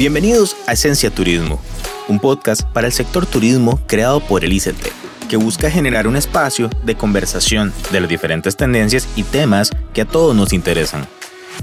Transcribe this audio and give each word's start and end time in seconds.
Bienvenidos 0.00 0.56
a 0.66 0.72
Esencia 0.72 1.10
Turismo, 1.10 1.60
un 2.08 2.20
podcast 2.20 2.62
para 2.62 2.86
el 2.86 2.92
sector 2.94 3.26
turismo 3.26 3.78
creado 3.86 4.20
por 4.20 4.46
el 4.46 4.52
ICT, 4.54 4.88
que 5.28 5.36
busca 5.36 5.70
generar 5.70 6.06
un 6.06 6.16
espacio 6.16 6.70
de 6.84 6.94
conversación 6.94 7.70
de 7.92 8.00
las 8.00 8.08
diferentes 8.08 8.56
tendencias 8.56 9.06
y 9.14 9.24
temas 9.24 9.70
que 9.92 10.00
a 10.00 10.04
todos 10.06 10.34
nos 10.34 10.54
interesan. 10.54 11.06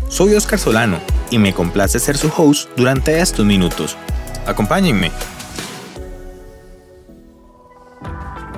Soy 0.07 0.36
Oscar 0.36 0.59
Solano 0.59 1.00
y 1.31 1.39
me 1.39 1.51
complace 1.51 1.97
ser 1.97 2.15
su 2.15 2.31
host 2.37 2.69
durante 2.77 3.19
estos 3.19 3.43
minutos. 3.43 3.97
Acompáñenme. 4.45 5.11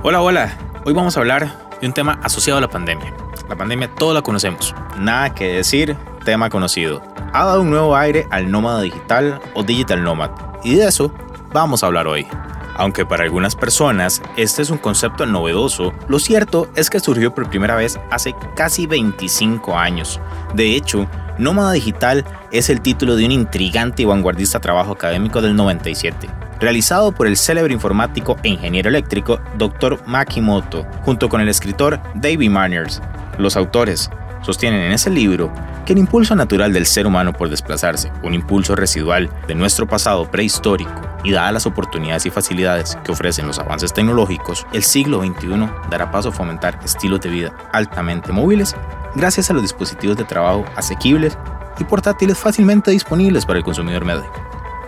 Hola, 0.04 0.22
hola. 0.22 0.58
Hoy 0.84 0.92
vamos 0.92 1.16
a 1.16 1.22
hablar 1.22 1.70
de 1.80 1.88
un 1.88 1.94
tema 1.94 2.20
asociado 2.22 2.58
a 2.58 2.62
la 2.62 2.70
pandemia. 2.70 3.14
La 3.48 3.56
pandemia 3.56 3.90
todos 3.96 4.14
la 4.14 4.24
conocemos. 4.24 4.76
Nada 4.98 5.34
que 5.34 5.48
decir, 5.54 5.96
tema 6.30 6.52
conocido 6.52 7.02
ha 7.34 7.44
dado 7.44 7.62
un 7.62 7.72
nuevo 7.72 7.96
aire 7.96 8.28
al 8.30 8.52
nómada 8.52 8.82
digital 8.82 9.42
o 9.56 9.64
digital 9.64 10.04
nomad, 10.04 10.30
y 10.64 10.76
de 10.76 10.86
eso 10.86 11.12
vamos 11.52 11.82
a 11.82 11.88
hablar 11.88 12.08
hoy. 12.08 12.28
Aunque 12.76 13.04
para 13.04 13.24
algunas 13.24 13.56
personas 13.56 14.22
este 14.38 14.62
es 14.62 14.70
un 14.70 14.78
concepto 14.78 15.26
novedoso, 15.26 15.92
lo 16.08 16.20
cierto 16.20 16.70
es 16.76 16.92
que 16.92 17.00
surgió 17.00 17.34
por 17.34 17.50
primera 17.50 17.76
vez 17.76 18.00
hace 18.12 18.36
casi 18.56 18.86
25 18.86 19.76
años. 19.76 20.22
De 20.54 20.76
hecho, 20.76 21.08
Nómada 21.40 21.72
Digital 21.72 22.24
es 22.52 22.70
el 22.70 22.82
título 22.82 23.16
de 23.16 23.26
un 23.26 23.32
intrigante 23.32 24.04
y 24.04 24.06
vanguardista 24.06 24.60
trabajo 24.60 24.92
académico 24.92 25.42
del 25.42 25.56
97, 25.56 26.30
realizado 26.60 27.12
por 27.12 27.26
el 27.26 27.38
célebre 27.38 27.74
informático 27.74 28.38
e 28.44 28.50
ingeniero 28.50 28.90
eléctrico 28.90 29.40
Dr. 29.58 30.00
Makimoto, 30.06 30.86
junto 31.02 31.28
con 31.28 31.42
el 31.42 31.50
escritor 31.50 32.00
David 32.14 32.52
Manners. 32.52 33.02
Los 33.40 33.58
autores 33.58 34.12
sostienen 34.42 34.82
en 34.82 34.92
ese 34.92 35.10
libro 35.10 35.52
que 35.86 35.94
el 35.94 36.00
impulso 36.00 36.36
natural 36.36 36.74
del 36.74 36.86
ser 36.86 37.08
humano 37.08 37.34
por 37.34 37.50
desplazarse, 37.50 38.12
un 38.24 38.34
impulso 38.34 38.76
residual 38.76 39.30
de 39.48 39.56
nuestro 39.56 39.88
pasado 39.88 40.30
prehistórico, 40.30 41.10
y 41.24 41.32
dadas 41.32 41.54
las 41.54 41.66
oportunidades 41.66 42.26
y 42.26 42.30
facilidades 42.30 42.98
que 43.04 43.12
ofrecen 43.12 43.48
los 43.48 43.60
avances 43.60 43.94
tecnológicos, 43.94 44.66
el 44.74 44.84
siglo 44.84 45.22
XXI 45.22 45.70
dará 45.90 46.12
paso 46.12 46.30
a 46.30 46.32
fomentar 46.32 46.80
estilos 46.84 47.22
de 47.22 47.30
vida 47.30 47.54
altamente 47.74 48.32
móviles 48.32 48.76
gracias 49.16 49.50
a 49.50 49.54
los 49.54 49.62
dispositivos 49.62 50.18
de 50.18 50.24
trabajo 50.24 50.66
asequibles 50.76 51.38
y 51.80 51.84
portátiles 51.84 52.38
fácilmente 52.38 52.92
disponibles 52.92 53.46
para 53.46 53.60
el 53.60 53.66
consumidor 53.66 54.06
medio. 54.06 54.32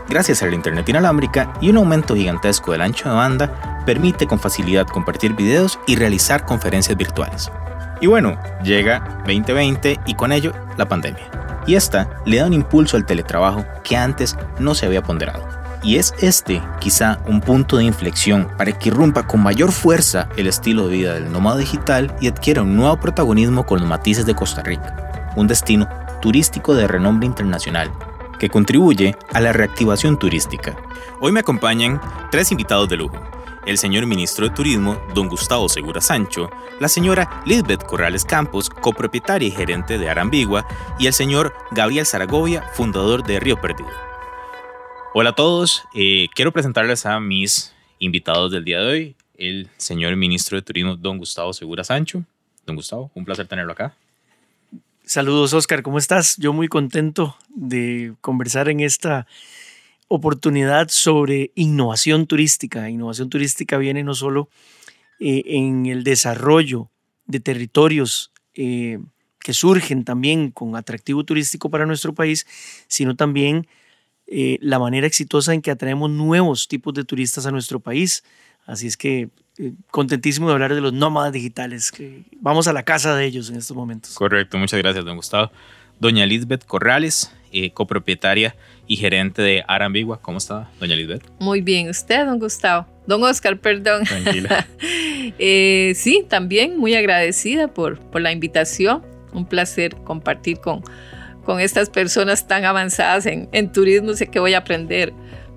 Gracias 0.10 0.44
a 0.44 0.48
la 0.48 0.56
Internet 0.56 0.90
inalámbrica 0.90 1.54
y 1.62 1.70
un 1.70 1.78
aumento 1.78 2.16
gigantesco 2.16 2.74
del 2.74 2.82
ancho 2.82 3.10
de 3.10 3.16
banda, 3.16 3.84
permite 3.86 4.28
con 4.28 4.40
facilidad 4.40 4.86
compartir 4.88 5.34
videos 5.34 5.80
y 5.88 5.96
realizar 5.96 6.46
conferencias 6.46 6.98
virtuales. 6.98 7.50
Y 8.02 8.08
bueno, 8.08 8.36
llega 8.64 9.22
2020 9.28 10.00
y 10.08 10.16
con 10.16 10.32
ello 10.32 10.52
la 10.76 10.88
pandemia. 10.88 11.30
Y 11.68 11.76
esta 11.76 12.10
le 12.26 12.38
da 12.38 12.48
un 12.48 12.54
impulso 12.54 12.98
al 12.98 13.06
teletrabajo 13.06 13.64
que 13.84 13.96
antes 13.96 14.36
no 14.60 14.74
se 14.74 14.88
había 14.88 15.04
ponderado. 15.04 15.48
Y 15.84 15.98
es 15.98 16.14
este 16.20 16.62
quizá 16.80 17.20
un 17.28 17.42
punto 17.42 17.78
de 17.78 17.84
inflexión 17.84 18.48
para 18.58 18.72
que 18.72 18.90
irrumpa 18.90 19.28
con 19.28 19.42
mayor 19.42 19.72
fuerza 19.72 20.28
el 20.36 20.48
estilo 20.48 20.88
de 20.88 20.98
vida 20.98 21.14
del 21.14 21.32
nómada 21.32 21.58
digital 21.58 22.16
y 22.20 22.28
adquiera 22.28 22.64
un 22.64 22.76
nuevo 22.76 23.00
protagonismo 23.00 23.66
con 23.66 23.80
los 23.80 23.88
matices 23.88 24.26
de 24.26 24.36
Costa 24.36 24.64
Rica, 24.64 25.32
un 25.36 25.48
destino 25.48 25.88
turístico 26.22 26.74
de 26.74 26.88
renombre 26.88 27.28
internacional 27.28 27.92
que 28.40 28.50
contribuye 28.50 29.16
a 29.34 29.42
la 29.42 29.54
reactivación 29.54 30.18
turística. 30.18 30.76
Hoy 31.20 31.32
me 31.32 31.42
acompañan 31.42 32.02
tres 32.32 32.52
invitados 32.52 32.90
de 32.90 32.98
lujo 32.98 33.20
el 33.66 33.78
señor 33.78 34.06
ministro 34.06 34.48
de 34.48 34.56
Turismo, 34.56 35.02
don 35.14 35.28
Gustavo 35.28 35.70
Segura 35.70 36.02
Sancho, 36.02 36.50
la 36.80 36.88
señora 36.88 37.44
Lisbeth 37.46 37.84
Corrales 37.84 38.26
Campos, 38.26 38.70
copropietaria 38.70 39.48
y 39.48 39.52
gerente 39.52 39.98
de 39.98 40.10
Arambigua, 40.10 40.68
y 41.00 41.08
el 41.08 41.14
señor 41.14 41.54
Gabriel 41.72 42.06
Zaragovia, 42.06 42.64
fundador 42.74 43.24
de 43.24 43.40
Río 43.40 43.60
Perdido. 43.60 43.92
Hola 45.14 45.32
a 45.32 45.36
todos, 45.36 45.84
eh, 45.94 46.28
quiero 46.34 46.52
presentarles 46.52 47.06
a 47.06 47.20
mis 47.20 47.74
invitados 48.00 48.52
del 48.52 48.64
día 48.64 48.80
de 48.80 48.88
hoy, 48.88 49.16
el 49.38 49.70
señor 49.78 50.16
ministro 50.16 50.58
de 50.58 50.62
Turismo, 50.62 50.96
don 50.96 51.18
Gustavo 51.18 51.54
Segura 51.54 51.84
Sancho. 51.84 52.24
Don 52.66 52.76
Gustavo, 52.76 53.12
un 53.16 53.26
placer 53.26 53.48
tenerlo 53.48 53.74
acá. 53.74 53.96
Saludos, 55.04 55.54
Oscar, 55.54 55.82
¿cómo 55.82 55.98
estás? 55.98 56.38
Yo 56.38 56.54
muy 56.54 56.68
contento 56.68 57.36
de 57.50 58.14
conversar 58.22 58.70
en 58.70 58.80
esta 58.80 59.28
oportunidad 60.14 60.90
sobre 60.90 61.52
innovación 61.56 62.28
turística. 62.28 62.90
Innovación 62.90 63.30
turística 63.30 63.78
viene 63.78 64.04
no 64.04 64.14
solo 64.14 64.50
eh, 65.22 65.44
en 65.46 65.86
el 65.86 66.04
desarrollo 66.04 66.92
de 67.28 67.40
territorios 67.40 68.34
eh, 68.54 69.00
que 69.40 69.54
surgen 69.54 70.04
también 70.04 70.52
con 70.52 70.76
atractivo 70.76 71.24
turístico 71.24 71.70
para 71.70 71.86
nuestro 71.86 72.14
país, 72.14 72.46
sino 72.90 73.16
también 73.16 73.68
eh, 74.28 74.58
la 74.62 74.80
manera 74.80 75.08
exitosa 75.08 75.54
en 75.54 75.62
que 75.62 75.72
atraemos 75.72 76.10
nuevos 76.10 76.68
tipos 76.68 76.94
de 76.94 77.06
turistas 77.06 77.46
a 77.46 77.52
nuestro 77.52 77.80
país. 77.80 78.26
Así 78.66 78.88
es 78.88 78.98
que 78.98 79.30
contentísimo 79.92 80.48
de 80.48 80.54
hablar 80.54 80.76
de 80.76 80.82
los 80.82 80.92
nómadas 80.92 81.32
digitales, 81.32 81.90
que 81.90 82.26
vamos 82.42 82.68
a 82.68 82.74
la 82.74 82.84
casa 82.84 83.16
de 83.16 83.26
ellos 83.26 83.50
en 83.50 83.56
estos 83.56 83.78
momentos. 83.78 84.14
Correcto, 84.16 84.58
muchas 84.58 84.80
gracias, 84.80 85.06
don 85.06 85.16
Gustavo. 85.16 85.52
Doña 86.00 86.26
Lisbeth 86.26 86.66
Corrales, 86.66 87.32
copropietaria 87.74 88.56
y 88.88 88.98
gerente 88.98 89.42
de 89.42 89.64
Arambigua. 89.68 90.22
¿Cómo 90.22 90.38
está, 90.38 90.70
doña 90.80 90.96
Lisbeth? 90.96 91.24
Muy 91.40 91.62
bien, 91.62 91.90
usted, 91.90 92.26
don 92.26 92.40
Gustavo. 92.40 92.86
Don 93.08 93.24
Oscar, 93.24 93.58
perdón. 93.58 94.04
Tranquila. 94.04 94.68
Eh, 95.38 95.94
sí, 95.96 96.26
también 96.28 96.78
muy 96.78 96.96
agradecida 96.96 97.68
por, 97.68 98.00
por 98.00 98.22
la 98.22 98.32
invitación. 98.32 99.04
Un 99.34 99.46
placer 99.46 99.96
compartir 100.04 100.60
con, 100.60 100.84
con 101.46 101.60
estas 101.60 101.90
personas 101.90 102.48
tan 102.48 102.66
avanzadas 102.66 103.28
en, 103.28 103.48
en 103.52 103.72
turismo. 103.72 104.14
Sé 104.14 104.28
que 104.28 104.40
voy 104.40 104.56
a 104.56 104.60
aprender 104.60 105.14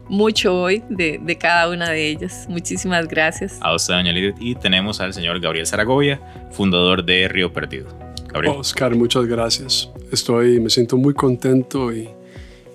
mucho 0.09 0.55
hoy 0.55 0.83
de, 0.91 1.19
de, 1.21 1.39
cada 1.39 1.69
una 1.71 1.91
de 1.91 2.09
ellas. 2.09 2.47
Muchísimas 2.49 3.09
gracias. 3.09 3.59
A 3.63 3.75
usted, 3.75 3.95
doña 3.95 4.13
Lisbeth. 4.13 4.37
Y 4.41 4.55
tenemos 4.55 5.01
al 5.01 5.13
señor 5.13 5.41
Gabriel 5.41 5.67
Zaragoya, 5.67 6.21
fundador 6.53 7.05
de 7.05 7.27
Río 7.29 7.53
Perdido. 7.53 7.89
Gabriel. 8.35 8.57
Oscar, 8.59 8.95
muchas 8.95 9.25
gracias. 9.25 9.91
Estoy, 10.13 10.61
me 10.61 10.69
siento 10.69 10.99
muy 10.99 11.15
contento 11.15 11.91
y 11.91 12.09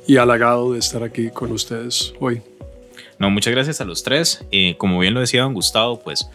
y 0.10 0.18
halagado 0.18 0.74
de 0.74 0.80
estar 0.80 1.04
aquí 1.04 1.30
con 1.30 1.52
ustedes 1.52 2.16
hoy. 2.20 2.42
No, 3.20 3.30
muchas 3.30 3.54
gracias 3.54 3.80
a 3.80 3.86
los 3.86 4.02
tres. 4.02 4.44
Eh, 4.52 4.74
como 4.80 4.98
bien 4.98 5.14
lo 5.14 5.20
decía 5.20 5.44
don 5.44 5.54
Gustavo, 5.54 6.00
pues 6.00 6.28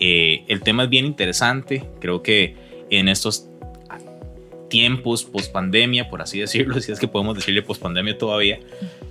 eh, 0.00 0.42
el 0.48 0.62
tema 0.62 0.82
es 0.82 0.90
bien 0.90 1.06
interesante. 1.06 1.84
Creo 2.00 2.24
que 2.24 2.56
en 2.90 3.08
estos 3.08 3.46
tiempos 4.70 5.24
post 5.24 5.52
pandemia, 5.52 6.08
por 6.08 6.22
así 6.22 6.40
decirlo, 6.40 6.80
si 6.80 6.90
es 6.90 6.98
que 6.98 7.08
podemos 7.08 7.34
decirle 7.34 7.60
post 7.60 7.82
pandemia 7.82 8.16
todavía, 8.16 8.58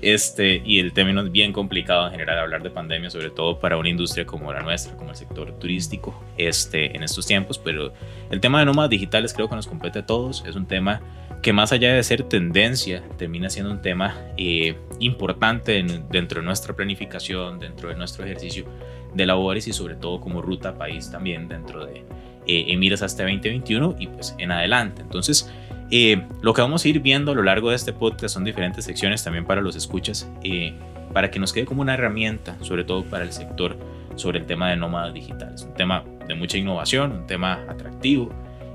este, 0.01 0.63
y 0.65 0.79
el 0.79 0.93
término 0.93 1.21
es 1.21 1.31
bien 1.31 1.53
complicado 1.53 2.07
en 2.07 2.13
general 2.13 2.39
hablar 2.39 2.63
de 2.63 2.71
pandemia, 2.71 3.11
sobre 3.11 3.29
todo 3.29 3.59
para 3.59 3.77
una 3.77 3.89
industria 3.89 4.25
como 4.25 4.51
la 4.51 4.61
nuestra, 4.61 4.97
como 4.97 5.11
el 5.11 5.15
sector 5.15 5.51
turístico, 5.59 6.19
este, 6.37 6.95
en 6.95 7.03
estos 7.03 7.27
tiempos, 7.27 7.59
pero 7.59 7.93
el 8.31 8.39
tema 8.39 8.59
de 8.59 8.65
nómadas 8.65 8.89
digitales 8.89 9.33
creo 9.33 9.47
que 9.47 9.55
nos 9.55 9.67
compete 9.67 9.99
a 9.99 10.05
todos, 10.07 10.43
es 10.47 10.55
un 10.55 10.65
tema 10.65 11.01
que 11.41 11.53
más 11.53 11.71
allá 11.71 11.93
de 11.93 12.03
ser 12.03 12.23
tendencia, 12.23 13.03
termina 13.17 13.49
siendo 13.49 13.71
un 13.71 13.81
tema 13.81 14.15
eh, 14.37 14.75
importante 14.99 15.85
dentro 16.09 16.41
de 16.41 16.45
nuestra 16.45 16.75
planificación, 16.75 17.59
dentro 17.59 17.89
de 17.89 17.95
nuestro 17.95 18.25
ejercicio 18.25 18.65
de 19.13 19.25
labores 19.25 19.67
y 19.67 19.73
sobre 19.73 19.95
todo 19.95 20.19
como 20.19 20.41
ruta 20.41 20.77
país 20.77 21.09
también 21.09 21.47
dentro 21.47 21.85
de 21.85 22.03
eh, 22.49 22.77
miras 22.77 23.01
hasta 23.01 23.23
2021 23.23 23.95
y 23.99 24.07
pues 24.07 24.35
en 24.37 24.51
adelante. 24.51 25.01
Entonces, 25.01 25.51
eh, 25.91 26.23
lo 26.41 26.53
que 26.53 26.61
vamos 26.61 26.83
a 26.83 26.87
ir 26.87 26.99
viendo 26.99 27.31
a 27.31 27.35
lo 27.35 27.43
largo 27.43 27.69
de 27.69 27.75
este 27.75 27.93
podcast 27.93 28.33
son 28.33 28.43
diferentes 28.43 28.85
secciones 28.85 29.23
también 29.23 29.45
para 29.45 29.61
los 29.61 29.75
escuchas, 29.75 30.29
eh, 30.43 30.73
para 31.13 31.31
que 31.31 31.39
nos 31.39 31.53
quede 31.53 31.65
como 31.65 31.81
una 31.81 31.93
herramienta, 31.95 32.57
sobre 32.61 32.83
todo 32.83 33.03
para 33.03 33.23
el 33.23 33.31
sector, 33.31 33.77
sobre 34.15 34.39
el 34.39 34.45
tema 34.45 34.69
de 34.69 34.77
nómadas 34.77 35.13
digitales. 35.13 35.63
Un 35.63 35.73
tema 35.73 36.03
de 36.27 36.35
mucha 36.35 36.57
innovación, 36.57 37.11
un 37.11 37.27
tema 37.27 37.63
atractivo 37.67 38.29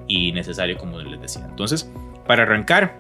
y 0.09 0.33
necesario, 0.33 0.77
como 0.77 1.01
les 1.01 1.21
decía. 1.21 1.45
Entonces, 1.49 1.91
para 2.27 2.43
arrancar, 2.43 2.99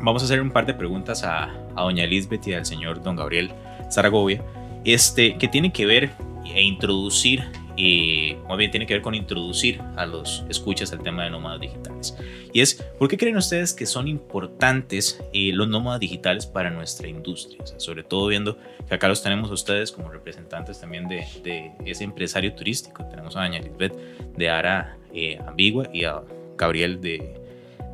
vamos 0.00 0.22
a 0.22 0.26
hacer 0.26 0.40
un 0.40 0.50
par 0.50 0.66
de 0.66 0.74
preguntas 0.74 1.24
a, 1.24 1.44
a 1.74 1.82
doña 1.82 2.04
Elizabeth 2.04 2.46
y 2.46 2.54
al 2.54 2.66
señor 2.66 3.02
don 3.02 3.16
Gabriel 3.16 3.50
Zaragovia, 3.90 4.42
este, 4.84 5.36
que 5.36 5.48
tiene 5.48 5.72
que 5.72 5.86
ver 5.86 6.10
e 6.44 6.62
introducir, 6.62 7.44
y 7.78 8.36
más 8.48 8.58
bien 8.58 8.72
tiene 8.72 8.86
que 8.86 8.94
ver 8.94 9.02
con 9.02 9.14
introducir 9.14 9.80
a 9.96 10.04
los 10.04 10.44
escuchas 10.48 10.92
al 10.92 11.00
tema 11.00 11.22
de 11.22 11.30
nómadas 11.30 11.60
digitales. 11.60 12.16
Y 12.52 12.60
es, 12.60 12.74
¿por 12.98 13.08
qué 13.08 13.16
creen 13.16 13.36
ustedes 13.36 13.72
que 13.72 13.86
son 13.86 14.08
importantes 14.08 15.22
eh, 15.32 15.52
los 15.52 15.68
nómadas 15.68 16.00
digitales 16.00 16.44
para 16.44 16.70
nuestra 16.70 17.06
industria? 17.06 17.64
sobre 17.76 18.02
todo 18.02 18.26
viendo 18.26 18.58
que 18.88 18.94
acá 18.94 19.06
los 19.06 19.22
tenemos 19.22 19.50
a 19.50 19.54
ustedes 19.54 19.92
como 19.92 20.10
representantes 20.10 20.80
también 20.80 21.06
de, 21.06 21.24
de 21.44 21.72
ese 21.86 22.02
empresario 22.02 22.52
turístico. 22.52 23.04
Tenemos 23.08 23.36
a 23.36 23.42
doña 23.42 23.60
Lisbeth 23.60 23.94
de 24.36 24.48
Ara 24.50 24.98
eh, 25.14 25.38
Ambigua 25.46 25.88
y 25.92 26.02
a 26.04 26.22
Gabriel 26.56 27.00
de 27.00 27.38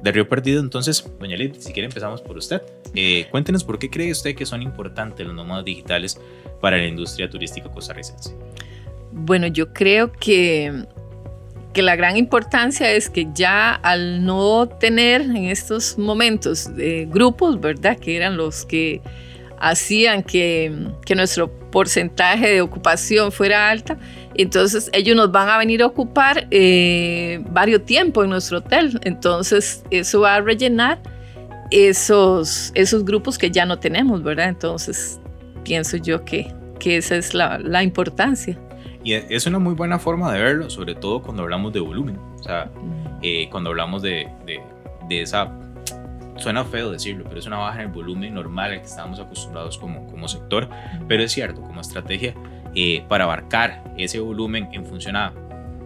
de 0.04 0.12
Río 0.12 0.28
Perdido. 0.28 0.60
Entonces, 0.60 1.10
doña 1.18 1.36
Lid, 1.36 1.54
si 1.58 1.72
quiere 1.72 1.86
empezamos 1.86 2.20
por 2.20 2.36
usted. 2.36 2.62
Eh, 2.94 3.26
cuéntenos 3.30 3.64
por 3.64 3.78
qué 3.78 3.88
cree 3.90 4.12
usted 4.12 4.36
que 4.36 4.44
son 4.44 4.62
importantes 4.62 5.26
los 5.26 5.34
nómadas 5.34 5.64
digitales 5.64 6.20
para 6.60 6.76
la 6.76 6.86
industria 6.86 7.28
turística 7.28 7.70
costarricense. 7.70 8.36
Bueno, 9.16 9.46
yo 9.46 9.72
creo 9.72 10.12
que, 10.12 10.84
que 11.72 11.82
la 11.82 11.96
gran 11.96 12.16
importancia 12.16 12.90
es 12.92 13.08
que 13.08 13.28
ya 13.32 13.72
al 13.72 14.24
no 14.24 14.68
tener 14.68 15.22
en 15.22 15.44
estos 15.46 15.96
momentos 15.96 16.68
grupos, 17.06 17.60
¿verdad? 17.60 17.96
Que 17.96 18.16
eran 18.16 18.36
los 18.36 18.66
que 18.66 19.00
hacían 19.58 20.22
que, 20.24 20.90
que 21.06 21.14
nuestro 21.14 21.50
porcentaje 21.70 22.50
de 22.50 22.60
ocupación 22.60 23.32
fuera 23.32 23.70
alta, 23.70 23.96
entonces 24.34 24.90
ellos 24.92 25.16
nos 25.16 25.30
van 25.30 25.48
a 25.48 25.58
venir 25.58 25.82
a 25.82 25.86
ocupar 25.86 26.46
eh, 26.50 27.40
varios 27.50 27.84
tiempos 27.84 28.24
en 28.24 28.30
nuestro 28.30 28.58
hotel. 28.58 28.98
Entonces 29.04 29.84
eso 29.90 30.20
va 30.20 30.36
a 30.36 30.40
rellenar 30.40 31.00
esos, 31.70 32.72
esos 32.74 33.04
grupos 33.04 33.38
que 33.38 33.50
ya 33.50 33.64
no 33.64 33.78
tenemos, 33.78 34.22
¿verdad? 34.22 34.48
Entonces 34.48 35.20
pienso 35.62 35.96
yo 35.96 36.24
que, 36.24 36.52
que 36.78 36.96
esa 36.96 37.16
es 37.16 37.32
la, 37.32 37.58
la 37.58 37.82
importancia. 37.82 38.58
Y 39.04 39.12
es 39.12 39.46
una 39.46 39.58
muy 39.58 39.74
buena 39.74 39.98
forma 39.98 40.32
de 40.32 40.42
verlo, 40.42 40.70
sobre 40.70 40.94
todo 40.94 41.20
cuando 41.20 41.42
hablamos 41.42 41.74
de 41.74 41.80
volumen. 41.80 42.18
O 42.40 42.42
sea, 42.42 42.70
eh, 43.22 43.48
cuando 43.50 43.70
hablamos 43.70 44.02
de, 44.02 44.28
de, 44.46 44.62
de, 45.08 45.20
esa... 45.20 45.52
Suena 46.36 46.64
feo 46.64 46.90
decirlo, 46.90 47.24
pero 47.24 47.38
es 47.38 47.46
una 47.46 47.58
baja 47.58 47.82
en 47.82 47.88
el 47.88 47.92
volumen 47.92 48.34
normal 48.34 48.72
al 48.72 48.80
que 48.80 48.86
estamos 48.86 49.20
acostumbrados 49.20 49.78
como, 49.78 50.06
como 50.06 50.26
sector. 50.26 50.68
Pero 51.06 51.22
es 51.22 51.32
cierto, 51.32 51.60
como 51.60 51.82
estrategia, 51.82 52.34
eh, 52.74 53.04
para 53.06 53.24
abarcar 53.24 53.84
ese 53.98 54.18
volumen 54.18 54.68
en 54.72 54.84
función 54.86 55.16
a 55.16 55.32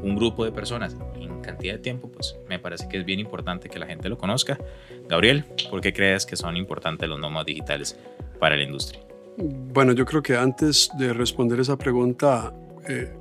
un 0.02 0.14
grupo 0.14 0.44
de 0.44 0.52
personas 0.52 0.96
en 1.16 1.42
cantidad 1.42 1.74
de 1.74 1.80
tiempo, 1.80 2.08
pues 2.10 2.36
me 2.48 2.58
parece 2.58 2.88
que 2.88 2.98
es 2.98 3.04
bien 3.04 3.18
importante 3.18 3.68
que 3.68 3.80
la 3.80 3.86
gente 3.86 4.08
lo 4.08 4.16
conozca. 4.16 4.58
Gabriel, 5.08 5.44
¿por 5.70 5.80
qué 5.80 5.92
crees 5.92 6.24
que 6.24 6.36
son 6.36 6.56
importantes 6.56 7.08
los 7.08 7.18
nómadas 7.18 7.46
digitales 7.46 7.98
para 8.38 8.56
la 8.56 8.62
industria? 8.62 9.02
Bueno, 9.36 9.92
yo 9.92 10.06
creo 10.06 10.22
que 10.22 10.36
antes 10.36 10.90
de 10.98 11.12
responder 11.12 11.60
esa 11.60 11.76
pregunta, 11.76 12.52
eh, 12.88 13.12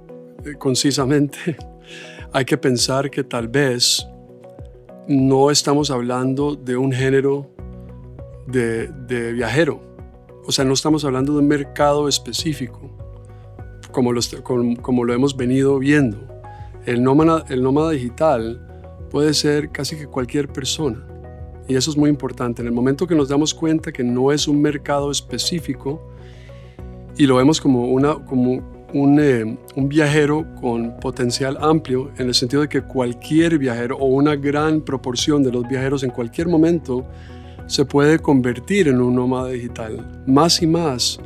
concisamente, 0.58 1.58
hay 2.34 2.46
que 2.46 2.58
pensar 2.58 3.10
que 3.10 3.24
tal 3.24 3.48
vez 3.48 4.08
no 5.08 5.52
estamos 5.52 5.90
hablando 5.90 6.56
de 6.56 6.78
un 6.78 6.92
género 6.92 7.50
de, 8.48 9.34
viajero. 9.34 9.82
O 10.46 10.52
sea, 10.52 10.64
no 10.66 10.74
estamos 10.74 11.04
hablando 11.06 11.34
de 11.34 11.40
un 11.40 11.48
mercado 11.48 12.08
específico, 12.08 12.80
como 13.92 14.14
lo, 14.14 14.22
como, 14.82 15.04
lo 15.04 15.14
hemos 15.14 15.36
venido 15.36 15.80
viendo. 15.80 16.18
El 16.86 17.04
nómada, 17.04 17.44
el 17.50 17.62
nómada 17.62 17.92
digital 17.92 18.66
puede 19.10 19.34
ser 19.34 19.72
casi 19.72 19.98
que 19.98 20.08
cualquier 20.08 20.48
persona. 20.48 21.06
Y 21.68 21.76
eso 21.76 21.92
es 21.92 21.98
muy 21.98 22.10
importante. 22.10 22.62
En 22.62 22.68
el 22.68 22.74
momento 22.74 23.08
que 23.08 23.16
nos 23.16 23.28
damos 23.28 23.54
cuenta 23.54 23.92
que 23.92 24.04
no 24.04 24.32
es 24.32 24.48
un 24.48 24.62
mercado 24.62 25.12
específico 25.12 26.02
y 27.18 27.26
lo 27.26 27.36
vemos 27.36 27.60
como, 27.60 27.88
una, 27.88 28.14
como 28.26 28.77
eh, 28.94 29.58
un, 29.76 29.90
viajero 29.90 30.46
con 30.62 30.98
potencial 31.00 31.58
amplio 31.60 32.12
en 32.18 32.28
el 32.28 32.34
sentido 32.34 32.62
de 32.62 32.70
que 32.70 32.82
cualquier 32.82 33.58
viajero 33.58 33.98
o 33.98 34.06
una 34.06 34.36
gran 34.36 34.82
proporción 34.82 35.44
de 35.44 35.52
los 35.52 35.68
viajeros 35.68 36.04
en 36.04 36.10
cualquier 36.10 36.48
momento 36.48 37.06
se 37.66 37.84
puede 37.84 38.20
convertir 38.20 38.88
en 38.88 39.02
un 39.02 39.16
nómada 39.16 39.50
digital. 39.50 40.24
Más 40.26 40.62
y 40.62 40.68
más, 40.68 41.20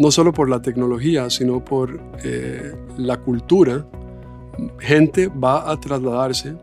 no 0.00 0.10
solo 0.10 0.32
por 0.32 0.50
la 0.50 0.60
tecnología, 0.60 1.30
sino 1.30 1.64
por 1.64 2.00
eh, 2.24 2.74
la 2.96 3.16
cultura, 3.18 3.86
gente 4.80 5.28
va 5.28 5.70
a 5.70 5.78
trasladarse, 5.78 6.56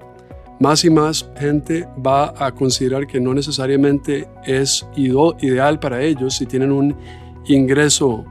más 0.60 0.84
y 0.84 0.90
más 0.90 1.30
gente 1.38 1.88
va 2.06 2.34
a 2.38 2.52
considerar 2.52 3.08
que 3.08 3.22
no 3.22 3.34
necesariamente 3.34 4.28
es 4.46 4.86
ideal 4.98 5.80
para 5.80 6.02
ellos 6.02 6.36
si 6.36 6.46
tienen 6.46 6.74
un 6.74 6.94
ingreso 7.46 8.26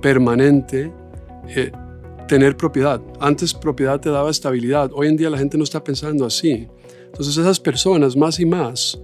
permanente 0.00 0.92
eh, 1.54 1.72
tener 2.28 2.56
propiedad. 2.56 3.00
Antes 3.20 3.52
propiedad 3.52 4.00
te 4.00 4.10
daba 4.10 4.30
estabilidad, 4.30 4.90
hoy 4.94 5.08
en 5.08 5.16
día 5.16 5.30
la 5.30 5.38
gente 5.38 5.58
no 5.58 5.64
está 5.64 5.82
pensando 5.82 6.24
así. 6.24 6.68
Entonces 7.06 7.36
esas 7.36 7.60
personas 7.60 8.16
más 8.16 8.40
y 8.40 8.46
más, 8.46 8.98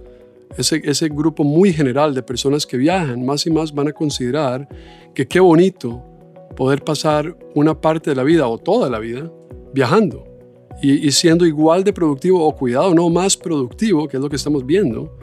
ese, 0.57 0.81
ese 0.83 1.09
grupo 1.09 1.43
muy 1.43 1.71
general 1.71 2.13
de 2.15 2.23
personas 2.23 2.65
que 2.65 2.77
viajan, 2.77 3.23
más 3.23 3.45
y 3.45 3.51
más 3.51 3.73
van 3.73 3.89
a 3.89 3.93
considerar 3.93 4.67
que 5.13 5.27
qué 5.27 5.39
bonito 5.39 6.03
poder 6.55 6.83
pasar 6.83 7.37
una 7.53 7.79
parte 7.79 8.09
de 8.09 8.15
la 8.15 8.23
vida 8.23 8.47
o 8.47 8.57
toda 8.57 8.89
la 8.89 8.99
vida 8.99 9.31
viajando 9.73 10.25
y, 10.81 11.07
y, 11.07 11.11
siendo 11.11 11.45
igual 11.45 11.83
de 11.83 11.93
productivo 11.93 12.45
o 12.45 12.55
cuidado, 12.55 12.95
no 12.95 13.09
más 13.09 13.37
productivo, 13.37 14.07
que 14.07 14.17
es 14.17 14.23
lo 14.23 14.29
que 14.29 14.37
estamos 14.37 14.65
viendo, 14.65 15.15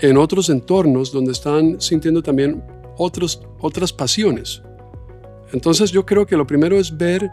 en 0.00 0.18
otros 0.18 0.50
entornos 0.50 1.12
donde 1.12 1.32
están 1.32 1.80
sintiendo 1.80 2.22
también 2.22 2.62
otros, 2.98 3.40
otras 3.60 3.92
pasiones. 3.92 4.62
Entonces 5.52 5.90
yo 5.90 6.04
creo 6.04 6.26
que 6.26 6.36
lo 6.36 6.46
primero 6.46 6.78
es 6.78 6.96
ver 6.96 7.30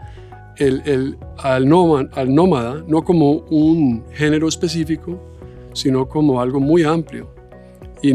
al, 1.38 1.68
nómada, 1.68 2.84
no 2.86 3.02
como 3.02 3.32
un 3.50 4.04
género 4.12 4.48
específico, 4.48 5.18
sino 5.72 6.08
como 6.08 6.40
algo 6.40 6.60
muy 6.60 6.84
amplio. 6.84 7.32
Y, 8.02 8.10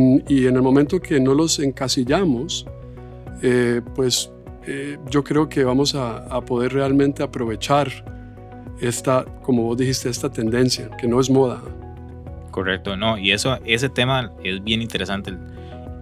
en 0.46 0.56
el 0.56 0.62
momento 0.62 1.00
que 1.00 1.20
no 1.20 1.34
los 1.34 1.60
encasillamos, 1.60 2.66
eh, 3.42 3.82
pues 3.94 4.32
eh, 4.68 4.98
yo 5.10 5.24
creo 5.24 5.48
que 5.48 5.64
vamos 5.64 5.94
a, 5.96 6.42
poder 6.42 6.74
realmente 6.74 7.24
aprovechar 7.24 7.88
esta, 8.82 9.26
como 9.44 9.64
vos 9.64 9.78
dijiste, 9.78 10.10
esta 10.10 10.30
tendencia, 10.30 10.90
que 10.98 11.08
no 11.08 11.20
es 11.20 11.30
moda. 11.30 11.62
Correcto, 12.52 12.96
no, 12.96 13.18
y 13.18 13.32
eso, 13.32 13.58
ese 13.66 13.90
tema 13.90 14.32
es 14.44 14.64
bien 14.64 14.82
interesante 14.82 15.34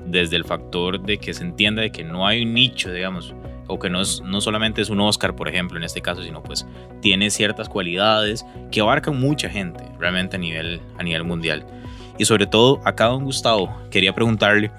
desde 0.06 0.36
el 0.36 0.46
factor 0.46 1.02
de 1.02 1.18
que 1.18 1.34
se 1.34 1.44
entienda 1.44 1.82
de 1.82 1.92
que 1.92 2.04
no 2.04 2.28
hay 2.28 2.44
un 2.44 2.54
nicho, 2.54 2.92
digamos, 2.92 3.34
o 3.68 3.80
que 3.80 3.89
no, 3.89 4.01
no 4.24 4.42
solamente 4.42 4.81
es 4.81 4.89
un 4.89 5.00
Oscar, 5.00 5.36
por 5.36 5.48
ejemplo, 5.48 5.77
en 5.77 5.83
este 5.83 6.01
caso, 6.01 6.24
sino 6.24 6.44
pues 6.44 6.65
tiene 7.01 7.30
ciertas 7.30 7.69
cualidades 7.69 8.45
que 8.71 8.81
abarcan 8.81 9.19
mucha 9.19 9.50
gente 9.50 9.83
realmente 10.00 10.36
a 10.36 10.39
nivel, 10.39 10.81
a 10.98 11.04
nivel 11.04 11.24
mundial. 11.24 11.65
Y 12.18 12.25
sobre 12.25 12.45
todo, 12.45 12.81
acá 12.86 13.06
don 13.06 13.24
Gustavo, 13.24 13.75
quería 13.89 14.13
preguntarle, 14.13 14.71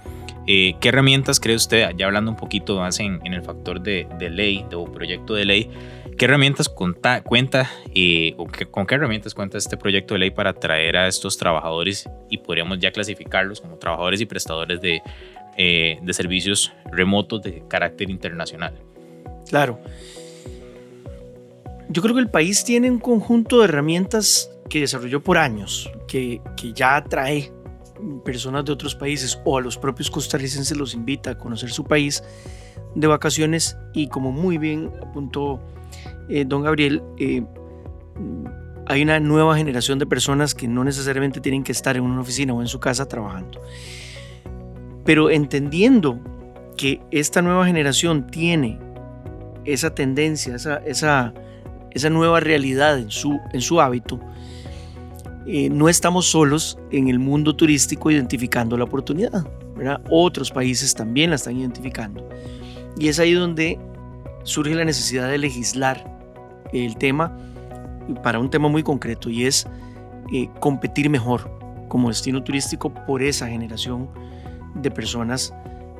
eh, 0.46 0.75
¿qué 0.81 0.88
herramientas 0.88 1.40
cree 1.40 1.56
usted, 1.56 1.90
ya 1.96 2.06
hablando 2.06 2.31
un 2.31 2.36
poquito 2.36 2.78
más 2.78 3.00
en, 3.00 3.20
en 3.25 3.34
el 3.34 3.42
factor 3.42 3.81
de, 3.81 4.06
de 4.19 4.31
ley, 4.31 4.64
de, 4.70 4.76
o 4.76 4.84
proyecto 4.84 5.34
de 5.34 5.44
ley, 5.44 5.70
¿Qué 6.16 6.26
herramientas 6.26 6.69
cuenta 6.69 7.70
eh, 7.92 8.34
o 8.37 8.46
con 8.70 8.87
qué 8.87 8.94
herramientas 8.94 9.34
cuenta 9.34 9.58
este 9.58 9.76
proyecto 9.76 10.14
de 10.14 10.20
ley 10.20 10.30
para 10.30 10.50
atraer 10.50 10.96
a 10.96 11.08
estos 11.08 11.37
trabajadores 11.37 12.08
y 12.30 12.38
podríamos 12.38 12.78
ya 12.78 12.92
clasificarlos 12.92 13.60
como 13.60 13.78
trabajadores 13.78 14.20
y 14.20 14.26
prestadores 14.26 14.80
de 14.80 15.02
eh, 15.56 15.98
de 16.02 16.12
servicios 16.12 16.72
remotos 16.90 17.42
de 17.42 17.64
carácter 17.68 18.10
internacional. 18.10 18.74
Claro. 19.48 19.80
Yo 21.88 22.02
creo 22.02 22.14
que 22.14 22.20
el 22.20 22.30
país 22.30 22.64
tiene 22.64 22.90
un 22.90 22.98
conjunto 22.98 23.58
de 23.58 23.64
herramientas 23.66 24.50
que 24.68 24.80
desarrolló 24.80 25.22
por 25.22 25.38
años, 25.38 25.90
que, 26.08 26.40
que 26.56 26.72
ya 26.72 26.96
atrae 26.96 27.52
personas 28.25 28.64
de 28.64 28.73
otros 28.73 28.94
países 28.94 29.38
o 29.44 29.58
a 29.58 29.61
los 29.61 29.78
propios 29.78 30.11
costarricenses 30.11 30.76
los 30.76 30.94
invita 30.94 31.30
a 31.30 31.38
conocer 31.38 31.70
su 31.70 31.84
país 31.84 32.23
de 32.94 33.06
vacaciones 33.06 33.76
y 33.92 34.08
como 34.08 34.32
muy 34.32 34.58
bien 34.58 34.90
apuntó 35.02 35.61
eh, 36.28 36.44
don 36.46 36.62
Gabriel, 36.62 37.02
eh, 37.18 37.42
hay 38.87 39.02
una 39.02 39.20
nueva 39.20 39.56
generación 39.56 39.99
de 39.99 40.06
personas 40.06 40.54
que 40.54 40.68
no 40.68 40.84
necesariamente 40.84 41.40
tienen 41.40 41.62
que 41.62 41.73
estar 41.73 41.96
en 41.96 42.02
una 42.02 42.20
oficina 42.20 42.52
o 42.54 42.61
en 42.61 42.68
su 42.68 42.80
casa 42.80 43.06
trabajando. 43.06 43.61
Pero 45.04 45.30
entendiendo 45.30 46.18
que 46.76 47.00
esta 47.11 47.42
nueva 47.42 47.66
generación 47.66 48.26
tiene 48.26 48.78
esa 49.64 49.94
tendencia, 49.94 50.56
esa, 50.56 50.76
esa, 50.78 51.32
esa 51.90 52.11
nueva 52.11 52.40
realidad 52.40 52.99
en 52.99 53.11
su, 53.11 53.38
en 53.52 53.61
su 53.61 53.80
hábito, 53.80 54.20
eh, 55.46 55.68
no 55.68 55.88
estamos 55.88 56.26
solos 56.26 56.78
en 56.90 57.08
el 57.08 57.18
mundo 57.18 57.54
turístico 57.54 58.11
identificando 58.11 58.76
la 58.76 58.84
oportunidad. 58.84 59.44
¿verdad? 59.76 60.00
Otros 60.08 60.50
países 60.50 60.94
también 60.94 61.30
la 61.30 61.37
están 61.37 61.56
identificando. 61.56 62.26
Y 62.99 63.08
es 63.08 63.18
ahí 63.18 63.32
donde 63.32 63.78
surge 64.44 64.75
la 64.75 64.84
necesidad 64.84 65.28
de 65.28 65.38
legislar 65.38 66.04
el 66.73 66.96
tema 66.96 67.37
para 68.23 68.38
un 68.38 68.50
tema 68.50 68.68
muy 68.68 68.82
concreto 68.82 69.30
y 69.30 69.46
es 69.46 69.66
eh, 70.32 70.49
competir 70.61 71.08
mejor 71.08 71.50
como 71.88 72.08
destino 72.08 72.42
turístico 72.42 72.92
por 73.06 73.23
esa 73.23 73.49
generación 73.49 74.08
de 74.75 74.90
personas 74.90 75.54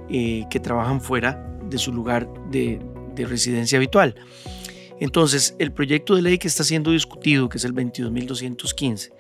eh, 0.09 0.45
que 0.51 0.61
trabajan 0.61 1.01
fuera 1.01 1.51
de 1.69 1.79
su 1.79 1.93
lugar 1.93 2.29
de, 2.51 2.81
residencia 3.17 3.79
habitual. 3.79 4.17
Entonces, 4.99 5.55
el 5.59 5.73
proyecto 5.73 6.15
de 6.15 6.23
ley 6.23 6.39
que 6.39 6.49
está 6.49 6.65
siendo 6.65 6.91
discutido, 6.91 7.49
que 7.49 7.59
es 7.59 7.65
el 7.65 7.75
22.215, 7.75 9.13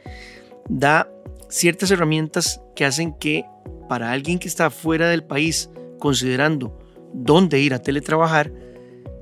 da 0.69 1.09
ciertas 1.49 1.91
herramientas 1.91 2.61
que 2.75 2.85
hacen 2.85 3.15
que 3.15 3.45
para 3.89 4.11
alguien 4.11 4.39
que 4.39 4.49
está 4.49 4.71
fuera 4.71 5.09
del 5.09 5.25
país, 5.25 5.71
considerando 5.99 6.79
dónde 7.13 7.61
ir 7.61 7.73
a 7.73 7.81
teletrabajar, 7.81 8.53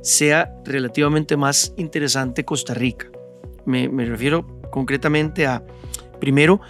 sea 0.02 0.54
relativamente 0.64 1.36
más 1.36 1.74
interesante 1.76 2.44
Costa 2.44 2.74
Rica. 2.74 3.10
Me, 3.66 3.88
me 3.88 4.04
refiero 4.04 4.46
concretamente 4.70 5.46
a, 5.46 5.64
primero, 6.18 6.60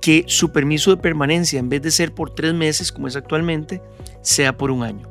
que 0.00 0.24
su 0.26 0.52
permiso 0.52 0.90
de 0.90 1.02
permanencia, 1.02 1.58
en 1.58 1.68
vez 1.68 1.82
de 1.82 1.90
ser 1.90 2.14
por 2.14 2.34
tres 2.34 2.54
meses, 2.54 2.92
como 2.92 3.08
es 3.08 3.16
actualmente, 3.16 3.82
sea 4.22 4.56
por 4.56 4.70
un 4.70 4.82
año. 4.82 5.08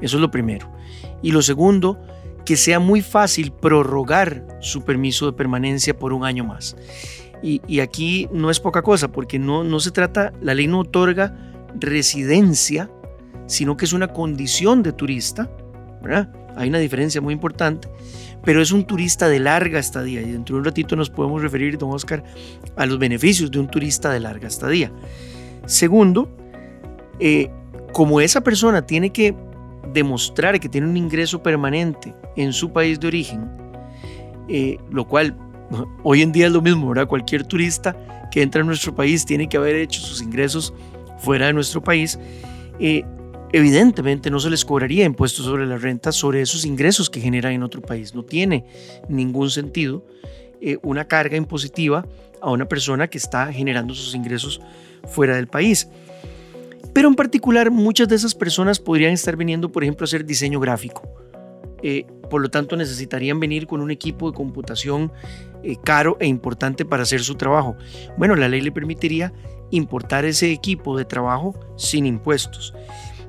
Eso 0.00 0.16
es 0.16 0.20
lo 0.20 0.30
primero. 0.30 0.70
Y 1.22 1.30
lo 1.30 1.42
segundo, 1.42 2.00
que 2.44 2.56
sea 2.56 2.80
muy 2.80 3.00
fácil 3.00 3.52
prorrogar 3.52 4.46
su 4.60 4.84
permiso 4.84 5.26
de 5.26 5.32
permanencia 5.32 5.96
por 5.96 6.12
un 6.12 6.24
año 6.24 6.44
más. 6.44 6.76
Y, 7.42 7.80
aquí 7.80 8.28
no 8.32 8.50
es 8.50 8.60
poca 8.60 8.82
cosa, 8.82 9.10
porque 9.10 9.38
no, 9.38 9.64
no 9.64 9.80
se 9.80 9.90
trata, 9.90 10.32
la 10.40 10.54
ley 10.54 10.68
no 10.68 10.80
otorga 10.80 11.34
residencia, 11.74 12.88
sino 13.46 13.76
que 13.76 13.84
es 13.84 13.92
una 13.92 14.08
condición 14.08 14.82
de 14.84 14.92
turista. 14.92 15.50
Hay 16.56 16.68
una 16.68 16.78
diferencia 16.78 17.20
muy 17.20 17.34
importante, 17.34 17.88
pero 18.44 18.60
es 18.60 18.72
un 18.72 18.84
turista 18.84 19.28
de 19.28 19.38
larga 19.38 19.78
estadía 19.78 20.20
y 20.20 20.32
dentro 20.32 20.56
de 20.56 20.60
un 20.60 20.64
ratito 20.64 20.96
nos 20.96 21.10
podemos 21.10 21.42
referir, 21.42 21.78
don 21.78 21.92
Oscar, 21.92 22.22
a 22.76 22.86
los 22.86 22.98
beneficios 22.98 23.50
de 23.50 23.58
un 23.58 23.68
turista 23.68 24.10
de 24.10 24.20
larga 24.20 24.48
estadía. 24.48 24.92
Segundo, 25.66 26.28
eh, 27.20 27.50
como 27.92 28.20
esa 28.20 28.40
persona 28.40 28.82
tiene 28.82 29.10
que 29.10 29.34
demostrar 29.92 30.58
que 30.58 30.68
tiene 30.68 30.88
un 30.88 30.96
ingreso 30.96 31.42
permanente 31.42 32.14
en 32.36 32.52
su 32.52 32.72
país 32.72 32.98
de 32.98 33.06
origen, 33.06 33.50
eh, 34.48 34.78
lo 34.90 35.06
cual 35.06 35.36
hoy 36.02 36.22
en 36.22 36.32
día 36.32 36.46
es 36.46 36.52
lo 36.52 36.62
mismo, 36.62 36.88
¿verdad? 36.88 37.06
Cualquier 37.06 37.44
turista 37.44 37.96
que 38.30 38.42
entra 38.42 38.62
a 38.62 38.64
nuestro 38.64 38.94
país 38.94 39.24
tiene 39.24 39.48
que 39.48 39.56
haber 39.56 39.76
hecho 39.76 40.00
sus 40.00 40.22
ingresos 40.22 40.72
fuera 41.18 41.46
de 41.46 41.52
nuestro 41.52 41.82
país. 41.82 42.18
Eh, 42.80 43.04
evidentemente 43.52 44.30
no 44.30 44.40
se 44.40 44.50
les 44.50 44.64
cobraría 44.64 45.04
impuestos 45.04 45.44
sobre 45.44 45.66
la 45.66 45.76
renta 45.76 46.10
sobre 46.10 46.40
esos 46.40 46.64
ingresos 46.64 47.10
que 47.10 47.20
generan 47.20 47.52
en 47.52 47.62
otro 47.62 47.82
país. 47.82 48.14
No 48.14 48.24
tiene 48.24 48.64
ningún 49.08 49.50
sentido 49.50 50.04
eh, 50.60 50.78
una 50.82 51.06
carga 51.06 51.36
impositiva 51.36 52.06
a 52.40 52.50
una 52.50 52.66
persona 52.66 53.08
que 53.08 53.18
está 53.18 53.52
generando 53.52 53.94
sus 53.94 54.14
ingresos 54.14 54.60
fuera 55.04 55.36
del 55.36 55.46
país. 55.46 55.88
Pero 56.92 57.08
en 57.08 57.14
particular 57.14 57.70
muchas 57.70 58.08
de 58.08 58.16
esas 58.16 58.34
personas 58.34 58.78
podrían 58.78 59.12
estar 59.12 59.36
viniendo, 59.36 59.70
por 59.70 59.82
ejemplo, 59.82 60.04
a 60.04 60.06
hacer 60.06 60.24
diseño 60.24 60.60
gráfico. 60.60 61.02
Eh, 61.82 62.06
por 62.30 62.40
lo 62.40 62.48
tanto, 62.48 62.76
necesitarían 62.76 63.40
venir 63.40 63.66
con 63.66 63.80
un 63.80 63.90
equipo 63.90 64.30
de 64.30 64.36
computación 64.36 65.12
eh, 65.62 65.76
caro 65.82 66.16
e 66.20 66.26
importante 66.26 66.84
para 66.84 67.02
hacer 67.02 67.22
su 67.22 67.34
trabajo. 67.34 67.76
Bueno, 68.16 68.36
la 68.36 68.48
ley 68.48 68.60
le 68.60 68.72
permitiría 68.72 69.32
importar 69.70 70.24
ese 70.24 70.52
equipo 70.52 70.96
de 70.96 71.04
trabajo 71.04 71.58
sin 71.76 72.06
impuestos. 72.06 72.74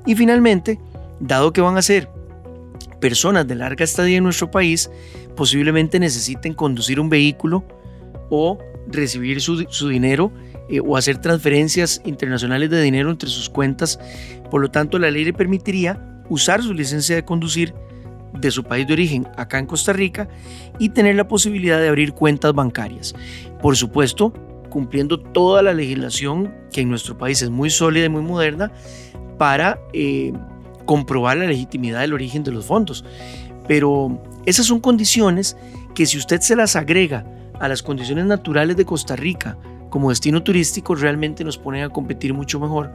Y 0.05 0.15
finalmente, 0.15 0.79
dado 1.19 1.53
que 1.53 1.61
van 1.61 1.77
a 1.77 1.81
ser 1.81 2.09
personas 2.99 3.47
de 3.47 3.55
larga 3.55 3.83
estadía 3.83 4.17
en 4.17 4.23
nuestro 4.23 4.49
país, 4.49 4.89
posiblemente 5.35 5.99
necesiten 5.99 6.53
conducir 6.53 6.99
un 6.99 7.09
vehículo 7.09 7.65
o 8.29 8.57
recibir 8.87 9.41
su, 9.41 9.57
dinero 9.87 10.31
eh, 10.69 10.79
o 10.79 10.97
hacer 10.97 11.19
transferencias 11.19 12.01
internacionales 12.05 12.69
de 12.69 12.81
dinero 12.81 13.09
entre 13.09 13.29
sus 13.29 13.49
cuentas. 13.49 13.99
Por 14.49 14.61
lo 14.61 14.71
tanto, 14.71 14.99
la 14.99 15.11
ley 15.11 15.25
le 15.25 15.33
permitiría 15.33 16.23
usar 16.29 16.61
su 16.61 16.73
licencia 16.73 17.15
de 17.15 17.25
conducir 17.25 17.73
de 18.39 18.51
su 18.51 18.63
país 18.63 18.87
de 18.87 18.93
origen 18.93 19.27
acá 19.37 19.59
en 19.59 19.65
Costa 19.65 19.93
Rica 19.93 20.27
y 20.79 20.89
tener 20.89 21.15
la 21.15 21.27
posibilidad 21.27 21.79
de 21.79 21.87
abrir 21.87 22.13
cuentas 22.13 22.53
bancarias. 22.53 23.13
Por 23.61 23.77
supuesto, 23.77 24.33
cumpliendo 24.69 25.19
toda 25.19 25.61
la 25.61 25.73
legislación 25.73 26.53
que 26.71 26.81
en 26.81 26.89
nuestro 26.89 27.17
país 27.17 27.41
es 27.41 27.49
muy 27.49 27.69
sólida 27.69 28.05
y 28.05 28.09
muy 28.09 28.23
moderna 28.23 28.71
para 29.37 29.79
eh, 29.93 30.33
comprobar 30.85 31.37
la 31.37 31.45
legitimidad 31.45 32.01
del 32.01 32.13
origen 32.13 32.43
de 32.43 32.51
los 32.51 32.65
fondos. 32.65 33.03
Pero 33.67 34.21
esas 34.45 34.65
son 34.65 34.79
condiciones 34.79 35.57
que 35.95 36.05
si 36.05 36.17
usted 36.17 36.41
se 36.41 36.55
las 36.55 36.75
agrega 36.75 37.25
a 37.59 37.67
las 37.67 37.83
condiciones 37.83 38.25
naturales 38.25 38.75
de 38.75 38.85
Costa 38.85 39.15
Rica 39.15 39.57
como 39.93 40.09
destino 40.09 40.41
turístico, 40.41 40.95
realmente 40.95 41.43
nos 41.43 41.59
ponen 41.59 41.83
a 41.83 41.89
competir 41.89 42.33
mucho 42.33 42.59
mejor 42.59 42.91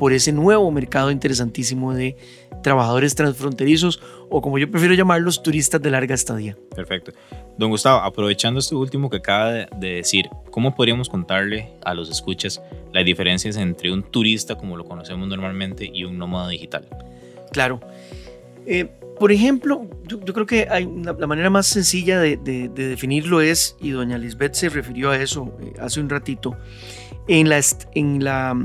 por 0.00 0.12
ese 0.12 0.32
nuevo 0.32 0.68
mercado 0.72 1.12
interesantísimo 1.12 1.94
de 1.94 2.16
trabajadores 2.64 3.14
transfronterizos 3.14 4.02
o 4.28 4.42
como 4.42 4.58
yo 4.58 4.68
prefiero 4.68 4.94
llamarlos, 4.94 5.44
turistas 5.44 5.80
de 5.80 5.92
larga 5.92 6.12
estadía. 6.12 6.56
Perfecto. 6.74 7.12
Don 7.56 7.70
Gustavo, 7.70 8.00
aprovechando 8.00 8.58
esto 8.58 8.76
último 8.80 9.08
que 9.08 9.18
acaba 9.18 9.52
de 9.52 9.94
decir, 9.94 10.28
¿cómo 10.50 10.74
podríamos 10.74 11.08
contarle 11.08 11.68
a 11.84 11.94
los 11.94 12.10
escuchas 12.10 12.60
las 12.92 13.04
diferencias 13.04 13.56
entre 13.56 13.92
un 13.92 14.02
turista 14.02 14.56
como 14.56 14.76
lo 14.76 14.84
conocemos 14.84 15.28
normalmente 15.28 15.88
y 15.94 16.02
un 16.02 16.18
nómada 16.18 16.48
digital? 16.48 16.88
Claro. 17.52 17.78
Eh, 18.66 18.90
por 19.20 19.32
ejemplo, 19.32 19.86
yo, 20.06 20.18
creo 20.18 20.46
que 20.46 20.66
hay 20.70 20.90
la 21.04 21.26
manera 21.26 21.50
más 21.50 21.66
sencilla 21.66 22.18
de, 22.18 22.38
definirlo 22.74 23.42
es, 23.42 23.76
y 23.78 23.90
doña 23.90 24.16
Lisbeth 24.16 24.54
se 24.54 24.70
refirió 24.70 25.10
a 25.10 25.18
eso 25.18 25.54
eh, 25.60 25.74
hace 25.78 26.00
un 26.00 26.08
ratito, 26.08 26.56
en 27.28 27.50
la, 27.50 27.60
en 27.94 28.24
la 28.24 28.56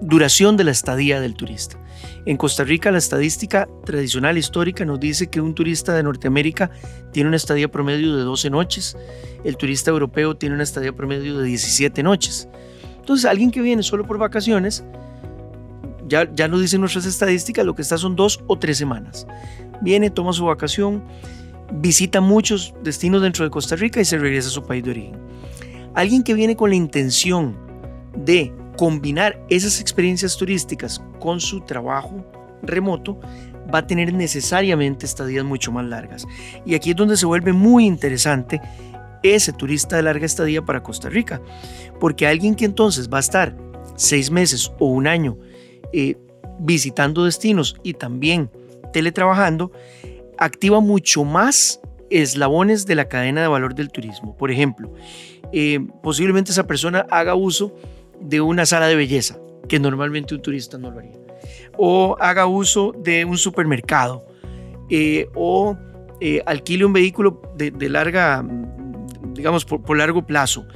duración 0.00 0.56
de 0.56 0.64
la 0.64 0.70
estadía 0.70 1.20
del 1.20 1.34
turista. 1.34 1.76
En 2.24 2.38
Costa 2.38 2.64
Rica 2.64 2.90
la 2.90 2.96
estadística 2.96 3.68
tradicional 3.84 4.38
histórica 4.38 4.86
nos 4.86 4.98
dice 4.98 5.28
que 5.28 5.42
un 5.42 5.54
turista 5.54 5.92
de 5.92 6.02
Norteamérica 6.02 6.70
tiene 7.12 7.28
una 7.28 7.36
estadía 7.36 7.70
promedio 7.70 8.16
de 8.16 8.22
12 8.22 8.48
noches, 8.48 8.96
el 9.44 9.58
turista 9.58 9.90
europeo 9.90 10.38
tiene 10.38 10.54
una 10.54 10.64
estadía 10.64 10.94
promedio 10.94 11.36
de 11.36 11.44
17 11.44 12.02
noches. 12.02 12.48
Entonces 12.96 13.26
alguien 13.26 13.50
que 13.50 13.60
viene 13.60 13.82
solo 13.82 14.06
por 14.06 14.16
vacaciones, 14.16 14.84
ya, 16.08 16.32
ya 16.34 16.48
nos 16.48 16.62
dicen 16.62 16.80
nuestras 16.80 17.04
estadísticas, 17.04 17.66
lo 17.66 17.74
que 17.74 17.82
está 17.82 17.98
son 17.98 18.16
dos 18.16 18.42
o 18.46 18.58
tres 18.58 18.78
semanas 18.78 19.26
viene, 19.80 20.10
toma 20.10 20.32
su 20.32 20.44
vacación, 20.44 21.02
visita 21.72 22.20
muchos 22.20 22.74
destinos 22.82 23.22
dentro 23.22 23.44
de 23.44 23.50
Costa 23.50 23.76
Rica 23.76 24.00
y 24.00 24.04
se 24.04 24.18
regresa 24.18 24.48
a 24.48 24.52
su 24.52 24.62
país 24.62 24.84
de 24.84 24.90
origen. 24.90 25.16
Alguien 25.94 26.22
que 26.22 26.34
viene 26.34 26.56
con 26.56 26.70
la 26.70 26.76
intención 26.76 27.56
de 28.16 28.52
combinar 28.76 29.44
esas 29.48 29.80
experiencias 29.80 30.36
turísticas 30.36 31.02
con 31.20 31.40
su 31.40 31.60
trabajo 31.60 32.24
remoto, 32.62 33.18
va 33.72 33.80
a 33.80 33.86
tener 33.86 34.12
necesariamente 34.12 35.06
estadías 35.06 35.44
mucho 35.44 35.72
más 35.72 35.84
largas. 35.84 36.26
Y 36.64 36.74
aquí 36.74 36.90
es 36.90 36.96
donde 36.96 37.16
se 37.16 37.26
vuelve 37.26 37.52
muy 37.52 37.86
interesante 37.86 38.60
ese 39.22 39.52
turista 39.52 39.96
de 39.96 40.02
larga 40.02 40.26
estadía 40.26 40.62
para 40.62 40.82
Costa 40.82 41.08
Rica, 41.08 41.40
porque 42.00 42.26
alguien 42.26 42.54
que 42.54 42.64
entonces 42.64 43.08
va 43.08 43.18
a 43.18 43.20
estar 43.20 43.56
seis 43.96 44.30
meses 44.30 44.72
o 44.78 44.86
un 44.86 45.06
año 45.06 45.38
eh, 45.92 46.16
visitando 46.58 47.24
destinos 47.24 47.76
y 47.82 47.94
también 47.94 48.50
teletrabajando 48.92 49.72
activa 50.38 50.80
mucho 50.80 51.24
más 51.24 51.80
eslabones 52.10 52.86
de 52.86 52.94
la 52.94 53.08
cadena 53.08 53.40
de 53.42 53.48
valor 53.48 53.74
del 53.74 53.90
turismo. 53.90 54.36
Por 54.36 54.50
ejemplo, 54.50 54.92
eh, 55.52 55.80
posiblemente 56.02 56.52
esa 56.52 56.66
persona 56.66 57.06
haga 57.10 57.34
uso 57.34 57.74
de 58.20 58.40
una 58.40 58.66
sala 58.66 58.86
de 58.86 58.96
belleza, 58.96 59.38
que 59.68 59.78
normalmente 59.78 60.34
un 60.34 60.42
turista 60.42 60.78
no 60.78 60.90
lo 60.90 60.98
haría. 60.98 61.18
O 61.76 62.16
haga 62.20 62.46
uso 62.46 62.92
de 63.02 63.24
un 63.24 63.38
supermercado. 63.38 64.26
Eh, 64.90 65.28
o 65.34 65.76
eh, 66.20 66.42
alquile 66.44 66.84
un 66.84 66.92
vehículo 66.92 67.40
de, 67.56 67.88
larga, 67.88 68.44
digamos, 69.32 69.64
por, 69.64 69.82
por 69.82 69.96
largo 69.96 70.26
plazo. 70.26 70.66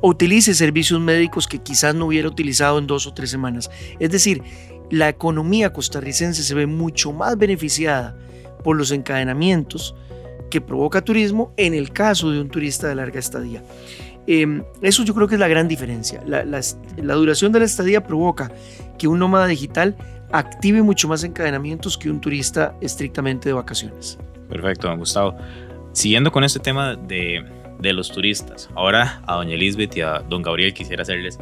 o 0.00 0.08
utilice 0.08 0.54
servicios 0.54 1.00
médicos 1.00 1.46
que 1.46 1.58
quizás 1.58 1.94
no 1.94 2.06
hubiera 2.06 2.28
utilizado 2.28 2.78
en 2.78 2.86
dos 2.86 3.06
o 3.06 3.12
tres 3.12 3.30
semanas. 3.30 3.70
Es 3.98 4.10
decir, 4.10 4.42
la 4.90 5.08
economía 5.08 5.72
costarricense 5.72 6.42
se 6.42 6.54
ve 6.54 6.66
mucho 6.66 7.12
más 7.12 7.36
beneficiada 7.36 8.16
por 8.64 8.76
los 8.76 8.90
encadenamientos 8.90 9.94
que 10.50 10.60
provoca 10.60 11.02
turismo 11.02 11.52
en 11.56 11.74
el 11.74 11.92
caso 11.92 12.30
de 12.30 12.40
un 12.40 12.48
turista 12.48 12.88
de 12.88 12.94
larga 12.94 13.18
estadía. 13.18 13.62
Em, 14.26 14.62
eso 14.82 15.04
yo 15.04 15.14
creo 15.14 15.26
que 15.26 15.36
es 15.36 15.40
la 15.40 15.48
gran 15.48 15.68
diferencia. 15.68 16.22
La, 16.26 17.14
duración 17.14 17.52
de 17.52 17.60
la 17.60 17.64
estadía 17.64 18.04
provoca 18.04 18.52
que 18.98 19.08
un 19.08 19.18
nómada 19.18 19.46
digital 19.46 19.96
active 20.32 20.82
mucho 20.82 21.08
más 21.08 21.24
encadenamientos 21.24 21.96
que 21.96 22.10
un 22.10 22.20
turista 22.20 22.74
estrictamente 22.80 23.48
de 23.48 23.54
vacaciones. 23.54 24.18
Perfecto, 24.48 24.88
don 24.88 24.98
Gustavo. 24.98 25.34
Siguiendo 25.92 26.30
con 26.30 26.44
este 26.44 26.60
tema 26.60 26.94
de, 26.94 27.42
de 27.78 27.92
los 27.92 28.12
turistas, 28.12 28.68
ahora 28.74 29.22
a 29.26 29.36
doña 29.36 29.54
Elizabeth 29.54 29.96
y 29.96 30.02
a 30.02 30.18
don 30.20 30.42
Gabriel 30.42 30.74
quisiera 30.74 31.02
hacerles 31.02 31.38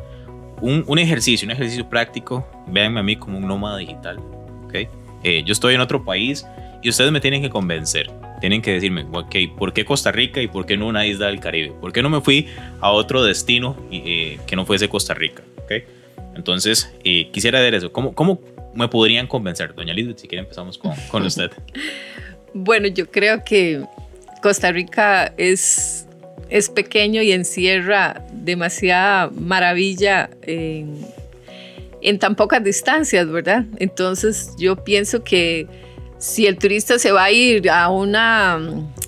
un, 0.61 0.99
ejercicio, 0.99 1.47
un 1.47 1.53
ejercicio 1.53 1.89
práctico, 1.89 2.47
véanme 2.69 3.01
a 3.01 3.03
mí 3.03 3.17
como 3.17 3.39
un 3.39 3.47
nómada 3.47 3.79
digital, 3.79 4.19
¿ok? 4.65 4.75
Eh, 5.23 5.43
yo 5.45 5.53
estoy 5.53 5.75
en 5.75 5.81
otro 5.81 6.05
país 6.05 6.47
y 6.83 6.89
ustedes 6.89 7.11
me 7.11 7.21
tienen 7.21 7.43
que 7.43 7.51
convencer, 7.51 8.11
tienen 8.41 8.63
que 8.63 8.73
decirme, 8.73 9.07
ok, 9.13 9.35
¿por 9.59 9.73
qué 9.73 9.85
Costa 9.85 10.13
Rica 10.13 10.41
y 10.41 10.49
por 10.49 10.67
qué 10.67 10.77
no 10.77 10.87
una 10.87 11.07
isla 11.07 11.27
del 11.27 11.41
Caribe? 11.41 11.73
¿Por 11.81 11.93
qué 11.93 12.03
no 12.03 12.11
me 12.11 12.21
fui 12.21 12.49
a 12.81 12.91
otro 12.91 13.25
destino 13.25 13.77
eh, 13.91 14.39
que 14.47 14.57
no 14.57 14.65
fuese 14.67 14.89
Costa 14.89 15.15
Rica? 15.15 15.43
¿ok? 15.65 15.73
Entonces, 16.35 16.93
eh, 17.05 17.31
quisiera 17.33 17.61
ver 17.61 17.75
eso. 17.75 17.93
¿Cómo, 17.93 18.15
¿Cómo 18.15 18.41
me 18.75 18.89
podrían 18.89 19.27
convencer? 19.27 19.75
Doña 19.75 19.95
Liz, 19.95 20.09
si 20.17 20.29
quiere 20.29 20.43
empezamos 20.43 20.79
con, 20.79 20.93
con 21.11 21.23
usted. 21.27 21.51
bueno, 22.53 22.89
yo 22.89 23.11
creo 23.11 23.43
que 23.45 23.83
Costa 24.43 24.71
Rica 24.71 25.33
es 25.37 26.06
es 26.49 26.69
pequeño 26.69 27.23
y 27.23 27.33
encierra 27.33 28.23
demasiada 28.33 29.31
maravilla 29.31 30.31
en, 30.43 31.07
tan 32.21 32.37
pocas 32.37 32.63
distancias, 32.63 33.29
¿verdad? 33.29 33.65
Entonces 33.79 34.53
yo 34.59 34.77
pienso 34.77 35.25
que 35.25 35.67
si 36.19 36.47
el 36.47 36.57
turista 36.57 36.99
se 36.99 37.11
va 37.11 37.25
a 37.25 37.31
ir 37.33 37.69
a 37.69 37.89
una 37.91 38.61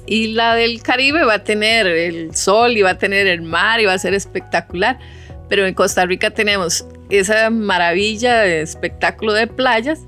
isla 0.07 0.55
del 0.55 0.83
Caribe, 0.83 1.25
va 1.25 1.35
a 1.35 1.45
tener 1.45 1.87
el 1.87 2.35
sol 2.35 2.77
y 2.77 2.83
va 2.83 2.91
a 2.91 2.99
tener 2.99 3.27
el 3.27 3.43
mar 3.43 3.81
y 3.81 3.85
va 3.85 3.93
a 3.93 3.99
ser 3.99 4.15
espectacular. 4.15 4.99
Pero 5.49 5.67
en 5.67 5.75
Costa 5.75 6.05
Rica 6.07 6.31
tenemos 6.31 6.87
esa 7.09 7.51
maravilla 7.51 8.41
de 8.41 8.63
espectáculo 8.63 9.33
de 9.33 9.47
playas. 9.47 10.01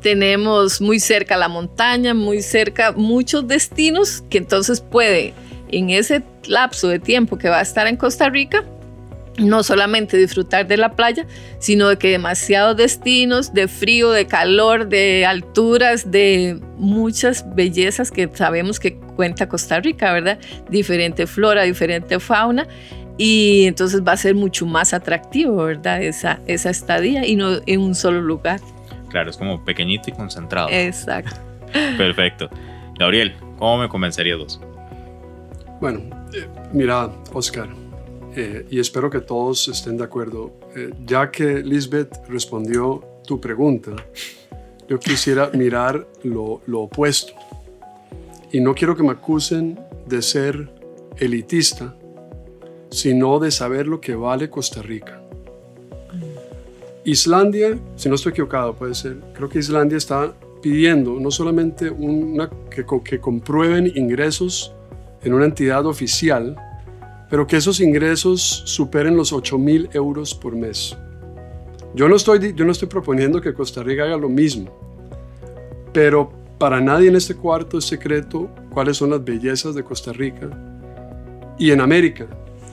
Tenemos 0.00 0.80
muy 0.80 0.98
cerca 0.98 1.36
la 1.36 1.48
montaña, 1.48 2.14
muy 2.14 2.40
cerca 2.40 2.92
muchos 2.92 3.46
destinos 3.46 4.24
que 4.30 4.38
entonces 4.38 4.80
puede 4.80 5.34
en 5.72 5.90
ese 5.90 6.22
lapso 6.46 6.88
de 6.88 6.98
tiempo 6.98 7.38
que 7.38 7.48
va 7.48 7.58
a 7.58 7.62
estar 7.62 7.86
en 7.86 7.96
Costa 7.96 8.28
Rica, 8.28 8.64
no 9.38 9.62
solamente 9.62 10.16
disfrutar 10.16 10.66
de 10.66 10.76
la 10.76 10.92
playa, 10.96 11.26
sino 11.58 11.88
de 11.88 11.96
que 11.96 12.08
demasiados 12.08 12.76
destinos 12.76 13.54
de 13.54 13.68
frío, 13.68 14.10
de 14.10 14.26
calor, 14.26 14.88
de 14.88 15.24
alturas, 15.24 16.10
de 16.10 16.58
muchas 16.76 17.44
bellezas 17.54 18.10
que 18.10 18.28
sabemos 18.32 18.78
que 18.78 18.96
cuenta 19.16 19.48
Costa 19.48 19.80
Rica, 19.80 20.12
¿verdad? 20.12 20.38
Diferente 20.68 21.26
flora, 21.26 21.62
diferente 21.62 22.18
fauna. 22.20 22.66
Y 23.16 23.66
entonces 23.66 24.02
va 24.02 24.12
a 24.12 24.16
ser 24.16 24.34
mucho 24.34 24.64
más 24.64 24.94
atractivo, 24.94 25.56
¿verdad? 25.56 26.02
Esa, 26.02 26.40
esa 26.46 26.70
estadía 26.70 27.26
y 27.26 27.36
no 27.36 27.60
en 27.66 27.80
un 27.80 27.94
solo 27.94 28.20
lugar. 28.20 28.60
Claro, 29.10 29.28
es 29.30 29.36
como 29.36 29.62
pequeñito 29.64 30.08
y 30.08 30.12
concentrado. 30.12 30.68
Exacto. 30.70 31.36
Perfecto. 31.98 32.48
Gabriel, 32.98 33.34
¿cómo 33.58 33.78
me 33.78 33.88
convencerías 33.88 34.38
vos? 34.38 34.60
Bueno, 35.80 36.00
eh, 36.34 36.46
mira, 36.74 37.10
Oscar, 37.32 37.70
eh, 38.36 38.66
y 38.68 38.78
espero 38.78 39.08
que 39.08 39.20
todos 39.20 39.66
estén 39.68 39.96
de 39.96 40.04
acuerdo. 40.04 40.52
Eh, 40.76 40.92
ya 41.06 41.30
que 41.30 41.62
Lisbeth 41.62 42.26
respondió 42.28 43.02
tu 43.26 43.40
pregunta, 43.40 43.92
yo 44.86 44.98
quisiera 44.98 45.50
mirar 45.54 46.06
lo, 46.22 46.60
opuesto. 46.74 47.32
Y 48.52 48.60
no 48.60 48.74
quiero 48.74 48.94
que 48.94 49.02
me 49.02 49.12
acusen 49.12 49.80
de 50.06 50.20
ser 50.20 50.70
elitista, 51.16 51.96
sino 52.90 53.38
de 53.38 53.50
saber 53.50 53.86
lo 53.86 54.02
que 54.02 54.14
vale 54.14 54.50
Costa 54.50 54.82
Rica. 54.82 55.22
Islandia, 57.04 57.78
si 57.96 58.10
no 58.10 58.16
estoy 58.16 58.32
equivocado, 58.32 58.74
puede 58.74 58.94
ser, 58.94 59.18
creo 59.32 59.48
que 59.48 59.60
Islandia 59.60 59.96
está 59.96 60.34
pidiendo 60.60 61.18
no 61.18 61.30
solamente 61.30 61.88
una, 61.88 62.50
que 62.68 63.18
comprueben 63.18 63.90
ingresos 63.96 64.74
en 65.22 65.34
una 65.34 65.44
entidad 65.44 65.86
oficial, 65.86 66.56
pero 67.28 67.46
que 67.46 67.56
esos 67.56 67.80
ingresos 67.80 68.62
superen 68.66 69.16
los 69.16 69.32
8 69.32 69.58
mil 69.58 69.88
euros 69.92 70.34
por 70.34 70.56
mes. 70.56 70.96
Yo 71.94 72.08
no, 72.08 72.16
estoy, 72.16 72.54
yo 72.54 72.64
no 72.64 72.72
estoy 72.72 72.88
proponiendo 72.88 73.40
que 73.40 73.52
Costa 73.52 73.82
Rica 73.82 74.04
haga 74.04 74.16
lo 74.16 74.28
mismo, 74.28 74.70
pero 75.92 76.30
para 76.58 76.80
nadie 76.80 77.08
en 77.08 77.16
este 77.16 77.34
cuarto 77.34 77.78
es 77.78 77.84
secreto 77.84 78.48
cuáles 78.70 78.96
son 78.96 79.10
las 79.10 79.24
bellezas 79.24 79.74
de 79.74 79.82
Costa 79.82 80.12
Rica 80.12 80.48
y 81.58 81.70
en 81.70 81.80
América. 81.80 82.26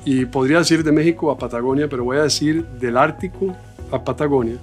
Y 0.05 0.25
podría 0.25 0.59
decir 0.59 0.83
de 0.83 0.91
México 0.91 1.31
a 1.31 1.37
Patagonia, 1.37 1.87
pero 1.89 2.03
voy 2.03 2.17
a 2.17 2.23
decir 2.23 2.65
del 2.79 2.97
Ártico 2.97 3.55
a 3.91 4.03
Patagonia. 4.03 4.57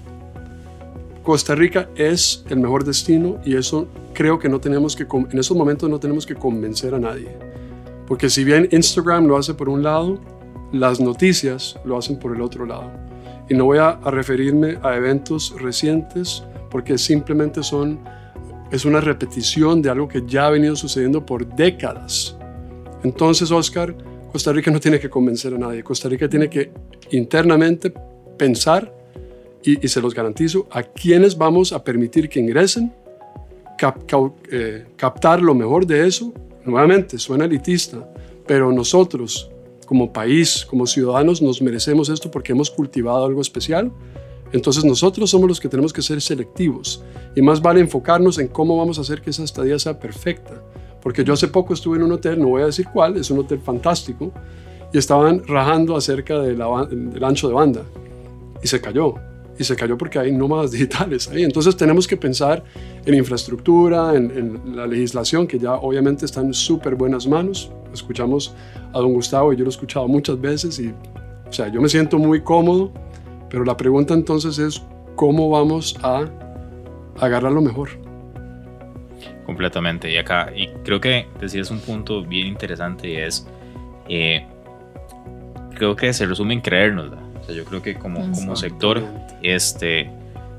Costa 1.22 1.54
Rica 1.54 1.88
es 1.96 2.44
el 2.48 2.58
mejor 2.60 2.84
destino 2.84 3.40
y 3.44 3.56
eso 3.56 3.88
creo 4.12 4.38
que 4.38 4.48
no 4.48 4.60
tenemos 4.60 4.94
que, 4.94 5.06
en 5.10 5.38
esos 5.38 5.56
momentos 5.56 5.88
no 5.88 5.98
tenemos 5.98 6.26
que 6.26 6.34
convencer 6.34 6.94
a 6.94 6.98
nadie. 6.98 7.53
Porque 8.06 8.28
si 8.28 8.44
bien 8.44 8.68
Instagram 8.70 9.26
lo 9.26 9.36
hace 9.36 9.54
por 9.54 9.68
un 9.68 9.82
lado, 9.82 10.20
las 10.72 11.00
noticias 11.00 11.78
lo 11.84 11.96
hacen 11.96 12.18
por 12.18 12.34
el 12.34 12.42
otro 12.42 12.66
lado. 12.66 12.90
Y 13.48 13.54
no 13.54 13.64
voy 13.64 13.78
a, 13.78 13.98
referirme 14.04 14.78
a 14.82 14.96
eventos 14.96 15.54
recientes 15.60 16.42
porque 16.70 16.98
simplemente 16.98 17.62
son, 17.62 18.00
es 18.70 18.84
una 18.84 19.00
repetición 19.00 19.80
de 19.80 19.90
algo 19.90 20.08
que 20.08 20.22
ya 20.26 20.46
ha 20.46 20.50
venido 20.50 20.74
sucediendo 20.76 21.24
por 21.24 21.46
décadas. 21.46 22.36
Entonces, 23.04 23.50
Oscar, 23.50 23.94
Costa 24.32 24.52
Rica 24.52 24.70
no 24.70 24.80
tiene 24.80 24.98
que 24.98 25.08
convencer 25.08 25.54
a 25.54 25.58
nadie. 25.58 25.84
Costa 25.84 26.08
Rica 26.08 26.28
tiene 26.28 26.48
que 26.50 26.72
internamente 27.12 27.92
pensar, 28.36 28.92
y, 29.62 29.88
se 29.88 30.00
los 30.00 30.14
garantizo, 30.14 30.66
a 30.70 30.82
quienes 30.82 31.38
vamos 31.38 31.72
a 31.72 31.82
permitir 31.82 32.28
que 32.28 32.40
ingresen, 32.40 32.92
eh, 34.50 34.86
captar 34.96 35.40
lo 35.40 35.54
mejor 35.54 35.86
de 35.86 36.06
eso 36.06 36.34
Nuevamente, 36.64 37.18
suena 37.18 37.44
elitista, 37.44 38.08
pero 38.46 38.72
nosotros, 38.72 39.50
como 39.86 40.12
país, 40.12 40.64
como 40.64 40.86
ciudadanos, 40.86 41.42
nos 41.42 41.60
merecemos 41.60 42.08
esto 42.08 42.30
porque 42.30 42.52
hemos 42.52 42.70
cultivado 42.70 43.24
algo 43.24 43.40
especial. 43.40 43.92
Entonces 44.52 44.84
nosotros 44.84 45.30
somos 45.30 45.48
los 45.48 45.60
que 45.60 45.68
tenemos 45.68 45.92
que 45.92 46.00
ser 46.00 46.20
selectivos 46.20 47.02
y 47.34 47.42
más 47.42 47.60
vale 47.60 47.80
enfocarnos 47.80 48.38
en 48.38 48.48
cómo 48.48 48.76
vamos 48.76 48.98
a 48.98 49.02
hacer 49.02 49.20
que 49.20 49.30
esa 49.30 49.44
estadía 49.44 49.78
sea 49.78 49.98
perfecta. 49.98 50.62
Porque 51.02 51.24
yo 51.24 51.34
hace 51.34 51.48
poco 51.48 51.74
estuve 51.74 51.98
en 51.98 52.04
un 52.04 52.12
hotel, 52.12 52.40
no 52.40 52.48
voy 52.48 52.62
a 52.62 52.66
decir 52.66 52.86
cuál, 52.90 53.16
es 53.16 53.30
un 53.30 53.40
hotel 53.40 53.60
fantástico, 53.60 54.32
y 54.92 54.98
estaban 54.98 55.42
rajando 55.46 55.96
acerca 55.96 56.38
del 56.38 56.62
ancho 57.22 57.48
de 57.48 57.54
banda 57.54 57.82
y 58.62 58.68
se 58.68 58.80
cayó 58.80 59.14
y 59.58 59.64
se 59.64 59.76
cayó 59.76 59.96
porque 59.96 60.18
hay 60.18 60.32
nómadas 60.32 60.70
digitales 60.72 61.28
ahí. 61.28 61.44
Entonces 61.44 61.76
tenemos 61.76 62.06
que 62.06 62.16
pensar 62.16 62.62
en 63.04 63.14
infraestructura, 63.14 64.14
en, 64.14 64.76
la 64.76 64.86
legislación, 64.86 65.46
que 65.46 65.58
ya 65.58 65.74
obviamente 65.74 66.24
está 66.24 66.40
en 66.40 66.54
súper 66.54 66.94
buenas 66.94 67.26
manos. 67.26 67.70
Escuchamos 67.92 68.54
a 68.92 68.98
don 68.98 69.12
Gustavo 69.12 69.52
y 69.52 69.56
yo 69.56 69.64
lo 69.64 69.70
he 69.70 69.72
escuchado 69.72 70.08
muchas 70.08 70.40
veces 70.40 70.78
y, 70.78 70.88
o 70.88 71.52
sea, 71.52 71.68
yo 71.68 71.80
me 71.80 71.88
siento 71.88 72.18
muy 72.18 72.42
cómodo, 72.42 72.92
pero 73.48 73.64
la 73.64 73.76
pregunta 73.76 74.14
entonces 74.14 74.58
es, 74.58 74.82
¿cómo 75.14 75.50
vamos 75.50 75.96
a 76.02 76.24
agarrar 77.20 77.52
lo 77.52 77.62
mejor? 77.62 77.90
Completamente. 79.46 80.10
Y 80.10 80.16
acá, 80.16 80.50
y 80.54 80.68
creo 80.84 81.00
que 81.00 81.26
decías 81.40 81.70
un 81.70 81.80
punto 81.80 82.24
bien 82.24 82.46
interesante 82.46 83.08
y 83.08 83.16
es, 83.16 83.46
eh, 84.08 84.46
creo 85.74 85.94
que 85.94 86.12
se 86.12 86.26
resume 86.26 86.54
en 86.54 86.60
yo 87.52 87.64
creo 87.64 87.82
que 87.82 87.94
como, 87.94 88.30
como 88.32 88.56
sector, 88.56 89.02
este, 89.42 90.10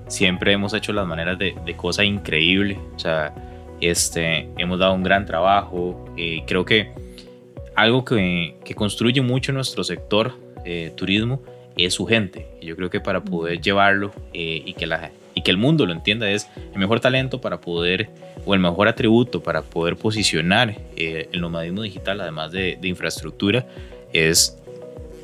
siempre 0.08 0.54
hemos 0.54 0.74
hecho 0.74 0.94
las 0.94 1.08
maneras 1.08 1.38
de, 1.40 1.56
de 1.66 1.76
cosa 1.76 2.04
increíble. 2.04 2.78
O 2.96 3.00
sea, 3.00 3.34
este, 3.82 4.50
hemos 4.58 4.80
dado 4.80 4.94
un 4.94 5.04
gran 5.04 5.26
trabajo. 5.26 6.06
eh, 6.18 6.44
creo 6.48 6.66
que 6.66 6.92
algo 7.76 8.06
que, 8.06 8.56
que, 8.64 8.74
construye 8.74 9.22
mucho 9.22 9.52
nuestro 9.52 9.84
sector 9.84 10.34
eh, 10.64 10.92
turismo 10.96 11.42
es 11.78 11.94
su 11.94 12.06
gente. 12.06 12.48
yo 12.62 12.76
creo 12.76 12.90
que 12.90 13.02
para 13.02 13.24
poder 13.24 13.60
llevarlo 13.60 14.14
eh, 14.34 14.64
y, 14.66 14.74
que 14.74 14.88
la, 14.88 15.12
y 15.34 15.42
que 15.42 15.52
el 15.52 15.58
mundo 15.58 15.86
lo 15.86 15.92
entienda 15.92 16.30
es 16.30 16.50
el 16.74 16.80
mejor 16.80 17.02
talento 17.02 17.42
para 17.42 17.60
poder, 17.60 18.10
o 18.46 18.54
el 18.54 18.62
mejor 18.62 18.88
atributo 18.88 19.44
para 19.44 19.62
poder 19.62 19.98
posicionar 19.98 20.78
el 20.96 21.42
nomadismo 21.42 21.82
digital, 21.82 22.22
además 22.22 22.54
de, 22.54 22.78
de 22.80 22.88
infraestructura, 22.88 23.68
es 24.14 24.58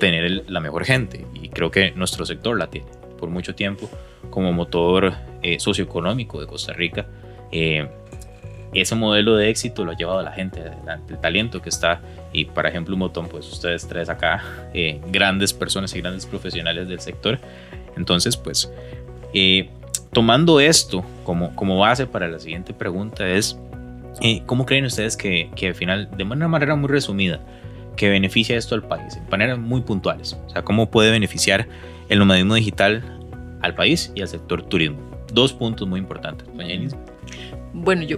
tener 0.01 0.45
la 0.49 0.59
mejor 0.59 0.83
gente 0.83 1.27
y 1.35 1.49
creo 1.49 1.69
que 1.69 1.91
nuestro 1.91 2.25
sector 2.25 2.57
la 2.57 2.71
tiene 2.71 2.87
por 3.19 3.29
mucho 3.29 3.53
tiempo 3.53 3.87
como 4.31 4.51
motor 4.51 5.13
eh, 5.43 5.59
socioeconómico 5.59 6.41
de 6.41 6.47
Costa 6.47 6.73
Rica. 6.73 7.05
Eh, 7.51 7.87
ese 8.73 8.95
modelo 8.95 9.35
de 9.35 9.49
éxito 9.51 9.85
lo 9.85 9.91
ha 9.91 9.95
llevado 9.95 10.17
a 10.17 10.23
la 10.23 10.31
gente, 10.31 10.59
el, 11.07 11.19
talento 11.19 11.61
que 11.61 11.69
está. 11.69 12.01
Y, 12.33 12.45
por 12.45 12.65
ejemplo, 12.65 12.95
un 12.95 13.01
botón, 13.01 13.27
pues 13.27 13.47
ustedes 13.47 13.87
tres 13.87 14.09
acá, 14.09 14.43
eh, 14.73 14.99
grandes 15.11 15.53
personas 15.53 15.93
y 15.93 16.01
grandes 16.01 16.25
profesionales 16.25 16.87
del 16.87 16.99
sector. 16.99 17.37
Entonces, 17.95 18.35
pues, 18.37 18.71
tomando 20.11 20.59
esto 20.59 21.05
como, 21.23 21.55
como 21.55 21.77
base 21.77 22.07
para 22.07 22.27
la 22.27 22.39
siguiente 22.39 22.73
pregunta 22.73 23.27
es, 23.27 23.59
¿cómo 24.47 24.65
creen 24.65 24.85
ustedes 24.85 25.15
que, 25.15 25.51
que 25.55 25.67
al 25.67 25.75
final, 25.75 26.09
de 26.17 26.23
una 26.23 26.47
manera 26.47 26.75
muy 26.75 26.89
resumida, 26.89 27.39
que 27.95 28.09
beneficia 28.09 28.57
esto 28.57 28.75
al 28.75 28.83
país, 28.83 29.15
en 29.15 29.29
maneras 29.29 29.59
muy 29.59 29.81
puntuales. 29.81 30.37
O 30.47 30.49
sea, 30.49 30.63
cómo 30.63 30.89
puede 30.89 31.11
beneficiar 31.11 31.67
el 32.09 32.19
nomadismo 32.19 32.55
digital 32.55 33.03
al 33.61 33.75
país 33.75 34.11
y 34.15 34.21
al 34.21 34.27
sector 34.27 34.63
turismo. 34.63 34.99
Dos 35.33 35.53
puntos 35.53 35.87
muy 35.87 35.99
importantes. 35.99 36.47
Bueno, 37.73 38.03
yo 38.03 38.17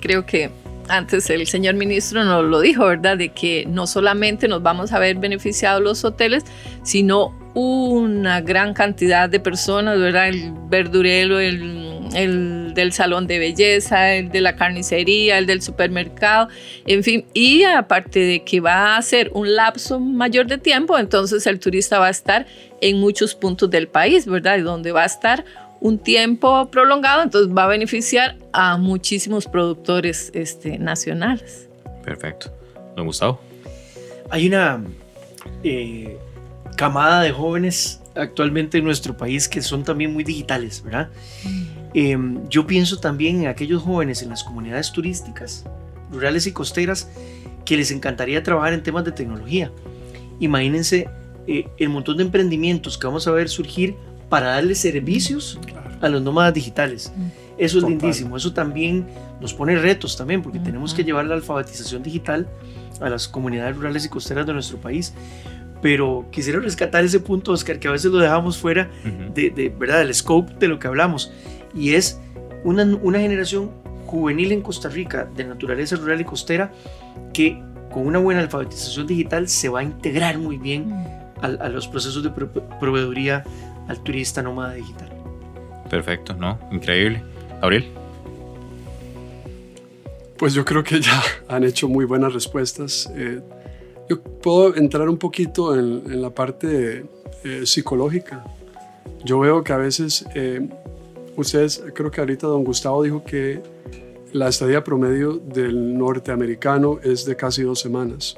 creo 0.00 0.24
que 0.24 0.50
antes 0.88 1.28
el 1.30 1.46
señor 1.46 1.74
ministro 1.74 2.24
nos 2.24 2.44
lo 2.44 2.60
dijo, 2.60 2.86
¿verdad? 2.86 3.18
De 3.18 3.30
que 3.30 3.64
no 3.66 3.86
solamente 3.86 4.48
nos 4.48 4.62
vamos 4.62 4.92
a 4.92 4.98
ver 4.98 5.16
beneficiados 5.16 5.82
los 5.82 6.04
hoteles, 6.04 6.44
sino 6.82 7.34
una 7.54 8.40
gran 8.40 8.74
cantidad 8.74 9.28
de 9.28 9.40
personas, 9.40 9.98
¿verdad? 9.98 10.28
El 10.28 10.52
verdurero, 10.68 11.38
el, 11.38 11.93
del 12.14 12.92
salón 12.92 13.26
de 13.26 13.38
belleza, 13.38 14.14
el 14.14 14.30
de 14.30 14.40
la 14.40 14.56
carnicería, 14.56 15.38
el 15.38 15.46
del 15.46 15.60
supermercado, 15.60 16.48
en 16.86 17.02
fin. 17.02 17.26
Y 17.34 17.64
aparte 17.64 18.20
de 18.20 18.44
que 18.44 18.60
va 18.60 18.96
a 18.96 19.02
ser 19.02 19.30
un 19.34 19.54
lapso 19.54 20.00
mayor 20.00 20.46
de 20.46 20.58
tiempo, 20.58 20.98
entonces 20.98 21.46
el 21.46 21.58
turista 21.58 21.98
va 21.98 22.06
a 22.06 22.10
estar 22.10 22.46
en 22.80 23.00
muchos 23.00 23.34
puntos 23.34 23.70
del 23.70 23.88
país, 23.88 24.26
¿verdad? 24.26 24.58
Y 24.58 24.62
donde 24.62 24.92
va 24.92 25.02
a 25.02 25.06
estar 25.06 25.44
un 25.80 25.98
tiempo 25.98 26.70
prolongado, 26.70 27.22
entonces 27.22 27.54
va 27.54 27.64
a 27.64 27.68
beneficiar 27.68 28.36
a 28.52 28.78
muchísimos 28.78 29.46
productores 29.46 30.30
este, 30.34 30.78
nacionales. 30.78 31.68
Perfecto. 32.04 32.50
Don 32.96 33.06
Gustavo. 33.06 33.40
Hay 34.30 34.46
una... 34.46 34.82
Eh, 35.62 36.18
camada 36.76 37.22
de 37.22 37.32
jóvenes 37.32 38.00
actualmente 38.14 38.78
en 38.78 38.84
nuestro 38.84 39.16
país 39.16 39.48
que 39.48 39.62
son 39.62 39.84
también 39.84 40.12
muy 40.12 40.24
digitales, 40.24 40.82
¿verdad? 40.82 41.08
Mm. 41.44 41.73
Em, 41.94 42.48
yo 42.48 42.66
pienso 42.66 42.98
también 42.98 43.42
en 43.42 43.46
aquellos 43.46 43.82
jóvenes 43.82 44.22
en 44.22 44.28
las 44.28 44.42
comunidades 44.42 44.90
turísticas, 44.90 45.64
rurales 46.10 46.46
y 46.46 46.52
costeras, 46.52 47.08
que 47.64 47.76
les 47.76 47.90
encantaría 47.90 48.42
trabajar 48.42 48.72
en 48.72 48.82
temas 48.82 49.04
de 49.04 49.12
tecnología. 49.12 49.70
Imagínense 50.40 51.08
eh, 51.46 51.68
el 51.78 51.88
montón 51.88 52.16
de 52.16 52.24
emprendimientos 52.24 52.98
que 52.98 53.06
vamos 53.06 53.26
a 53.28 53.30
ver 53.30 53.48
surgir 53.48 53.94
para 54.28 54.48
darle 54.48 54.74
servicios 54.74 55.58
a 56.00 56.08
los 56.08 56.20
nómadas 56.20 56.52
digitales. 56.52 57.12
Mm. 57.16 57.22
Eso 57.56 57.78
es 57.78 57.84
lindísimo. 57.84 58.36
Eso 58.36 58.52
también 58.52 59.06
nos 59.40 59.54
pone 59.54 59.76
retos 59.76 60.16
también, 60.16 60.42
porque 60.42 60.58
tenemos 60.58 60.92
que 60.92 61.04
llevar 61.04 61.24
la 61.26 61.36
alfabetización 61.36 62.02
digital 62.02 62.48
a 63.00 63.08
las 63.08 63.28
comunidades 63.28 63.76
rurales 63.76 64.04
y 64.04 64.08
costeras 64.08 64.44
de 64.44 64.52
nuestro 64.52 64.78
país 64.78 65.14
pero 65.84 66.24
quisiera 66.30 66.60
rescatar 66.60 67.04
ese 67.04 67.20
punto, 67.20 67.52
Oscar, 67.52 67.78
que 67.78 67.88
a 67.88 67.90
veces 67.90 68.10
lo 68.10 68.16
dejamos 68.16 68.56
fuera 68.56 68.88
de, 69.34 69.70
¿verdad? 69.78 69.98
del 69.98 70.14
scope 70.14 70.54
de 70.58 70.66
lo 70.66 70.78
que 70.78 70.86
hablamos, 70.86 71.30
y 71.74 71.94
es 71.94 72.20
una, 72.64 72.84
una 73.02 73.20
generación 73.20 73.70
juvenil 74.06 74.52
en 74.52 74.62
Costa 74.62 74.88
Rica 74.88 75.28
de 75.36 75.44
naturaleza 75.44 75.96
rural 75.96 76.20
y 76.20 76.24
costera 76.24 76.72
que 77.32 77.62
con 77.92 78.06
una 78.06 78.18
buena 78.18 78.40
alfabetización 78.40 79.06
digital 79.06 79.48
se 79.48 79.68
va 79.68 79.80
a 79.80 79.82
integrar 79.82 80.38
muy 80.38 80.58
bien 80.58 80.92
a, 81.40 81.46
a 81.46 81.68
los 81.68 81.88
procesos 81.88 82.22
de 82.22 82.30
proveeduría 82.30 83.44
al 83.88 84.02
turista 84.02 84.42
nómada 84.42 84.74
digital. 84.74 85.10
Perfecto, 85.88 86.34
¿no? 86.34 86.58
Increíble. 86.72 87.22
Gabriel. 87.60 87.84
Pues 90.36 90.54
yo 90.54 90.64
creo 90.64 90.82
que 90.82 91.00
ya 91.00 91.22
han 91.48 91.64
hecho 91.64 91.88
muy 91.88 92.04
buenas 92.04 92.32
respuestas. 92.32 93.10
Eh, 93.14 93.40
yo 94.08 94.20
puedo 94.20 94.76
entrar 94.76 95.08
un 95.08 95.16
poquito 95.16 95.78
en, 95.78 96.20
la 96.20 96.30
parte 96.30 97.06
eh, 97.44 97.62
psicológica. 97.64 98.44
Yo 99.24 99.38
veo 99.38 99.64
que 99.64 99.72
a 99.72 99.78
veces, 99.78 100.26
eh, 100.34 100.68
ustedes, 101.36 101.82
creo 101.94 102.10
que 102.10 102.20
ahorita 102.20 102.46
don 102.46 102.64
Gustavo 102.64 103.02
dijo 103.02 103.24
que 103.24 103.62
la 104.32 104.48
estadía 104.48 104.82
promedio 104.82 105.34
del 105.34 105.96
norteamericano 105.96 106.98
es 107.02 107.24
de 107.24 107.36
casi 107.36 107.62
dos 107.62 107.80
semanas. 107.80 108.36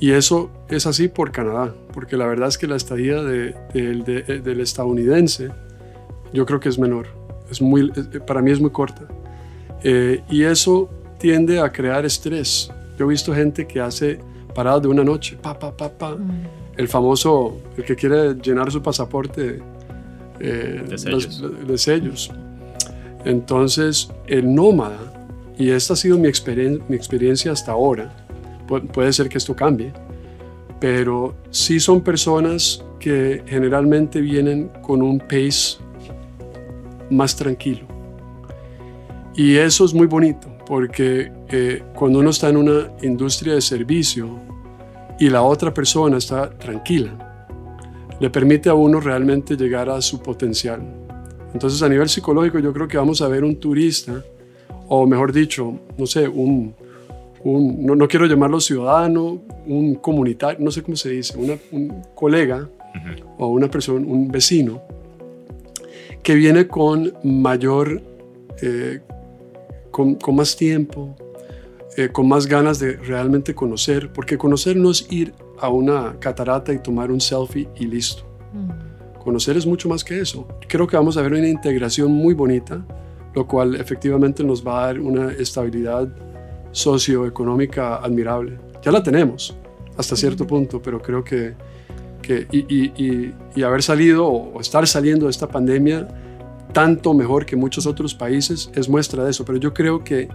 Y 0.00 0.12
eso 0.12 0.50
es 0.68 0.86
así 0.86 1.08
por 1.08 1.32
Canadá, 1.32 1.74
porque 1.92 2.16
la 2.16 2.26
verdad 2.26 2.48
es 2.48 2.56
que 2.56 2.68
la 2.68 2.76
estadía 2.76 3.22
del 3.22 4.60
estadounidense 4.60 5.50
yo 6.32 6.46
creo 6.46 6.60
que 6.60 6.68
es 6.68 6.78
menor. 6.78 7.06
Es 7.50 7.60
muy, 7.60 7.90
para 8.26 8.42
mí 8.42 8.50
es 8.50 8.60
muy 8.60 8.70
corta. 8.70 9.08
y 9.82 10.42
eso 10.42 10.88
tiende 11.18 11.60
a 11.60 11.72
crear 11.72 12.04
estrés. 12.04 12.70
Yo 12.98 13.06
he 13.06 13.08
visto 13.08 13.34
gente 13.34 13.66
que 13.66 13.80
hace 13.80 14.20
paradas 14.54 14.82
de 14.82 14.88
una 14.88 15.04
noche, 15.04 15.36
pa, 15.40 15.58
pa, 15.58 15.76
pa, 15.76 15.88
pa. 15.88 16.14
Mm. 16.14 16.46
El 16.76 16.88
famoso, 16.88 17.58
el 17.76 17.84
que 17.84 17.96
quiere 17.96 18.34
llenar 18.34 18.70
su 18.70 18.80
pasaporte 18.80 19.60
eh, 20.40 20.84
de, 20.88 21.78
sellos. 21.78 22.30
Entonces, 23.24 24.10
el 24.26 24.54
nómada, 24.54 24.98
y 25.58 25.70
esta 25.70 25.94
ha 25.94 25.96
sido 25.96 26.16
mi, 26.18 26.28
mi 26.88 26.96
experiencia 26.96 27.52
hasta 27.52 27.72
ahora, 27.72 28.12
puede 28.92 29.12
ser 29.12 29.28
que 29.28 29.38
esto 29.38 29.56
cambie, 29.56 29.92
pero 30.80 31.34
sí 31.50 31.80
son 31.80 32.00
personas 32.00 32.84
que 33.00 33.42
generalmente 33.46 34.20
vienen 34.20 34.70
con 34.82 35.02
un 35.02 35.18
pace 35.18 35.78
más 37.10 37.34
tranquilo. 37.34 37.86
Y 39.34 39.56
eso 39.56 39.84
es 39.84 39.94
muy 39.94 40.06
bonito, 40.06 40.48
porque 40.66 41.32
eh, 41.48 41.82
cuando 41.94 42.18
uno 42.18 42.30
está 42.30 42.48
en 42.48 42.56
una 42.56 42.90
industria 43.02 43.54
de 43.54 43.60
servicio 43.60 44.38
y 45.18 45.30
la 45.30 45.42
otra 45.42 45.72
persona 45.72 46.18
está 46.18 46.50
tranquila, 46.50 47.27
le 48.20 48.30
permite 48.30 48.68
a 48.68 48.74
uno 48.74 49.00
realmente 49.00 49.56
llegar 49.56 49.88
a 49.88 50.00
su 50.00 50.20
potencial. 50.20 50.80
Entonces 51.52 51.82
a 51.82 51.88
nivel 51.88 52.08
psicológico 52.08 52.58
yo 52.58 52.72
creo 52.72 52.88
que 52.88 52.96
vamos 52.96 53.22
a 53.22 53.28
ver 53.28 53.44
un 53.44 53.56
turista, 53.56 54.24
o 54.88 55.06
mejor 55.06 55.32
dicho, 55.32 55.78
no 55.96 56.06
sé, 56.06 56.28
un, 56.28 56.74
no, 57.44 58.08
quiero 58.08 58.26
llamarlo 58.26 58.60
ciudadano, 58.60 59.40
un 59.66 59.94
comunitario, 59.96 60.64
no 60.64 60.70
sé 60.70 60.82
cómo 60.82 60.96
se 60.96 61.10
dice, 61.10 61.38
un 61.38 62.02
colega 62.14 62.68
o 63.38 63.48
una 63.48 63.70
persona, 63.70 64.06
un 64.06 64.28
vecino, 64.28 64.82
que 66.22 66.34
viene 66.34 66.66
con 66.66 67.12
mayor 67.22 68.02
eh, 68.60 69.00
con, 69.90 70.18
más 70.32 70.56
tiempo, 70.56 71.16
eh, 71.96 72.08
con 72.10 72.28
más 72.28 72.46
ganas 72.46 72.78
de 72.78 72.96
realmente 72.96 73.54
conocer, 73.54 74.12
porque 74.12 74.38
conocer 74.38 74.76
no 74.76 74.90
es 74.90 75.06
ir 75.10 75.32
a 75.60 75.68
una 75.68 76.18
catarata 76.18 76.72
y 76.72 76.78
tomar 76.78 77.10
un 77.10 77.20
selfie 77.20 77.68
y 77.76 77.86
listo. 77.86 78.22
Mm. 78.52 79.22
Conocer 79.22 79.56
es 79.56 79.66
mucho 79.66 79.88
más 79.88 80.04
que 80.04 80.20
eso. 80.20 80.46
Creo 80.68 80.86
que 80.86 80.96
vamos 80.96 81.16
a 81.16 81.22
ver 81.22 81.32
una 81.32 81.48
integración 81.48 82.12
muy 82.12 82.34
bonita, 82.34 82.84
lo 83.34 83.46
cual 83.46 83.74
efectivamente 83.74 84.42
nos 84.42 84.66
va 84.66 84.82
a 84.82 84.86
dar 84.86 85.00
una 85.00 85.32
estabilidad 85.32 86.08
socioeconómica 86.72 87.96
admirable. 87.96 88.58
Ya 88.82 88.92
la 88.92 89.02
tenemos 89.02 89.56
hasta 89.96 90.16
cierto 90.16 90.46
punto, 90.46 90.80
pero 90.80 91.02
creo 91.02 91.24
que, 91.24 91.54
que 92.22 92.46
y, 92.52 93.34
y, 93.54 93.62
haber 93.62 93.82
salido 93.82 94.26
o 94.26 94.60
estar 94.60 94.86
saliendo 94.86 95.26
de 95.26 95.30
esta 95.30 95.48
pandemia 95.48 96.06
tanto 96.72 97.14
mejor 97.14 97.44
que 97.44 97.56
muchos 97.56 97.86
otros 97.86 98.14
países 98.14 98.70
es 98.74 98.88
muestra 98.88 99.24
de 99.24 99.30
eso, 99.30 99.44
pero 99.44 99.58
yo 99.58 99.74
creo 99.74 100.04
que 100.04 100.28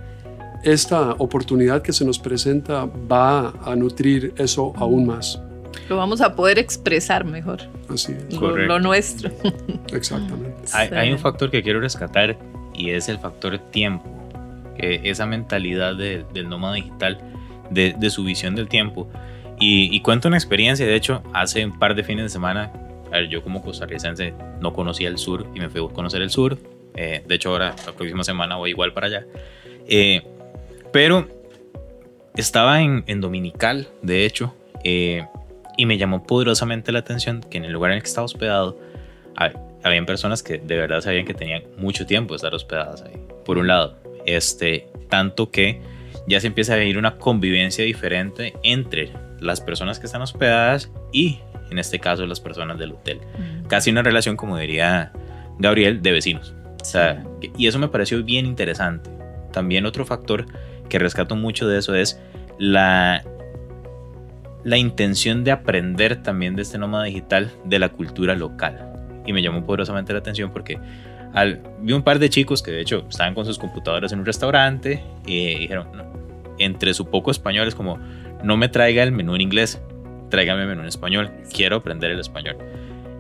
esta 0.63 1.13
oportunidad 1.13 1.82
que 1.82 1.93
se 1.93 2.06
nos 2.06 2.19
presenta 2.19 2.86
va 2.86 3.54
a 3.63 3.76
nutrir 3.76 4.34
eso 4.38 4.73
aún 4.76 5.06
más. 5.06 5.39
Lo 5.89 5.97
vamos 5.97 6.21
a 6.21 6.36
poder 6.36 6.60
expresar 6.60 7.26
mejor. 7.26 7.62
Así 7.89 8.13
es. 8.13 8.34
Lo, 8.39 8.80
nuestro. 8.80 9.32
Exactamente. 9.93 10.63
Hay, 10.73 11.12
un 11.12 11.19
factor 11.19 11.52
que 11.52 11.62
quiero 11.62 11.80
rescatar 11.80 12.38
y 12.73 12.91
es 12.91 13.10
el 13.10 13.19
factor 13.19 13.58
tiempo. 13.71 14.10
Que 14.78 15.02
esa 15.04 15.26
mentalidad 15.26 15.95
del 15.95 16.49
nómada 16.49 16.76
digital, 16.76 17.19
de, 17.69 17.95
de, 17.97 18.10
su 18.10 18.23
visión 18.23 18.56
del 18.56 18.67
tiempo. 18.67 19.08
Y, 19.60 19.95
y 19.95 19.99
cuento 20.02 20.28
una 20.28 20.38
experiencia, 20.38 20.86
de 20.86 20.95
hecho, 20.95 21.21
hace 21.34 21.63
un 21.65 21.78
par 21.78 21.95
de 21.95 22.04
fines 22.04 22.23
de 22.23 22.30
semana 22.30 22.71
a 23.13 23.17
ver, 23.17 23.30
yo 23.30 23.43
como 23.43 23.62
costarricense 23.62 24.34
no 24.60 24.73
conocía 24.73 25.08
el 25.08 25.19
sur 25.19 25.45
y 25.54 25.60
me 25.60 25.69
fui 25.69 25.86
a 25.86 25.88
conocer 25.93 26.23
el 26.23 26.32
sur. 26.32 26.58
Eh, 26.95 27.23
de 27.28 27.36
hecho, 27.36 27.49
ahora, 27.49 27.76
la 27.86 27.93
próxima 27.93 28.23
semana 28.23 28.56
voy 28.56 28.71
igual 28.71 28.91
para 28.91 29.06
allá. 29.06 29.28
Eh, 29.88 30.23
pero 30.94 31.28
estaba 32.38 32.82
en, 32.82 33.04
en, 33.08 33.20
Dominical, 33.20 33.90
de 34.02 34.26
hecho, 34.26 34.56
eh, 34.86 35.26
y 35.76 35.86
me 35.86 35.98
llamó 35.98 36.24
poderosamente 36.24 36.94
la 36.94 37.00
atención 37.00 37.42
que 37.42 37.58
en 37.58 37.66
el 37.66 37.74
lugar 37.74 37.92
en 37.92 37.98
el 37.98 38.04
que 38.04 38.08
estaba 38.08 38.24
hospedado, 38.24 38.80
había 39.84 40.06
personas 40.06 40.42
que 40.44 40.60
de 40.60 40.78
verdad 40.78 41.02
sabían 41.02 41.26
que 41.26 41.34
tenían 41.34 41.64
mucho 41.78 42.06
tiempo 42.06 42.34
de 42.34 42.38
estar 42.38 42.54
hospedadas 42.54 43.02
ahí. 43.02 43.20
Por 43.44 43.58
un 43.58 43.68
lado, 43.68 43.98
este, 44.26 44.88
tanto 45.10 45.52
que 45.52 45.82
ya 46.28 46.40
se 46.40 46.48
empieza 46.48 46.74
a 46.74 46.78
vivir 46.78 46.98
una 46.98 47.18
convivencia 47.18 47.84
diferente 47.84 48.54
entre 48.64 49.12
las 49.40 49.60
personas 49.60 50.00
que 50.00 50.06
están 50.06 50.22
hospedadas 50.22 50.92
y 51.12 51.40
en 51.70 51.80
este 51.80 52.00
caso 52.00 52.26
las 52.26 52.40
personas 52.40 52.78
del 52.78 52.92
hotel. 52.92 53.20
Casi 53.68 53.90
una 53.90 54.04
relación, 54.04 54.38
como 54.38 54.58
diría 54.58 55.12
Gabriel, 55.60 56.02
de 56.02 56.12
vecinos. 56.12 56.54
O 56.82 56.86
sea, 56.86 57.26
y 57.58 57.68
eso 57.68 57.80
me 57.80 57.88
pareció 57.88 58.24
bien 58.24 58.46
interesante. 58.46 59.10
También 59.52 59.86
otro 59.86 60.06
factor 60.06 60.46
que 60.89 61.00
rescato 61.00 61.36
mucho 61.36 61.67
de 61.67 61.80
eso 61.80 61.96
es 61.96 62.19
la, 62.58 63.24
la 64.63 64.78
intención 64.78 65.43
de 65.43 65.52
aprender 65.52 66.22
también 66.24 66.56
de 66.56 66.62
este 66.62 66.78
nómada 66.78 67.06
digital 67.06 67.52
de 67.65 67.80
la 67.80 67.89
cultura 67.89 68.36
local. 68.36 68.89
Y 69.26 69.34
me 69.34 69.41
llamó 69.41 69.65
poderosamente 69.65 70.13
la 70.13 70.19
atención 70.19 70.52
porque 70.52 70.80
al, 71.34 71.62
vi 71.82 71.93
un 71.93 72.04
par 72.04 72.19
de 72.19 72.30
chicos 72.30 72.62
que 72.62 72.72
de 72.72 72.82
hecho 72.82 73.06
estaban 73.10 73.34
con 73.34 73.46
sus 73.46 73.58
computadoras 73.58 74.12
en 74.12 74.19
un 74.19 74.26
restaurante 74.26 75.04
y 75.26 75.58
dijeron, 75.60 75.88
entre 76.60 76.93
su 76.93 77.10
poco 77.10 77.32
español 77.32 77.67
es 77.67 77.76
como, 77.76 77.98
no 78.43 78.58
me 78.58 78.69
traiga 78.69 79.04
el 79.04 79.12
menú 79.12 79.36
en 79.36 79.41
inglés, 79.41 79.82
tráigame 80.30 80.65
menú 80.65 80.82
en 80.82 80.88
español, 80.88 81.32
quiero 81.52 81.78
aprender 81.78 82.12
el 82.12 82.19
español. 82.19 82.58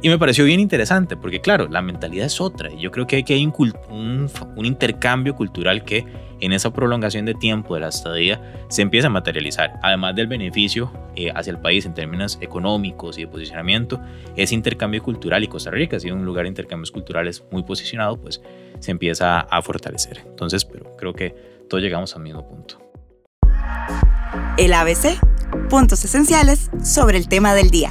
Y 0.03 0.09
me 0.09 0.19
pareció 0.19 0.43
bien 0.43 0.59
interesante, 0.59 1.15
porque 1.15 1.39
claro, 1.39 1.69
la 1.69 1.81
mentalidad 1.81 2.25
es 2.25 2.41
otra. 2.41 2.69
Y 2.69 2.81
yo 2.81 2.91
creo 2.91 3.07
que 3.07 3.15
hay, 3.15 3.23
que 3.23 3.35
hay 3.35 3.45
un, 3.45 3.73
un, 3.89 4.65
intercambio 4.65 5.33
cultural 5.33 5.85
que 5.85 6.05
en 6.45 6.51
esa 6.51 6.73
prolongación 6.73 7.25
de 7.25 7.33
tiempo 7.33 7.73
de 7.75 7.81
la 7.81 7.87
estadía 7.87 8.41
se 8.67 8.81
empieza 8.81 9.07
a 9.07 9.09
materializar. 9.09 9.79
Además 9.81 10.13
del 10.15 10.27
beneficio 10.27 10.91
eh, 11.15 11.31
hacia 11.33 11.51
el 11.51 11.59
país 11.59 11.85
en 11.85 11.93
términos 11.93 12.37
económicos 12.41 13.17
y 13.17 13.21
de 13.21 13.27
posicionamiento, 13.27 14.01
ese 14.35 14.53
intercambio 14.53 15.01
cultural 15.01 15.43
y 15.43 15.47
Costa 15.47 15.71
Rica, 15.71 15.95
ha 15.95 15.99
sido 16.01 16.15
un 16.15 16.25
lugar 16.25 16.43
de 16.43 16.49
intercambios 16.49 16.91
culturales 16.91 17.43
muy 17.49 17.63
posicionado, 17.63 18.19
pues 18.19 18.41
se 18.79 18.91
empieza 18.91 19.39
a 19.39 19.61
fortalecer. 19.61 20.21
Entonces, 20.25 20.65
pero 20.65 20.95
creo 20.97 21.13
que 21.13 21.33
todos 21.69 21.81
llegamos 21.81 22.13
al 22.15 22.23
mismo 22.23 22.45
punto. 22.45 22.77
El 24.57 24.73
ABC 24.73 25.17
puntos 25.69 26.03
esenciales 26.03 26.69
sobre 26.83 27.17
el 27.17 27.29
tema 27.29 27.53
del 27.53 27.69
día. 27.69 27.89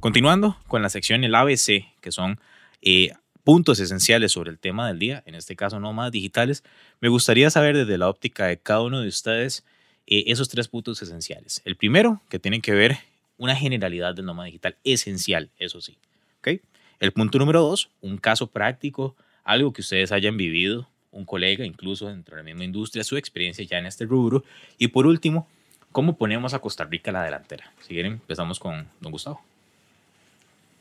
Continuando 0.00 0.56
con 0.66 0.80
la 0.80 0.88
sección 0.88 1.24
el 1.24 1.34
ABC, 1.34 1.84
que 2.00 2.10
son 2.10 2.40
eh, 2.80 3.12
puntos 3.46 3.78
esenciales 3.78 4.32
sobre 4.32 4.50
el 4.50 4.58
tema 4.58 4.88
del 4.88 4.98
día, 4.98 5.22
en 5.24 5.36
este 5.36 5.54
caso 5.54 5.78
más 5.78 6.10
digitales, 6.10 6.64
me 7.00 7.08
gustaría 7.08 7.48
saber 7.48 7.76
desde 7.76 7.96
la 7.96 8.08
óptica 8.08 8.46
de 8.46 8.58
cada 8.58 8.82
uno 8.82 9.00
de 9.00 9.06
ustedes 9.06 9.64
eh, 10.08 10.24
esos 10.26 10.48
tres 10.48 10.66
puntos 10.66 11.00
esenciales. 11.00 11.62
El 11.64 11.76
primero, 11.76 12.20
que 12.28 12.40
tiene 12.40 12.60
que 12.60 12.72
ver 12.72 12.98
una 13.38 13.54
generalidad 13.54 14.16
del 14.16 14.26
nómada 14.26 14.46
digital, 14.46 14.74
esencial, 14.82 15.48
eso 15.60 15.80
sí. 15.80 15.96
¿okay? 16.40 16.60
El 16.98 17.12
punto 17.12 17.38
número 17.38 17.60
dos, 17.60 17.88
un 18.00 18.18
caso 18.18 18.48
práctico, 18.48 19.14
algo 19.44 19.72
que 19.72 19.82
ustedes 19.82 20.10
hayan 20.10 20.36
vivido 20.36 20.88
un 21.12 21.24
colega, 21.24 21.64
incluso 21.64 22.08
dentro 22.08 22.34
de 22.34 22.42
la 22.42 22.46
misma 22.46 22.64
industria, 22.64 23.04
su 23.04 23.16
experiencia 23.16 23.64
ya 23.64 23.78
en 23.78 23.86
este 23.86 24.06
rubro. 24.06 24.42
Y 24.76 24.88
por 24.88 25.06
último, 25.06 25.46
¿cómo 25.92 26.16
ponemos 26.16 26.52
a 26.52 26.58
Costa 26.58 26.82
Rica 26.82 27.12
a 27.12 27.14
la 27.14 27.22
delantera? 27.22 27.72
Si 27.82 27.94
quieren, 27.94 28.14
empezamos 28.14 28.58
con 28.58 28.88
don 29.00 29.12
Gustavo. 29.12 29.40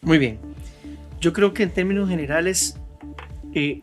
Muy 0.06 0.20
bien. 0.20 0.38
Yo 1.20 1.34
creo 1.34 1.54
que 1.54 1.64
en 1.64 1.72
términos 1.72 2.08
generales, 2.08 2.78
eh, 3.54 3.82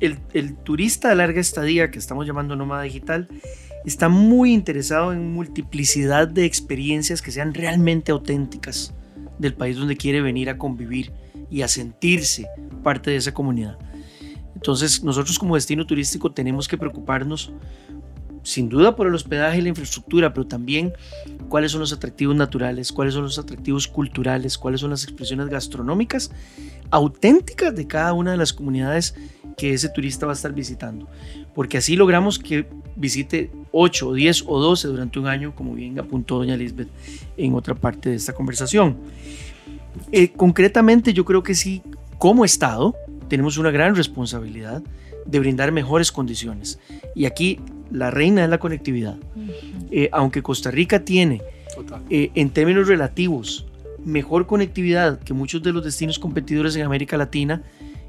el, 0.00 0.56
turista 0.56 1.10
de 1.10 1.16
larga 1.16 1.40
estadía, 1.40 1.90
que 1.90 1.98
estamos 1.98 2.26
llamando 2.26 2.56
nómada 2.56 2.82
digital, 2.82 3.28
está 3.84 4.08
muy 4.08 4.54
interesado 4.54 5.12
en 5.12 5.32
multiplicidad 5.32 6.26
de 6.26 6.46
experiencias 6.46 7.20
que 7.20 7.30
sean 7.30 7.52
realmente 7.52 8.10
auténticas 8.10 8.94
del 9.38 9.54
país 9.54 9.76
donde 9.76 9.98
quiere 9.98 10.22
venir 10.22 10.48
a 10.48 10.56
convivir 10.56 11.12
y 11.50 11.60
a 11.60 11.68
sentirse 11.68 12.46
parte 12.82 13.10
de 13.10 13.16
esa 13.16 13.34
comunidad. 13.34 13.78
Entonces 14.54 15.04
nosotros 15.04 15.38
como 15.38 15.56
destino 15.56 15.86
turístico 15.86 16.32
tenemos 16.32 16.66
que 16.66 16.78
preocuparnos 16.78 17.52
sin 18.42 18.68
duda 18.68 18.96
por 18.96 19.06
el 19.06 19.14
hospedaje 19.14 19.58
y 19.58 19.62
la 19.62 19.68
infraestructura, 19.70 20.32
pero 20.32 20.46
también 20.46 20.92
cuáles 21.48 21.72
son 21.72 21.80
los 21.80 21.92
atractivos 21.92 22.36
naturales, 22.36 22.92
cuáles 22.92 23.14
son 23.14 23.24
los 23.24 23.38
atractivos 23.38 23.88
culturales, 23.88 24.58
cuáles 24.58 24.80
son 24.80 24.90
las 24.90 25.04
expresiones 25.04 25.48
gastronómicas 25.48 26.30
auténticas 26.90 27.74
de 27.74 27.86
cada 27.86 28.12
una 28.12 28.32
de 28.32 28.36
las 28.36 28.52
comunidades 28.52 29.14
que 29.56 29.74
ese 29.74 29.88
turista 29.88 30.26
va 30.26 30.32
a 30.32 30.34
estar 30.34 30.52
visitando. 30.52 31.08
Porque 31.54 31.78
así 31.78 31.96
logramos 31.96 32.38
que 32.38 32.66
visite 32.96 33.50
8, 33.72 34.14
10 34.14 34.44
o 34.46 34.60
12 34.60 34.88
durante 34.88 35.18
un 35.18 35.26
año, 35.26 35.54
como 35.54 35.74
bien 35.74 35.98
apuntó 35.98 36.38
doña 36.38 36.56
Lisbeth 36.56 36.88
en 37.36 37.54
otra 37.54 37.74
parte 37.74 38.10
de 38.10 38.16
esta 38.16 38.32
conversación. 38.32 38.96
Eh, 40.12 40.30
concretamente 40.32 41.12
yo 41.12 41.24
creo 41.24 41.42
que 41.42 41.54
sí, 41.54 41.82
como 42.18 42.44
Estado, 42.44 42.94
tenemos 43.28 43.58
una 43.58 43.70
gran 43.70 43.94
responsabilidad 43.94 44.82
de 45.26 45.40
brindar 45.40 45.72
mejores 45.72 46.10
condiciones. 46.12 46.78
Y 47.14 47.26
aquí 47.26 47.60
la 47.90 48.10
reina 48.10 48.44
es 48.44 48.50
la 48.50 48.58
conectividad. 48.58 49.16
Eh, 49.90 50.08
aunque 50.12 50.42
Costa 50.42 50.70
Rica 50.70 51.04
tiene, 51.04 51.42
eh, 52.10 52.30
en 52.34 52.50
términos 52.50 52.88
relativos, 52.88 53.66
mejor 54.04 54.46
conectividad 54.46 55.18
que 55.20 55.34
muchos 55.34 55.62
de 55.62 55.72
los 55.72 55.84
destinos 55.84 56.18
competidores 56.18 56.76
en 56.76 56.82
América 56.82 57.16
Latina, 57.16 57.62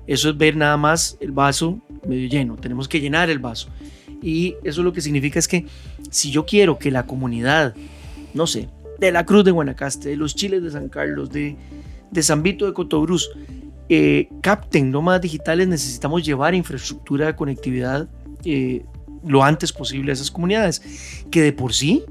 eso 0.07 0.29
es 0.29 0.37
ver 0.37 0.55
nada 0.55 0.77
más 0.77 1.17
el 1.19 1.31
vaso 1.31 1.79
medio 2.07 2.27
lleno. 2.29 2.55
Tenemos 2.55 2.87
que 2.87 2.99
llenar 2.99 3.29
el 3.29 3.39
vaso. 3.39 3.69
Y 4.21 4.55
eso 4.63 4.83
lo 4.83 4.91
que 4.91 5.01
significa 5.01 5.39
es 5.39 5.47
que 5.47 5.65
si 6.09 6.31
yo 6.31 6.45
quiero 6.45 6.77
que 6.77 6.91
la 6.91 7.05
comunidad, 7.05 7.75
no 8.33 8.47
sé, 8.47 8.67
de 8.99 9.11
la 9.11 9.25
Cruz 9.25 9.45
de 9.45 9.51
Guanacaste, 9.51 10.09
de 10.09 10.17
los 10.17 10.35
Chiles 10.35 10.61
de 10.61 10.71
San 10.71 10.89
Carlos, 10.89 11.29
de, 11.29 11.55
de 12.11 12.23
San 12.23 12.43
Vito 12.43 12.65
de 12.65 12.73
Cotobruz, 12.73 13.29
eh, 13.87 14.29
capten 14.41 14.91
nómadas 14.91 15.21
digitales, 15.21 15.67
necesitamos 15.67 16.23
llevar 16.23 16.53
infraestructura 16.53 17.27
de 17.27 17.35
conectividad 17.35 18.07
eh, 18.45 18.85
lo 19.25 19.43
antes 19.43 19.71
posible 19.73 20.11
a 20.11 20.13
esas 20.13 20.31
comunidades, 20.31 20.81
que 21.31 21.41
de 21.41 21.53
por 21.53 21.73
sí 21.73 22.03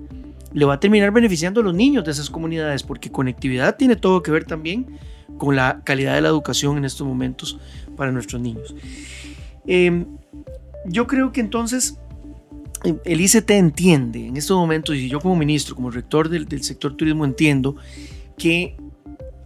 le 0.53 0.64
va 0.64 0.75
a 0.75 0.81
terminar 0.81 1.12
beneficiando 1.12 1.61
a 1.61 1.64
los 1.64 1.75
niños 1.75 2.05
de 2.05 2.11
esas 2.11 2.31
comunidades, 2.31 2.83
porque 2.83 3.11
conectividad 3.11 3.77
tiene 3.77 3.97
todo 3.97 4.23
que 4.23 4.31
ver 4.31 4.44
también 4.44 4.87
con 5.37 5.57
la 5.57 5.83
calidad 5.85 6.14
de 6.14 6.21
la 6.21 6.29
educación 6.29 6.79
en 6.79 6.85
estos 6.85 7.07
momentos 7.07 7.59
para 7.97 8.12
nuestros 8.12 8.40
niños. 8.40 8.75
Em, 9.66 10.07
yo 10.87 11.07
creo 11.07 11.33
que 11.33 11.40
entonces 11.40 11.99
em, 12.85 12.99
el 13.05 13.21
ICT 13.21 13.51
entiende 13.51 14.27
en 14.27 14.37
estos 14.37 14.57
momentos, 14.57 14.97
y 14.97 15.09
yo 15.09 15.21
como 15.21 15.37
ministro, 15.37 15.75
como 15.75 15.90
rector 15.90 16.29
del, 16.29 16.62
sector 16.62 16.97
turismo 16.97 17.25
entiendo, 17.25 17.77
que 18.37 18.77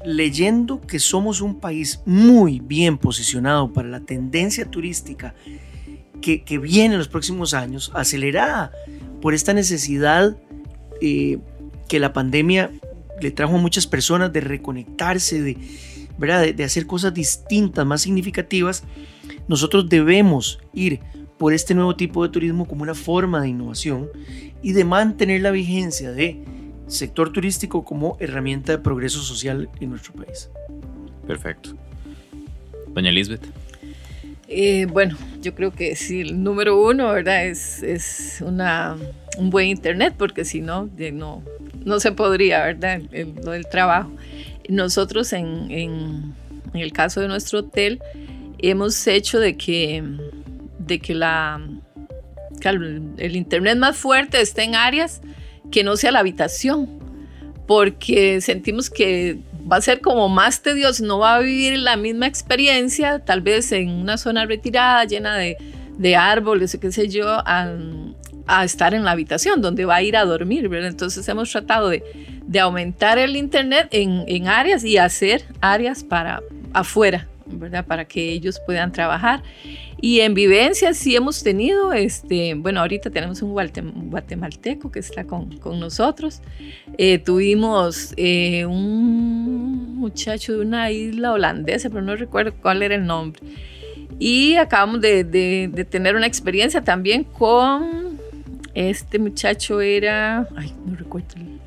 leyendo 0.04 0.80
que 0.80 0.98
somos 0.98 1.40
un 1.40 1.60
país 1.60 2.00
muy 2.06 2.60
bien 2.60 2.98
posicionado 2.98 3.72
para 3.72 3.88
la 3.88 4.00
tendencia 4.00 4.64
turística 4.64 5.34
que, 6.22 6.42
que 6.42 6.58
viene 6.58 6.94
en 6.94 6.98
los 6.98 7.08
próximos 7.08 7.52
años, 7.52 7.92
acelerada 7.94 8.72
por 9.20 9.34
esta 9.34 9.52
necesidad 9.52 10.36
eh, 11.00 11.38
que 11.88 12.00
la 12.00 12.12
pandemia 12.14 12.70
le 13.20 13.30
trajo 13.30 13.56
a 13.56 13.58
muchas 13.58 13.86
personas 13.86 14.32
de 14.32 14.40
reconectarse, 14.40 15.42
de, 15.42 15.58
¿verdad? 16.18 16.54
de 16.54 16.64
hacer 16.64 16.86
cosas 16.86 17.12
distintas, 17.12 17.84
más 17.84 18.02
significativas, 18.02 18.84
nosotros 19.48 19.88
debemos 19.88 20.58
ir 20.72 21.00
por 21.38 21.52
este 21.52 21.74
nuevo 21.74 21.96
tipo 21.96 22.22
de 22.22 22.30
turismo 22.30 22.66
como 22.66 22.82
una 22.82 22.94
forma 22.94 23.42
de 23.42 23.48
innovación 23.48 24.08
y 24.62 24.72
de 24.72 24.84
mantener 24.84 25.42
la 25.42 25.50
vigencia 25.50 26.12
de 26.12 26.44
sector 26.86 27.32
turístico 27.32 27.84
como 27.84 28.16
herramienta 28.20 28.72
de 28.72 28.78
progreso 28.78 29.20
social 29.22 29.68
en 29.80 29.90
nuestro 29.90 30.12
país. 30.12 30.50
Perfecto. 31.26 31.76
Doña 32.94 33.10
Elizabeth. 33.10 33.46
Eh, 34.54 34.86
bueno, 34.86 35.16
yo 35.40 35.54
creo 35.54 35.72
que 35.72 35.96
sí, 35.96 36.20
el 36.20 36.42
número 36.42 36.78
uno, 36.78 37.10
¿verdad? 37.10 37.46
Es, 37.46 37.82
es 37.82 38.42
una, 38.44 38.98
un 39.38 39.48
buen 39.48 39.68
internet, 39.68 40.14
porque 40.18 40.44
si 40.44 40.60
no, 40.60 40.90
no, 41.14 41.42
no 41.86 42.00
se 42.00 42.12
podría, 42.12 42.62
¿verdad? 42.62 43.00
El, 43.12 43.66
trabajo. 43.70 44.12
Nosotros 44.68 45.32
en, 45.32 45.70
en, 45.70 46.34
en, 46.74 46.80
el 46.80 46.92
caso 46.92 47.22
de 47.22 47.28
nuestro 47.28 47.60
hotel 47.60 48.02
hemos 48.58 49.06
hecho 49.06 49.40
de 49.40 49.56
que, 49.56 50.04
de 50.78 50.98
que 50.98 51.14
la, 51.14 51.66
el 53.16 53.36
internet 53.36 53.78
más 53.78 53.96
fuerte 53.96 54.38
esté 54.38 54.64
en 54.64 54.74
áreas 54.74 55.22
que 55.70 55.82
no 55.82 55.96
sea 55.96 56.12
la 56.12 56.18
habitación, 56.18 56.90
porque 57.66 58.42
sentimos 58.42 58.90
que 58.90 59.38
va 59.70 59.76
a 59.76 59.80
ser 59.80 60.00
como 60.00 60.28
más 60.28 60.62
tedioso, 60.62 61.04
no 61.04 61.18
va 61.18 61.36
a 61.36 61.40
vivir 61.40 61.78
la 61.78 61.96
misma 61.96 62.26
experiencia, 62.26 63.20
tal 63.20 63.40
vez 63.40 63.72
en 63.72 63.90
una 63.90 64.18
zona 64.18 64.46
retirada, 64.46 65.04
llena 65.04 65.36
de, 65.36 65.56
de 65.98 66.16
árboles, 66.16 66.76
qué 66.80 66.92
sé 66.92 67.08
yo, 67.08 67.26
a, 67.28 67.74
estar 68.64 68.92
en 68.92 69.04
la 69.04 69.12
habitación, 69.12 69.62
donde 69.62 69.84
va 69.84 69.96
a 69.96 70.02
ir 70.02 70.16
a 70.16 70.24
dormir. 70.24 70.68
Entonces 70.72 71.26
hemos 71.28 71.50
tratado 71.50 71.88
de, 71.88 72.02
de 72.44 72.60
aumentar 72.60 73.18
el 73.18 73.36
Internet 73.36 73.88
en, 73.92 74.24
en, 74.26 74.48
áreas 74.48 74.84
y 74.84 74.98
hacer 74.98 75.44
áreas 75.60 76.04
para 76.04 76.42
afuera, 76.72 77.28
¿verdad? 77.58 77.84
Para 77.86 78.04
que 78.04 78.32
ellos 78.32 78.60
puedan 78.64 78.92
trabajar. 78.92 79.42
Y 80.00 80.20
en 80.20 80.34
vivencias 80.34 80.96
sí 80.96 81.14
hemos 81.14 81.42
tenido, 81.42 81.92
este, 81.92 82.54
bueno, 82.54 82.80
ahorita 82.80 83.10
tenemos 83.10 83.40
un 83.42 83.52
guatemalteco 83.52 84.90
que 84.90 84.98
está 84.98 85.24
con, 85.24 85.58
con 85.58 85.78
nosotros. 85.78 86.40
Eh, 86.98 87.18
tuvimos 87.18 88.12
eh, 88.16 88.66
un 88.66 89.96
muchacho 89.96 90.54
de 90.54 90.60
una 90.60 90.90
isla 90.90 91.32
holandesa, 91.32 91.88
pero 91.88 92.02
no 92.02 92.16
recuerdo 92.16 92.52
cuál 92.60 92.82
era 92.82 92.96
el 92.96 93.06
nombre. 93.06 93.40
Y 94.18 94.56
acabamos 94.56 95.00
de, 95.00 95.24
de, 95.24 95.70
de 95.72 95.84
tener 95.84 96.16
una 96.16 96.26
experiencia 96.26 96.82
también 96.82 97.24
con 97.24 98.18
este 98.74 99.18
muchacho, 99.18 99.80
era, 99.80 100.48
ay, 100.56 100.72
no 100.86 100.96
recuerdo 100.96 101.28
el 101.36 101.60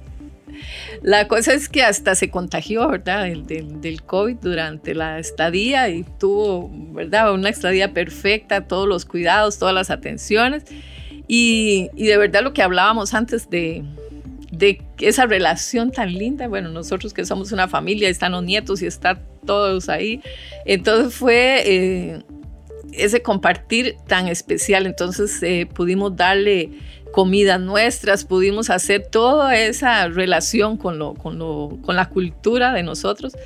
la 1.02 1.28
cosa 1.28 1.54
es 1.54 1.70
que 1.70 1.84
hasta 1.84 2.16
se 2.16 2.30
contagió, 2.30 2.88
¿verdad? 2.88 3.26
Del, 3.26 4.02
COVID 4.04 4.38
durante 4.38 4.94
la 4.94 5.20
estadía 5.20 5.90
y 5.90 6.04
tuvo, 6.20 6.70
¿verdad? 6.94 7.34
Una 7.34 7.50
estadía 7.50 7.94
perfecta, 7.94 8.68
todos 8.68 8.88
los 8.88 9.06
cuidados, 9.06 9.58
todas 9.58 9.74
las 9.74 9.90
atenciones. 9.90 10.64
Y, 11.28 11.90
de 11.96 12.18
verdad 12.18 12.44
lo 12.44 12.54
que 12.54 12.62
hablábamos 12.62 13.14
antes 13.14 13.50
de, 13.50 13.84
de 14.52 14.82
esa 15.00 15.26
relación 15.26 15.92
tan 15.92 16.14
linda, 16.14 16.48
bueno, 16.48 16.70
nosotros 16.70 17.14
que 17.14 17.26
somos 17.26 17.52
una 17.52 17.68
familia, 17.68 18.10
están 18.10 18.34
los 18.34 18.44
nietos 18.44 18.82
y 18.82 18.86
están 18.86 19.20
todos 19.46 19.90
ahí. 19.90 20.22
Entonces 20.66 21.14
fue 21.16 21.64
eh, 21.66 22.24
ese 22.94 23.22
compartir 23.22 23.96
tan 24.08 24.28
especial, 24.28 24.86
entonces 24.86 25.42
eh, 25.44 25.68
pudimos 25.72 26.16
darle 26.16 26.72
comidas 27.16 27.62
nuestras, 27.62 28.26
pudimos 28.26 28.70
hacer 28.70 29.08
toda 29.10 29.56
esa 29.56 30.10
relación 30.10 30.76
con, 30.76 31.00
lo, 31.00 31.14
con, 31.14 31.40
lo, 31.40 31.78
con 31.82 31.96
la 31.96 32.10
cultura 32.10 32.74
de 32.74 32.84
nosotros, 32.84 33.38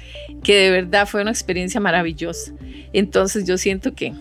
que 0.42 0.56
de 0.56 0.72
verdad 0.72 1.08
fue 1.08 1.22
una 1.22 1.30
experiencia 1.30 1.80
maravillosa. 1.80 2.52
Entonces 2.94 3.46
yo 3.46 3.60
siento 3.60 3.94
que, 3.94 4.16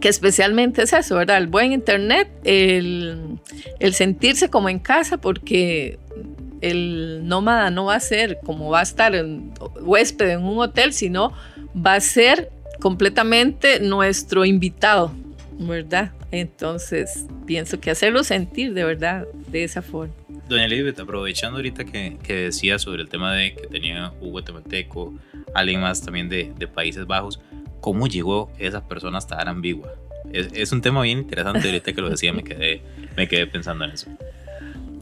que 0.00 0.08
especialmente 0.08 0.82
es 0.82 0.92
eso, 0.92 1.14
¿verdad? 1.14 1.38
El 1.38 1.46
buen 1.46 1.70
internet, 1.72 2.28
el, 2.42 3.38
el 3.78 3.94
sentirse 3.94 4.50
como 4.50 4.68
en 4.68 4.80
casa, 4.80 5.18
porque 5.18 6.00
el 6.60 7.28
nómada 7.28 7.70
no 7.70 7.84
va 7.84 7.94
a 7.94 8.00
ser 8.00 8.40
como 8.44 8.70
va 8.70 8.80
a 8.80 8.82
estar 8.82 9.14
en, 9.14 9.52
huésped 9.82 10.30
en 10.30 10.42
un 10.42 10.58
hotel, 10.58 10.92
sino 10.92 11.32
va 11.76 11.94
a 11.94 12.00
ser 12.00 12.50
completamente 12.80 13.78
nuestro 13.78 14.44
invitado, 14.44 15.12
¿verdad? 15.58 16.12
Entonces, 16.30 17.26
pienso 17.46 17.80
que 17.80 17.90
hacerlo 17.90 18.24
sentir 18.24 18.74
de 18.74 18.84
verdad 18.84 19.26
de 19.48 19.64
esa 19.64 19.82
forma. 19.82 20.14
Doña 20.48 20.66
Elizabeth, 20.66 20.98
aprovechando 21.00 21.56
ahorita 21.56 21.84
que, 21.84 22.18
que 22.22 22.34
decía 22.34 22.78
sobre 22.78 23.02
el 23.02 23.08
tema 23.08 23.34
de 23.34 23.54
que 23.54 23.66
tenía 23.66 24.12
un 24.20 24.30
guatemalteco, 24.30 25.14
alguien 25.54 25.80
más 25.80 26.02
también 26.02 26.28
de, 26.28 26.52
de 26.56 26.66
Países 26.66 27.06
Bajos, 27.06 27.40
¿cómo 27.80 28.06
llegó 28.06 28.50
esa 28.58 28.86
persona 28.86 29.18
hasta 29.18 29.36
Arambigua? 29.36 29.94
Es, 30.32 30.48
es 30.52 30.72
un 30.72 30.80
tema 30.80 31.02
bien 31.02 31.18
interesante, 31.18 31.66
ahorita 31.66 31.92
que 31.92 32.00
lo 32.00 32.10
decía 32.10 32.32
me 32.32 32.42
quedé, 32.42 32.82
me 33.16 33.28
quedé 33.28 33.46
pensando 33.46 33.84
en 33.84 33.92
eso. 33.92 34.10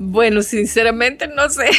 Bueno, 0.04 0.42
sinceramente 0.42 1.28
no 1.28 1.48
sé. 1.48 1.70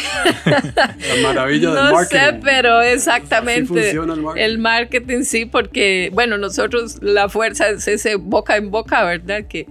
La 0.46 1.22
maravilla 1.22 1.70
del 1.72 1.84
no 1.84 1.92
marketing. 1.92 2.20
No 2.20 2.30
sé, 2.32 2.40
pero 2.42 2.80
exactamente. 2.80 3.90
el, 3.90 3.98
marketing. 3.98 4.42
el 4.42 4.58
marketing 4.58 5.22
sí, 5.24 5.44
porque, 5.44 6.10
bueno, 6.14 6.38
nosotros 6.38 7.02
la 7.02 7.28
fuerza 7.28 7.68
es 7.68 7.86
ese 7.86 8.16
boca 8.16 8.56
en 8.56 8.70
boca, 8.70 9.04
¿verdad? 9.04 9.44
Que, 9.46 9.66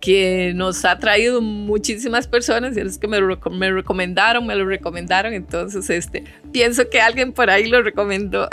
que 0.00 0.52
nos 0.56 0.84
ha 0.84 0.98
traído 0.98 1.40
muchísimas 1.40 2.26
personas 2.26 2.76
y 2.76 2.80
es 2.80 2.98
que 2.98 3.06
me, 3.06 3.20
me 3.20 3.70
recomendaron, 3.70 4.44
me 4.44 4.56
lo 4.56 4.66
recomendaron, 4.66 5.32
entonces 5.32 5.88
este, 5.88 6.24
pienso 6.52 6.90
que 6.90 7.00
alguien 7.00 7.32
por 7.32 7.48
ahí 7.48 7.68
lo 7.68 7.80
recomendó. 7.82 8.48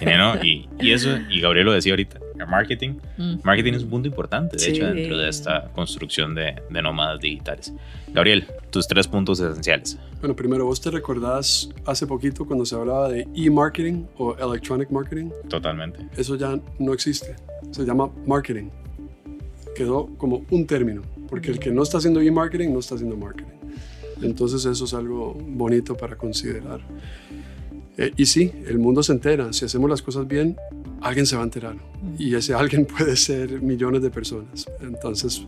¿no? 0.00 0.36
Y, 0.42 0.68
y, 0.78 0.92
eso, 0.92 1.18
y 1.28 1.40
Gabriel 1.40 1.66
lo 1.66 1.72
decía 1.72 1.92
ahorita, 1.92 2.20
marketing. 2.46 2.94
Mm. 3.16 3.36
Marketing 3.42 3.72
es 3.74 3.82
un 3.82 3.90
punto 3.90 4.08
importante, 4.08 4.56
de 4.56 4.68
hecho, 4.68 4.86
dentro 4.86 5.18
de 5.18 5.28
esta 5.28 5.68
construcción 5.74 6.34
de, 6.34 6.56
de 6.68 6.82
nómadas 6.82 7.20
digitales. 7.20 7.72
Gabriel, 8.12 8.46
tus 8.70 8.86
tres 8.86 9.06
puntos 9.06 9.40
esenciales. 9.40 9.98
Bueno, 10.20 10.34
primero, 10.34 10.64
¿vos 10.64 10.80
te 10.80 10.90
recordás 10.90 11.68
hace 11.86 12.06
poquito 12.06 12.44
cuando 12.44 12.64
se 12.64 12.74
hablaba 12.74 13.08
de 13.08 13.26
e-marketing 13.34 14.04
o 14.16 14.36
electronic 14.36 14.90
marketing? 14.90 15.30
Totalmente. 15.48 16.08
Eso 16.16 16.36
ya 16.36 16.58
no 16.78 16.92
existe. 16.92 17.36
Se 17.70 17.84
llama 17.84 18.10
marketing. 18.26 18.70
Quedó 19.76 20.06
como 20.16 20.44
un 20.50 20.66
término, 20.66 21.02
porque 21.28 21.50
el 21.50 21.58
que 21.60 21.70
no 21.70 21.82
está 21.82 21.98
haciendo 21.98 22.20
e-marketing 22.20 22.72
no 22.72 22.80
está 22.80 22.96
haciendo 22.96 23.16
marketing. 23.16 23.58
Entonces 24.22 24.64
eso 24.64 24.84
es 24.84 24.94
algo 24.94 25.34
bonito 25.34 25.96
para 25.96 26.16
considerar. 26.16 26.80
Eh, 27.96 28.12
y 28.16 28.26
sí, 28.26 28.52
el 28.66 28.78
mundo 28.78 29.02
se 29.02 29.12
entera. 29.12 29.52
Si 29.52 29.64
hacemos 29.64 29.88
las 29.88 30.02
cosas 30.02 30.26
bien, 30.26 30.56
alguien 31.00 31.26
se 31.26 31.36
va 31.36 31.42
a 31.42 31.44
enterar. 31.44 31.76
Y 32.18 32.34
ese 32.34 32.54
alguien 32.54 32.86
puede 32.98 33.16
ser 33.16 33.60
millones 33.62 34.02
de 34.02 34.10
personas. 34.10 34.66
Entonces, 34.80 35.46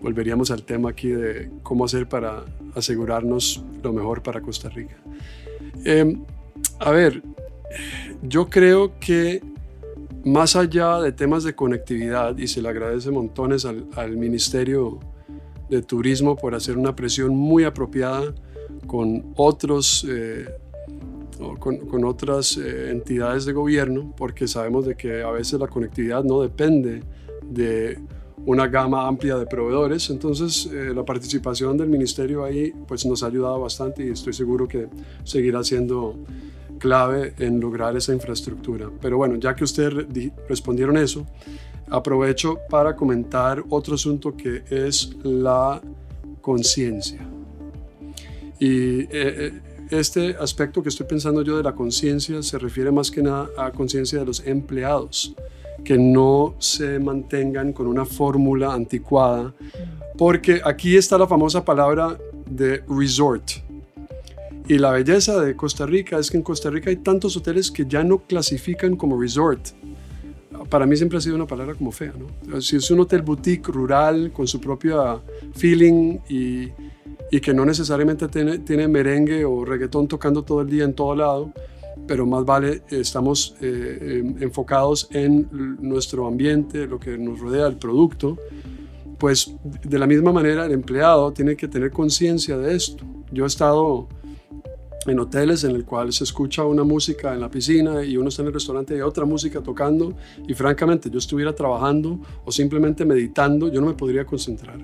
volveríamos 0.00 0.50
al 0.50 0.62
tema 0.62 0.90
aquí 0.90 1.08
de 1.08 1.50
cómo 1.62 1.84
hacer 1.84 2.08
para 2.08 2.44
asegurarnos 2.74 3.64
lo 3.82 3.92
mejor 3.92 4.22
para 4.22 4.40
Costa 4.40 4.68
Rica. 4.68 4.96
Em, 5.84 6.22
a 6.78 6.90
ver, 6.90 7.22
yo 8.22 8.48
creo 8.48 8.98
que 8.98 9.42
más 10.24 10.56
allá 10.56 11.00
de 11.00 11.12
temas 11.12 11.44
de 11.44 11.54
conectividad, 11.54 12.36
y 12.36 12.48
se 12.48 12.60
le 12.60 12.68
agradece 12.68 13.10
montones 13.10 13.64
al, 13.64 13.86
al 13.94 14.16
Ministerio 14.16 14.98
de 15.70 15.82
Turismo 15.82 16.36
por 16.36 16.54
hacer 16.54 16.76
una 16.76 16.94
presión 16.94 17.34
muy 17.36 17.64
apropiada 17.64 18.34
con 18.86 19.32
otros 19.36 20.06
eh, 20.08 20.46
con, 21.58 22.04
otras 22.04 22.56
eh, 22.56 22.90
entidades 22.90 23.44
de 23.44 23.52
gobierno, 23.52 24.12
porque 24.16 24.48
sabemos 24.48 24.86
de 24.86 24.96
que 24.96 25.22
a 25.22 25.30
veces 25.30 25.60
la 25.60 25.66
conectividad 25.66 26.24
no 26.24 26.40
depende 26.40 27.02
de 27.42 27.98
una 28.44 28.68
gama 28.68 29.06
amplia 29.06 29.36
de 29.36 29.46
proveedores. 29.46 30.08
Entonces, 30.10 30.66
eh, 30.66 30.92
la 30.94 31.04
participación 31.04 31.76
del 31.76 31.88
ministerio 31.88 32.44
ahí 32.44 32.72
pues, 32.86 33.04
nos 33.04 33.22
ha 33.22 33.26
ayudado 33.26 33.60
bastante 33.60 34.06
y 34.06 34.10
estoy 34.10 34.32
seguro 34.32 34.68
que 34.68 34.88
seguirá 35.24 35.62
siendo 35.64 36.16
clave 36.78 37.34
en 37.38 37.60
lograr 37.60 37.96
esa 37.96 38.12
infraestructura. 38.12 38.90
Pero 39.00 39.16
bueno, 39.16 39.36
ya 39.36 39.54
que 39.54 39.64
ustedes 39.64 40.06
respondieron 40.48 40.96
eso, 40.96 41.26
aprovecho 41.88 42.58
para 42.68 42.94
comentar 42.94 43.62
otro 43.68 43.94
asunto 43.94 44.36
que 44.36 44.62
es 44.70 45.16
la 45.22 45.80
conciencia. 46.40 47.26
Y 48.58 49.00
eh, 49.10 49.60
este 49.90 50.36
aspecto 50.38 50.82
que 50.82 50.88
estoy 50.88 51.06
pensando 51.06 51.42
yo 51.42 51.56
de 51.56 51.62
la 51.62 51.74
conciencia 51.74 52.42
se 52.42 52.58
refiere 52.58 52.90
más 52.90 53.10
que 53.10 53.22
nada 53.22 53.48
a 53.56 53.70
conciencia 53.70 54.18
de 54.18 54.26
los 54.26 54.44
empleados, 54.46 55.34
que 55.84 55.96
no 55.96 56.54
se 56.58 56.98
mantengan 56.98 57.72
con 57.72 57.86
una 57.86 58.04
fórmula 58.04 58.72
anticuada, 58.72 59.54
porque 60.18 60.60
aquí 60.64 60.96
está 60.96 61.16
la 61.18 61.26
famosa 61.26 61.64
palabra 61.64 62.18
de 62.50 62.82
resort. 62.88 63.50
Y 64.68 64.78
la 64.78 64.90
belleza 64.90 65.40
de 65.40 65.54
Costa 65.54 65.86
Rica 65.86 66.18
es 66.18 66.30
que 66.30 66.38
en 66.38 66.42
Costa 66.42 66.70
Rica 66.70 66.90
hay 66.90 66.96
tantos 66.96 67.36
hoteles 67.36 67.70
que 67.70 67.86
ya 67.86 68.02
no 68.02 68.18
clasifican 68.18 68.96
como 68.96 69.20
resort. 69.20 69.68
Para 70.68 70.86
mí 70.86 70.96
siempre 70.96 71.18
ha 71.18 71.20
sido 71.20 71.36
una 71.36 71.46
palabra 71.46 71.74
como 71.74 71.92
fea, 71.92 72.12
¿no? 72.18 72.60
Si 72.60 72.74
es 72.74 72.90
un 72.90 72.98
hotel 72.98 73.22
boutique 73.22 73.70
rural 73.70 74.32
con 74.32 74.48
su 74.48 74.60
propia 74.60 75.20
feeling 75.54 76.18
y, 76.28 76.70
y 77.30 77.40
que 77.40 77.52
no 77.52 77.64
necesariamente 77.64 78.28
tiene, 78.28 78.88
merengue 78.88 79.44
o 79.44 79.64
reggaetón 79.64 80.06
tocando 80.08 80.42
todo 80.42 80.60
el 80.60 80.68
día 80.68 80.84
en 80.84 80.94
todo 80.94 81.14
lado, 81.14 81.52
pero 82.06 82.26
más 82.26 82.44
vale 82.44 82.82
estamos 82.90 83.56
eh, 83.60 84.22
enfocados 84.40 85.08
en 85.10 85.48
nuestro 85.80 86.26
ambiente, 86.26 86.86
lo 86.86 87.00
que 87.00 87.18
nos 87.18 87.40
rodea, 87.40 87.66
el 87.66 87.76
producto, 87.76 88.38
pues 89.18 89.54
de 89.82 89.98
la 89.98 90.06
misma 90.06 90.32
manera 90.32 90.66
el 90.66 90.72
empleado 90.72 91.32
tiene 91.32 91.56
que 91.56 91.68
tener 91.68 91.90
conciencia 91.90 92.58
de 92.58 92.76
esto. 92.76 93.04
Yo 93.32 93.44
he 93.44 93.46
estado 93.46 94.08
en 95.06 95.18
hoteles 95.20 95.64
en 95.64 95.74
el 95.74 95.84
cual 95.84 96.12
se 96.12 96.24
escucha 96.24 96.64
una 96.64 96.84
música 96.84 97.32
en 97.32 97.40
la 97.40 97.50
piscina 97.50 98.04
y 98.04 98.16
uno 98.16 98.28
está 98.28 98.42
en 98.42 98.48
el 98.48 98.54
restaurante 98.54 98.94
y 98.94 98.96
hay 98.96 99.02
otra 99.02 99.24
música 99.24 99.60
tocando 99.60 100.14
y 100.46 100.54
francamente 100.54 101.10
yo 101.10 101.18
estuviera 101.18 101.54
trabajando 101.54 102.20
o 102.44 102.52
simplemente 102.52 103.04
meditando, 103.04 103.68
yo 103.70 103.80
no 103.80 103.88
me 103.88 103.94
podría 103.94 104.24
concentrar. 104.24 104.78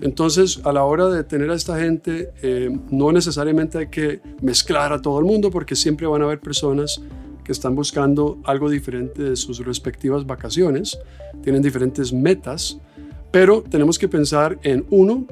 Entonces, 0.00 0.60
a 0.64 0.72
la 0.72 0.84
hora 0.84 1.08
de 1.08 1.24
tener 1.24 1.50
a 1.50 1.54
esta 1.54 1.78
gente, 1.78 2.30
eh, 2.42 2.70
no 2.90 3.12
necesariamente 3.12 3.78
hay 3.78 3.88
que 3.88 4.20
mezclar 4.40 4.92
a 4.92 5.02
todo 5.02 5.18
el 5.18 5.24
mundo 5.24 5.50
porque 5.50 5.76
siempre 5.76 6.06
van 6.06 6.22
a 6.22 6.24
haber 6.24 6.40
personas 6.40 7.00
que 7.44 7.52
están 7.52 7.74
buscando 7.74 8.38
algo 8.44 8.70
diferente 8.70 9.22
de 9.22 9.36
sus 9.36 9.58
respectivas 9.64 10.24
vacaciones, 10.24 10.98
tienen 11.42 11.60
diferentes 11.62 12.12
metas, 12.12 12.78
pero 13.30 13.62
tenemos 13.62 13.98
que 13.98 14.08
pensar 14.08 14.58
en 14.62 14.86
uno, 14.90 15.26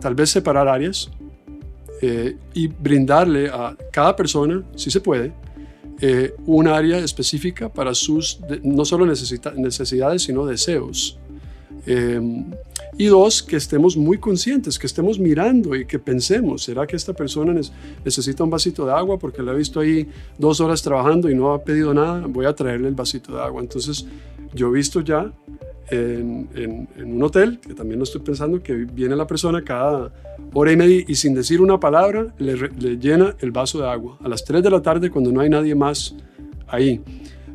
tal 0.00 0.14
vez 0.14 0.30
separar 0.30 0.68
áreas 0.68 1.10
eh, 2.02 2.36
y 2.52 2.66
brindarle 2.66 3.48
a 3.48 3.74
cada 3.90 4.14
persona, 4.14 4.62
si 4.76 4.90
se 4.90 5.00
puede, 5.00 5.32
eh, 6.00 6.34
un 6.44 6.68
área 6.68 6.98
específica 6.98 7.72
para 7.72 7.94
sus 7.94 8.38
no 8.62 8.84
solo 8.84 9.06
necesidades, 9.06 10.22
sino 10.22 10.44
deseos. 10.44 11.18
Y 12.98 13.06
dos, 13.06 13.42
que 13.42 13.56
estemos 13.56 13.96
muy 13.96 14.18
conscientes, 14.18 14.78
que 14.78 14.86
estemos 14.86 15.18
mirando 15.18 15.76
y 15.76 15.84
que 15.84 15.98
pensemos, 15.98 16.62
¿será 16.62 16.86
que 16.86 16.96
esta 16.96 17.12
persona 17.12 17.58
necesita 18.04 18.42
un 18.42 18.48
vasito 18.48 18.86
de 18.86 18.92
agua 18.92 19.18
porque 19.18 19.42
la 19.42 19.52
he 19.52 19.56
visto 19.56 19.80
ahí 19.80 20.08
dos 20.38 20.60
horas 20.60 20.80
trabajando 20.80 21.28
y 21.28 21.34
no 21.34 21.52
ha 21.52 21.62
pedido 21.62 21.92
nada? 21.92 22.26
Voy 22.26 22.46
a 22.46 22.54
traerle 22.54 22.88
el 22.88 22.94
vasito 22.94 23.34
de 23.34 23.42
agua. 23.42 23.60
Entonces, 23.60 24.06
yo 24.54 24.68
he 24.68 24.72
visto 24.72 25.02
ya 25.02 25.30
en, 25.90 26.88
un 27.04 27.22
hotel, 27.22 27.60
que 27.60 27.74
también 27.74 27.98
lo 27.98 28.04
estoy 28.04 28.22
pensando, 28.22 28.62
que 28.62 28.72
viene 28.72 29.14
la 29.14 29.26
persona 29.26 29.62
cada 29.62 30.12
hora 30.54 30.72
y 30.72 30.76
media 30.76 31.04
y 31.06 31.14
sin 31.14 31.34
decir 31.34 31.60
una 31.60 31.78
palabra 31.78 32.34
le, 32.38 32.56
le 32.56 32.96
llena 32.96 33.36
el 33.40 33.50
vaso 33.50 33.78
de 33.78 33.88
agua 33.88 34.16
a 34.24 34.28
las 34.28 34.42
3 34.42 34.62
de 34.62 34.70
la 34.70 34.80
tarde 34.80 35.10
cuando 35.10 35.30
no 35.30 35.40
hay 35.40 35.50
nadie 35.50 35.74
más 35.74 36.14
ahí. 36.66 37.02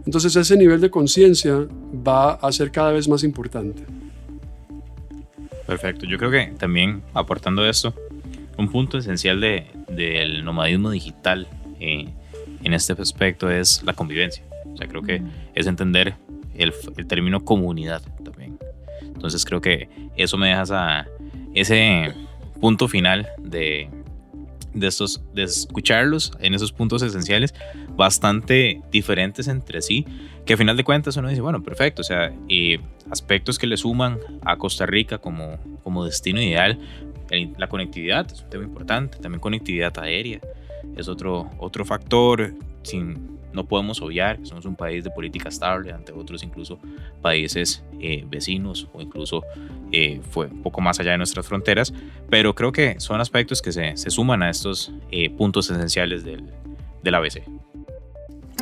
Entonces 0.06 0.36
ese 0.36 0.56
nivel 0.56 0.80
de 0.82 0.89
conciencia 0.89 1.67
va 2.08 2.34
a 2.34 2.51
ser 2.51 2.71
cada 2.71 2.91
vez 2.91 3.08
más 3.08 3.23
importante. 3.23 3.84
Perfecto. 5.65 6.06
Yo 6.06 6.17
creo 6.17 6.32
que 6.32 6.54
también 6.58 7.04
aportando 7.13 7.67
esto, 7.67 7.93
un 8.58 8.69
punto 8.69 8.97
esencial 8.97 9.39
de, 9.41 9.67
del 9.89 10.43
nomadismo 10.43 10.91
digital 10.91 11.47
eh, 11.80 12.10
en 12.63 12.74
este 12.74 12.93
aspecto 12.93 13.50
es 13.50 13.84
la 13.84 13.93
convivencia. 13.93 14.43
O 14.74 14.78
sea, 14.78 14.88
creo 14.88 15.02
que 15.02 15.21
es 15.54 15.67
entender 15.67 16.15
el, 16.56 16.74
el, 16.97 17.08
término 17.08 17.43
comunidad 17.43 18.02
también. 18.24 18.58
Entonces 19.02 19.45
creo 19.45 19.62
que 19.62 19.89
eso 20.15 20.38
me 20.38 20.50
deja 20.50 21.08
ese 21.54 22.13
punto 22.60 22.88
final 22.88 23.28
de, 23.39 23.89
de, 24.73 24.88
estos, 24.88 25.21
de 25.34 25.43
escucharlos 25.43 26.31
en 26.39 26.53
esos 26.53 26.71
puntos 26.71 27.01
esenciales 27.01 27.53
bastante 27.95 28.81
diferentes 28.91 29.47
entre 29.47 29.81
sí, 29.81 30.05
que 30.45 30.53
a 30.53 30.57
final 30.57 30.77
de 30.77 30.84
cuentas 30.84 31.17
uno 31.17 31.29
dice, 31.29 31.41
bueno, 31.41 31.62
perfecto, 31.63 32.01
o 32.01 32.05
sea, 32.05 32.34
aspectos 33.10 33.60
que 33.60 33.67
le 33.67 33.77
suman 33.77 34.19
a 34.43 34.57
Costa 34.57 34.86
Rica 34.86 35.17
como, 35.17 35.57
como 35.84 36.05
destino 36.05 36.41
ideal, 36.41 36.79
la 37.57 37.67
conectividad 37.69 38.29
es 38.31 38.41
un 38.41 38.49
tema 38.49 38.63
importante, 38.63 39.17
también 39.19 39.39
conectividad 39.39 39.97
aérea 39.99 40.41
es 40.95 41.07
otro, 41.07 41.49
otro 41.57 41.86
factor, 41.86 42.53
sin, 42.84 43.39
no 43.53 43.65
podemos 43.65 44.01
obviar 44.01 44.39
que 44.39 44.45
somos 44.45 44.65
un 44.65 44.75
país 44.75 45.03
de 45.03 45.11
política 45.11 45.49
estable 45.49 45.91
ante 45.91 46.11
otros 46.11 46.43
incluso 46.43 46.79
países 47.21 47.83
eh, 47.99 48.23
vecinos 48.27 48.87
o 48.93 49.01
incluso 49.01 49.43
eh, 49.91 50.21
fue 50.31 50.47
un 50.47 50.61
poco 50.61 50.81
más 50.81 50.99
allá 50.99 51.11
de 51.11 51.17
nuestras 51.17 51.45
fronteras, 51.47 51.93
pero 52.29 52.55
creo 52.55 52.71
que 52.71 52.99
son 52.99 53.21
aspectos 53.21 53.61
que 53.61 53.71
se, 53.71 53.97
se 53.97 54.09
suman 54.09 54.43
a 54.43 54.49
estos 54.49 54.91
eh, 55.11 55.29
puntos 55.29 55.69
esenciales 55.69 56.23
del, 56.23 56.51
del 57.03 57.15
ABC. 57.15 57.43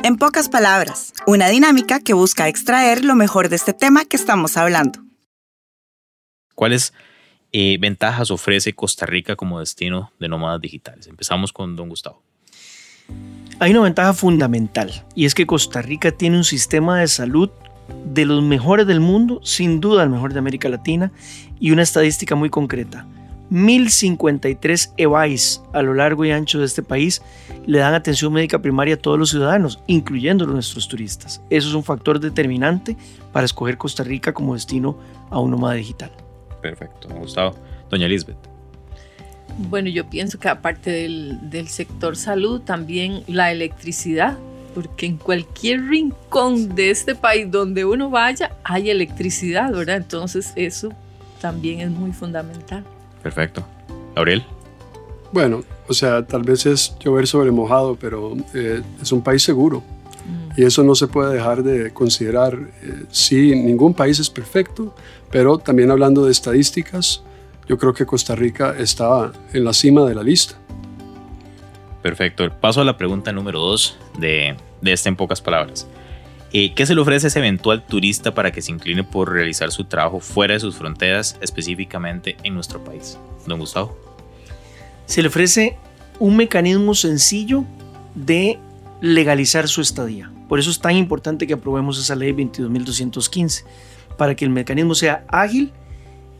En 0.02 0.16
pocas 0.16 0.48
palabras, 0.48 1.12
una 1.26 1.48
dinámica 1.48 2.00
que 2.00 2.14
busca 2.14 2.48
extraer 2.48 3.04
lo 3.04 3.14
mejor 3.14 3.48
de 3.48 3.56
este 3.56 3.74
tema 3.74 4.04
que 4.04 4.16
estamos 4.16 4.56
hablando. 4.56 5.00
¿Cuáles 6.54 6.94
ventajas 7.52 8.30
ofrece 8.30 8.72
Costa 8.72 9.06
Rica 9.06 9.36
como 9.36 9.60
destino 9.60 10.12
de 10.18 10.28
nómadas 10.28 10.60
digitales? 10.60 11.06
Empezamos 11.06 11.52
con 11.52 11.76
don 11.76 11.88
Gustavo. 11.88 12.22
Hay 13.58 13.72
una 13.72 13.80
ventaja 13.80 14.14
fundamental 14.14 14.90
y 15.14 15.26
es 15.26 15.34
que 15.34 15.46
Costa 15.46 15.82
Rica 15.82 16.12
tiene 16.12 16.36
un 16.36 16.44
sistema 16.44 16.98
de 16.98 17.08
salud 17.08 17.50
de 18.04 18.24
los 18.24 18.42
mejores 18.42 18.86
del 18.86 19.00
mundo, 19.00 19.40
sin 19.42 19.80
duda 19.80 20.02
el 20.02 20.10
mejor 20.10 20.32
de 20.32 20.38
América 20.38 20.68
Latina, 20.68 21.12
y 21.58 21.70
una 21.70 21.82
estadística 21.82 22.34
muy 22.34 22.50
concreta. 22.50 23.06
1053 23.50 24.94
EVAIS 24.96 25.62
a 25.72 25.82
lo 25.82 25.92
largo 25.94 26.24
y 26.24 26.30
ancho 26.30 26.60
de 26.60 26.66
este 26.66 26.82
país 26.82 27.20
le 27.66 27.78
dan 27.78 27.94
atención 27.94 28.32
médica 28.32 28.62
primaria 28.62 28.94
a 28.94 28.98
todos 28.98 29.18
los 29.18 29.30
ciudadanos, 29.30 29.80
incluyendo 29.88 30.46
nuestros 30.46 30.88
turistas. 30.88 31.42
Eso 31.50 31.68
es 31.68 31.74
un 31.74 31.84
factor 31.84 32.20
determinante 32.20 32.96
para 33.32 33.44
escoger 33.44 33.76
Costa 33.76 34.04
Rica 34.04 34.32
como 34.32 34.54
destino 34.54 34.96
a 35.30 35.40
un 35.40 35.50
nómada 35.50 35.74
digital. 35.74 36.12
Perfecto, 36.62 37.08
Gustavo. 37.08 37.54
Doña 37.90 38.06
Elizabeth. 38.06 38.49
Bueno, 39.68 39.88
yo 39.88 40.08
pienso 40.08 40.38
que 40.38 40.48
aparte 40.48 40.90
del, 40.90 41.50
del 41.50 41.68
sector 41.68 42.16
salud, 42.16 42.60
también 42.60 43.22
la 43.26 43.52
electricidad 43.52 44.38
porque 44.74 45.06
en 45.06 45.16
cualquier 45.16 45.86
rincón 45.88 46.74
de 46.74 46.90
este 46.90 47.14
país 47.14 47.50
donde 47.50 47.84
uno 47.84 48.10
vaya 48.10 48.52
hay 48.64 48.90
electricidad, 48.90 49.72
¿verdad? 49.72 49.96
Entonces 49.96 50.52
eso 50.56 50.90
también 51.40 51.80
es 51.80 51.90
muy 51.90 52.12
fundamental. 52.12 52.84
Perfecto. 53.22 53.64
Gabriel. 54.14 54.44
Bueno, 55.32 55.62
o 55.88 55.94
sea, 55.94 56.24
tal 56.26 56.42
vez 56.42 56.66
es 56.66 56.96
llover 56.98 57.26
sobre 57.26 57.50
mojado, 57.50 57.96
pero 57.96 58.36
eh, 58.54 58.82
es 59.00 59.12
un 59.12 59.22
país 59.22 59.42
seguro. 59.42 59.80
Mm. 59.80 60.60
Y 60.60 60.64
eso 60.64 60.82
no 60.82 60.94
se 60.94 61.06
puede 61.06 61.34
dejar 61.34 61.62
de 61.62 61.92
considerar. 61.92 62.58
Eh, 62.82 63.04
sí, 63.10 63.54
ningún 63.54 63.94
país 63.94 64.18
es 64.18 64.28
perfecto, 64.28 64.94
pero 65.30 65.58
también 65.58 65.90
hablando 65.90 66.24
de 66.24 66.32
estadísticas, 66.32 67.22
yo 67.70 67.78
creo 67.78 67.94
que 67.94 68.04
Costa 68.04 68.34
Rica 68.34 68.74
está 68.76 69.30
en 69.52 69.62
la 69.62 69.72
cima 69.72 70.04
de 70.04 70.16
la 70.16 70.24
lista. 70.24 70.56
Perfecto. 72.02 72.50
Paso 72.50 72.80
a 72.80 72.84
la 72.84 72.96
pregunta 72.96 73.30
número 73.30 73.60
dos 73.60 73.96
de, 74.18 74.56
de 74.80 74.92
esta 74.92 75.08
en 75.08 75.14
pocas 75.14 75.40
palabras. 75.40 75.86
Eh, 76.52 76.74
¿Qué 76.74 76.84
se 76.84 76.96
le 76.96 77.00
ofrece 77.00 77.26
a 77.26 77.28
ese 77.28 77.38
eventual 77.38 77.86
turista 77.86 78.34
para 78.34 78.50
que 78.50 78.60
se 78.60 78.72
incline 78.72 79.04
por 79.04 79.30
realizar 79.30 79.70
su 79.70 79.84
trabajo 79.84 80.18
fuera 80.18 80.54
de 80.54 80.58
sus 80.58 80.74
fronteras, 80.74 81.38
específicamente 81.40 82.36
en 82.42 82.54
nuestro 82.54 82.82
país? 82.82 83.16
Don 83.46 83.60
Gustavo. 83.60 83.96
Se 85.06 85.22
le 85.22 85.28
ofrece 85.28 85.76
un 86.18 86.36
mecanismo 86.36 86.96
sencillo 86.96 87.62
de 88.16 88.58
legalizar 89.00 89.68
su 89.68 89.80
estadía. 89.80 90.32
Por 90.48 90.58
eso 90.58 90.72
es 90.72 90.80
tan 90.80 90.96
importante 90.96 91.46
que 91.46 91.52
aprobemos 91.52 92.00
esa 92.00 92.16
ley 92.16 92.32
22.215, 92.32 93.62
para 94.18 94.34
que 94.34 94.44
el 94.44 94.50
mecanismo 94.50 94.96
sea 94.96 95.24
ágil 95.28 95.72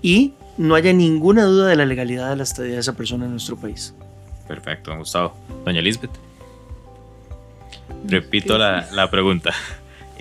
y 0.03 0.35
no 0.61 0.75
haya 0.75 0.93
ninguna 0.93 1.45
duda 1.45 1.69
de 1.69 1.77
la 1.77 1.87
legalidad 1.87 2.29
de 2.29 2.37
la 2.37 2.43
estadía 2.43 2.75
de 2.75 2.81
esa 2.81 2.95
persona 2.95 3.25
en 3.25 3.31
nuestro 3.31 3.57
país. 3.57 3.95
Perfecto, 4.47 4.91
don 4.91 4.99
Gustavo. 4.99 5.35
Doña 5.65 5.79
Elizabeth. 5.81 6.11
Repito 8.07 8.59
la, 8.59 8.87
la 8.93 9.11
pregunta. 9.11 9.53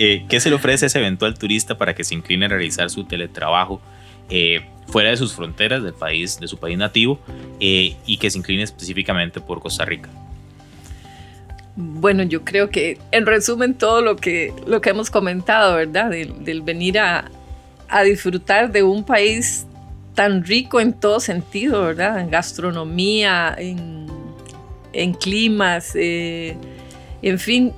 Eh, 0.02 0.24
¿Qué 0.30 0.40
se 0.40 0.50
le 0.50 0.56
ofrece 0.56 0.86
a 0.86 0.88
ese 0.88 0.98
eventual 0.98 1.38
turista 1.38 1.78
para 1.78 1.94
que 1.94 2.06
se 2.06 2.16
incline 2.16 2.46
a 2.46 2.48
realizar 2.48 2.90
su 2.90 3.04
teletrabajo 3.04 3.82
eh, 4.30 4.62
fuera 4.88 5.10
de 5.10 5.18
sus 5.18 5.34
fronteras 5.34 5.84
del 5.84 5.94
país, 5.94 6.40
de 6.40 6.48
su 6.48 6.58
país 6.58 6.78
nativo, 6.78 7.20
eh, 7.60 7.98
y 8.06 8.18
que 8.18 8.32
se 8.32 8.38
incline 8.38 8.64
específicamente 8.64 9.42
por 9.42 9.60
Costa 9.60 9.84
Rica? 9.84 10.10
Bueno, 11.76 12.24
yo 12.24 12.46
creo 12.46 12.70
que 12.70 12.98
en 13.12 13.26
resumen 13.26 13.74
todo 13.74 14.02
lo 14.02 14.16
que, 14.16 14.54
lo 14.66 14.80
que 14.80 14.92
hemos 14.92 15.10
comentado, 15.10 15.76
¿verdad? 15.76 16.10
Del, 16.12 16.62
venir 16.62 16.98
a, 16.98 17.30
a, 17.90 18.04
disfrutar 18.04 18.72
de 18.72 18.84
un 18.84 19.04
país 19.04 19.66
tan 20.20 20.44
rico 20.44 20.82
en 20.82 20.92
todo 20.92 21.22
sentido, 21.22 21.82
¿verdad? 21.82 22.20
En 22.20 22.30
gastronomía, 22.30 23.56
en, 23.58 24.06
en 24.92 25.14
climas, 25.14 25.94
en 25.96 27.40
fin, 27.40 27.72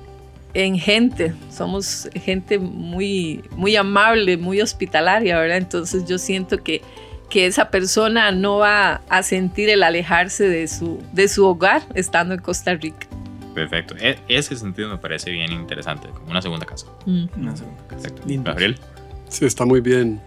en 0.52 0.76
gente, 0.76 1.34
somos 1.52 2.08
gente 2.16 2.58
muy, 2.58 3.44
muy 3.54 3.76
amable, 3.76 4.36
muy 4.38 4.60
hospitalaria, 4.60 5.38
¿verdad? 5.38 5.58
Entonces 5.58 6.04
yo 6.04 6.18
siento 6.18 6.60
que, 6.64 6.82
que 7.30 7.46
esa 7.46 7.70
persona 7.70 8.32
no 8.32 8.56
va 8.56 9.02
a 9.08 9.22
sentir 9.22 9.68
el 9.68 9.84
alejarse 9.84 10.48
de 10.48 10.66
su, 10.66 11.00
de 11.12 11.28
su 11.28 11.46
hogar 11.46 11.82
estando 11.94 12.34
en 12.34 12.40
Costa 12.40 12.74
Rica. 12.74 13.06
Perfecto. 13.54 13.94
E, 14.00 14.18
ese 14.26 14.56
sentido 14.56 14.88
me 14.88 14.98
parece 14.98 15.30
bien 15.30 15.52
interesante, 15.52 16.08
como 16.08 16.32
una 16.32 16.42
segunda 16.42 16.66
casa. 16.66 16.88
Una 17.06 17.54
segunda 17.56 17.86
casa. 17.86 18.08
Gabriel. 18.26 18.80
Sí, 19.28 19.44
está 19.44 19.64
muy 19.64 19.80
bien. 19.80 20.20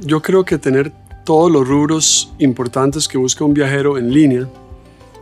Yo 0.00 0.20
creo 0.20 0.44
que 0.44 0.58
tener 0.58 0.92
todos 1.24 1.50
los 1.50 1.66
rubros 1.66 2.32
importantes 2.38 3.06
que 3.08 3.18
busca 3.18 3.44
un 3.44 3.54
viajero 3.54 3.98
en 3.98 4.12
línea 4.12 4.48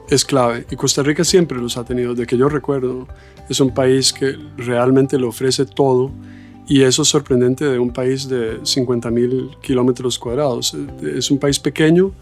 es 0.08 0.24
clave. 0.24 0.66
Y 0.70 0.76
Costa 0.76 1.02
Rica 1.02 1.24
siempre 1.24 1.58
los 1.58 1.76
ha 1.76 1.84
tenido, 1.84 2.14
de 2.14 2.26
que 2.26 2.36
yo 2.36 2.48
recuerdo. 2.48 3.06
Es 3.48 3.60
un 3.60 3.72
país 3.72 4.12
que 4.12 4.36
realmente 4.56 5.18
lo 5.18 5.28
ofrece 5.28 5.64
todo 5.64 6.10
y 6.66 6.82
eso 6.82 7.02
es 7.02 7.08
sorprendente 7.08 7.64
de 7.64 7.78
un 7.78 7.90
país 7.90 8.28
de 8.28 8.60
50 8.62 9.10
mil 9.10 9.50
kilómetros 9.62 10.18
cuadrados. 10.18 10.76
Es 11.02 11.30
un 11.30 11.38
país 11.38 11.58
pequeño, 11.58 12.12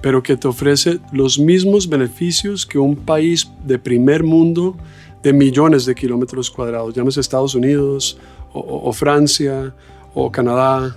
pero 0.00 0.22
que 0.22 0.36
te 0.36 0.46
ofrece 0.46 1.00
los 1.12 1.38
mismos 1.38 1.88
beneficios 1.88 2.64
que 2.64 2.78
un 2.78 2.94
país 2.94 3.50
de 3.64 3.78
primer 3.78 4.22
mundo 4.22 4.76
de 5.22 5.32
millones 5.32 5.84
de 5.84 5.96
kilómetros 5.96 6.48
cuadrados, 6.48 6.94
llámese 6.94 7.20
Estados 7.20 7.56
Unidos 7.56 8.18
o, 8.52 8.92
Francia 8.92 9.74
o 10.14 10.30
Canadá. 10.30 10.96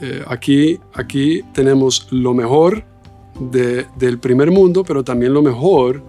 Eh, 0.00 0.24
aquí, 0.26 0.78
aquí 0.94 1.42
tenemos 1.52 2.08
lo 2.10 2.34
mejor 2.34 2.84
del 3.38 4.18
primer 4.18 4.50
mundo, 4.50 4.82
pero 4.82 5.04
también 5.04 5.34
lo 5.34 5.42
mejor 5.42 6.02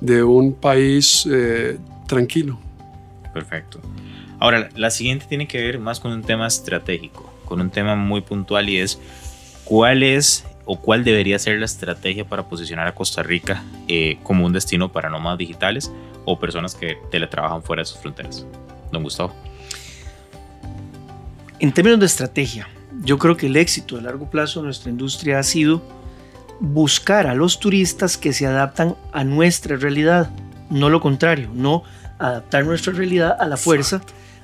de 0.00 0.22
un 0.22 0.54
país 0.54 1.28
eh, 1.30 1.78
tranquilo. 2.06 2.58
Perfecto. 3.32 3.80
Ahora, 4.38 4.68
la 4.76 4.90
siguiente 4.90 5.26
tiene 5.28 5.46
que 5.46 5.60
ver 5.62 5.78
más 5.78 6.00
con 6.00 6.12
un 6.12 6.22
tema 6.22 6.46
estratégico, 6.46 7.32
con 7.44 7.60
un 7.60 7.70
tema 7.70 7.96
muy 7.96 8.20
puntual 8.20 8.68
y 8.68 8.78
es 8.78 8.98
cuál 9.64 10.02
es 10.02 10.44
o 10.66 10.80
cuál 10.80 11.04
debería 11.04 11.38
ser 11.38 11.58
la 11.58 11.66
estrategia 11.66 12.24
para 12.24 12.48
posicionar 12.48 12.86
a 12.86 12.94
Costa 12.94 13.22
Rica 13.22 13.62
eh, 13.88 14.18
como 14.22 14.46
un 14.46 14.52
destino 14.52 14.90
para 14.90 15.10
nómadas 15.10 15.38
digitales 15.38 15.92
o 16.24 16.38
personas 16.38 16.74
que 16.74 16.96
teletrabajan 17.10 17.62
fuera 17.62 17.82
de 17.82 17.86
sus 17.86 17.98
fronteras. 17.98 18.46
Don 18.90 19.02
Gustavo. 19.02 19.34
En 21.60 21.72
términos 21.72 22.00
de 22.00 22.06
estrategia, 22.06 22.68
yo 23.04 23.18
creo 23.18 23.36
que 23.36 23.46
el 23.46 23.56
éxito 23.56 23.98
a 23.98 24.00
largo 24.00 24.30
plazo 24.30 24.60
de 24.60 24.66
nuestra 24.66 24.90
industria 24.90 25.38
ha 25.38 25.42
sido 25.42 25.82
buscar 26.60 27.26
a 27.26 27.34
los 27.34 27.60
turistas 27.60 28.16
que 28.16 28.32
se 28.32 28.46
adaptan 28.46 28.96
a 29.12 29.24
nuestra 29.24 29.76
realidad, 29.76 30.30
no 30.70 30.88
lo 30.88 31.00
contrario, 31.00 31.50
no 31.52 31.82
adaptar 32.18 32.64
nuestra 32.64 32.92
realidad 32.92 33.36
a 33.38 33.46
la 33.46 33.56
fuerza 33.56 34.00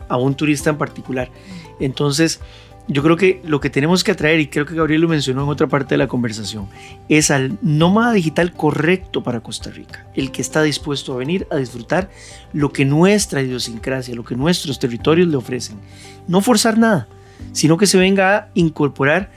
a 0.09 0.17
un 0.17 0.35
turista 0.35 0.71
en 0.71 0.77
particular. 0.77 1.31
Entonces, 1.79 2.41
yo 2.89 3.03
creo 3.05 3.17
que 3.17 3.41
lo 3.45 3.61
que 3.61 3.71
tenemos 3.71 4.03
que 4.03 4.11
atraer, 4.11 4.41
y 4.41 4.49
creo 4.49 4.67
que 4.67 4.75
Gabriel 4.75 5.03
lo 5.03 5.09
mencionó 5.09 5.45
en 5.45 5.49
otra 5.49 5.69
parte 5.69 5.95
de 5.95 5.99
la 5.99 6.09
conversación, 6.09 6.69
es 7.09 7.31
al 7.31 7.57
nómada 7.63 8.13
digital 8.13 8.53
correcto 8.53 9.23
para 9.23 9.41
Costa 9.41 9.71
Rica, 9.71 10.07
el 10.15 10.33
que 10.33 10.43
está 10.43 10.63
dispuesto 10.63 11.13
a 11.15 11.17
venir 11.17 11.47
a 11.51 11.57
disfrutar 11.57 12.11
lo 12.53 12.73
que 12.73 12.85
nuestra 12.85 13.43
idiosincrasia, 13.43 14.15
lo 14.17 14.25
que 14.25 14.35
nuestros 14.35 14.81
territorios 14.81 15.29
le 15.29 15.37
ofrecen. 15.37 15.79
No 16.27 16.41
forzar 16.41 16.79
nada, 16.79 17.07
sino 17.53 17.77
que 17.77 17.87
se 17.87 17.99
venga 17.99 18.37
a 18.37 18.49
incorporar 18.55 19.31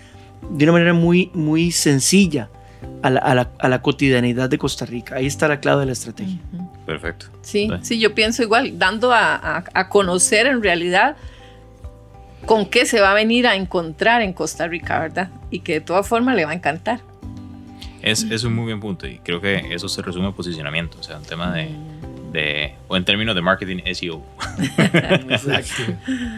de 0.50 0.66
una 0.66 0.74
manera 0.74 0.94
muy, 0.94 1.32
muy 1.34 1.72
sencilla 1.72 2.50
a 3.02 3.10
la, 3.10 3.82
cotidianidad 3.82 4.50
de 4.50 4.58
Costa 4.58 4.86
Rica. 4.86 5.16
Ahí 5.16 5.26
está 5.26 5.48
la 5.48 5.60
clave 5.60 5.82
de 5.82 5.86
la 5.88 5.92
estrategia. 5.92 6.38
Perfecto. 6.86 7.28
Sí, 7.42 7.70
sí, 7.82 8.00
yo 8.00 8.16
pienso 8.16 8.44
igual, 8.44 8.78
dando 8.80 9.12
a, 9.14 9.64
conocer 9.90 10.48
en 10.48 10.64
realidad 10.64 11.16
con 12.46 12.66
qué 12.66 12.86
se 12.86 13.00
va 13.00 13.12
a 13.12 13.14
venir 13.14 13.48
a 13.48 13.56
encontrar 13.56 14.22
en 14.22 14.34
Costa 14.34 14.68
Rica, 14.68 15.00
¿verdad? 15.00 15.30
Y 15.50 15.60
que 15.60 15.74
de 15.74 15.82
todas 15.82 16.08
formas 16.08 16.36
le 16.36 16.46
va 16.46 16.52
a 16.52 16.56
encantar. 16.56 17.02
Es, 18.02 18.24
es 18.24 18.44
un 18.44 18.54
muy 18.54 18.66
buen 18.66 18.82
punto 18.82 19.08
y 19.08 19.20
creo 19.20 19.40
que 19.40 19.74
eso 19.74 19.88
se 19.88 20.02
resume 20.02 20.28
a 20.28 20.32
posicionamiento, 20.32 20.98
o 21.00 21.04
sea, 21.04 21.18
un 21.18 21.24
tema 21.24 21.54
de, 21.54 21.70
de 22.34 22.76
o 22.88 22.98
en 22.98 23.06
términos 23.06 23.36
de 23.36 23.42
marketing 23.42 23.78
SEO. 23.94 24.22
Exacto. 25.30 25.94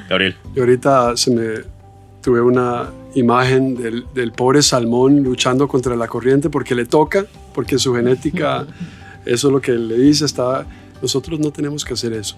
Gabriel. 0.10 0.36
Y 0.56 0.60
ahorita 0.60 1.18
se 1.18 1.32
me 1.32 1.76
tuve 2.22 2.42
una 2.42 2.92
imagen 3.16 3.76
del, 3.76 4.06
del, 4.14 4.32
pobre 4.32 4.62
salmón 4.62 5.24
luchando 5.24 5.68
contra 5.68 5.96
la 5.96 6.08
corriente 6.08 6.50
porque 6.50 6.76
le 6.76 6.86
toca, 6.86 7.26
porque 7.54 7.80
su 7.80 7.96
genética, 7.96 8.68
eso 9.26 9.48
es 9.48 9.54
lo 9.54 9.62
que 9.62 9.72
le 9.72 9.96
dice, 9.96 10.26
está, 10.26 10.66
nosotros 11.02 11.40
no 11.40 11.52
tenemos 11.52 11.86
que 11.86 11.94
hacer 11.94 12.14
eso. 12.14 12.36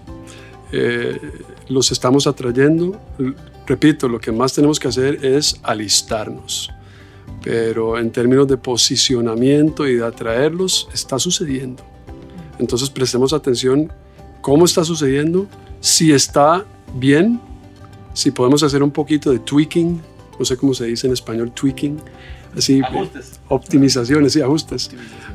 Eh, 0.70 1.18
los 1.68 1.90
estamos 1.90 2.26
atrayendo, 2.26 3.00
repito, 3.66 4.08
lo 4.08 4.20
que 4.20 4.30
más 4.30 4.52
tenemos 4.52 4.78
que 4.78 4.88
hacer 4.88 5.24
es 5.24 5.58
alistarnos, 5.62 6.70
pero 7.42 7.98
en 7.98 8.10
términos 8.10 8.46
de 8.46 8.58
posicionamiento 8.58 9.88
y 9.88 9.96
de 9.96 10.06
atraerlos, 10.06 10.88
está 10.92 11.18
sucediendo. 11.18 11.82
Entonces 12.58 12.90
prestemos 12.90 13.32
atención 13.32 13.92
cómo 14.40 14.64
está 14.64 14.84
sucediendo, 14.84 15.46
si 15.80 16.12
está 16.12 16.64
bien, 16.94 17.40
si 18.14 18.30
podemos 18.30 18.62
hacer 18.62 18.82
un 18.82 18.90
poquito 18.90 19.30
de 19.30 19.38
tweaking, 19.38 20.00
no 20.38 20.44
sé 20.44 20.56
cómo 20.56 20.74
se 20.74 20.86
dice 20.86 21.06
en 21.06 21.12
español, 21.12 21.52
tweaking, 21.52 22.00
así, 22.56 22.80
ajustes. 22.80 23.40
optimizaciones, 23.48 24.32
sí, 24.32 24.40
ajustes, 24.40 24.90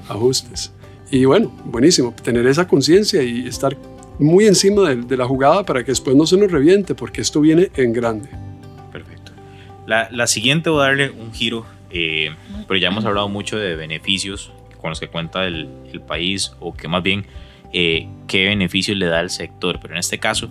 ajustes. 0.10 0.72
Y 1.12 1.26
bueno, 1.26 1.52
buenísimo, 1.66 2.14
tener 2.24 2.48
esa 2.48 2.68
conciencia 2.68 3.22
y 3.22 3.48
estar 3.48 3.78
muy 4.20 4.46
encima 4.46 4.90
de, 4.90 5.18
la 5.18 5.26
jugada 5.26 5.66
para 5.66 5.84
que 5.84 5.92
después 5.92 6.16
no 6.16 6.26
se 6.26 6.38
nos 6.38 6.52
reviente, 6.52 6.96
porque 6.96 7.22
esto 7.22 7.42
viene 7.42 7.72
en 7.76 7.94
grande. 7.94 8.30
Perfecto. 8.92 9.32
La, 9.86 10.28
siguiente 10.28 10.70
voy 10.70 10.82
a 10.82 10.84
darle 10.86 11.12
un 11.12 11.32
giro, 11.34 11.66
eh, 11.90 12.32
pero 12.68 12.80
ya 12.80 12.88
hemos 12.88 13.06
hablado 13.06 13.30
mucho 13.30 13.58
de 13.58 13.76
beneficios 13.76 14.52
con 14.84 14.90
los 14.90 15.00
que 15.00 15.08
cuenta 15.08 15.46
el, 15.46 15.70
país, 16.06 16.52
o 16.60 16.74
que 16.74 16.90
más 16.90 17.02
bien 17.02 17.26
eh, 17.72 18.06
qué 18.28 18.48
beneficios 18.48 18.98
le 18.98 19.06
da 19.06 19.20
al 19.20 19.30
sector, 19.30 19.80
pero 19.82 19.94
en 19.94 20.00
este 20.02 20.20
caso 20.20 20.50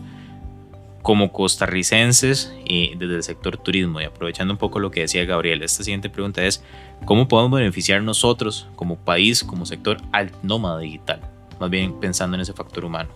como 1.02 1.32
costarricenses 1.32 2.54
y 2.64 2.94
desde 2.94 3.16
el 3.16 3.22
sector 3.22 3.58
turismo 3.58 4.00
y 4.00 4.04
aprovechando 4.04 4.54
un 4.54 4.58
poco 4.58 4.78
lo 4.78 4.90
que 4.90 5.00
decía 5.00 5.26
Gabriel, 5.26 5.62
esta 5.62 5.84
siguiente 5.84 6.08
pregunta 6.08 6.42
es, 6.44 6.64
¿cómo 7.04 7.28
podemos 7.28 7.58
beneficiar 7.58 8.02
nosotros 8.02 8.68
como 8.74 8.96
país, 8.96 9.44
como 9.44 9.66
sector 9.66 9.98
al 10.12 10.30
nómada 10.42 10.78
digital? 10.78 11.20
Más 11.60 11.68
bien 11.68 12.00
pensando 12.00 12.36
en 12.36 12.40
ese 12.40 12.54
factor 12.54 12.86
humano. 12.86 13.10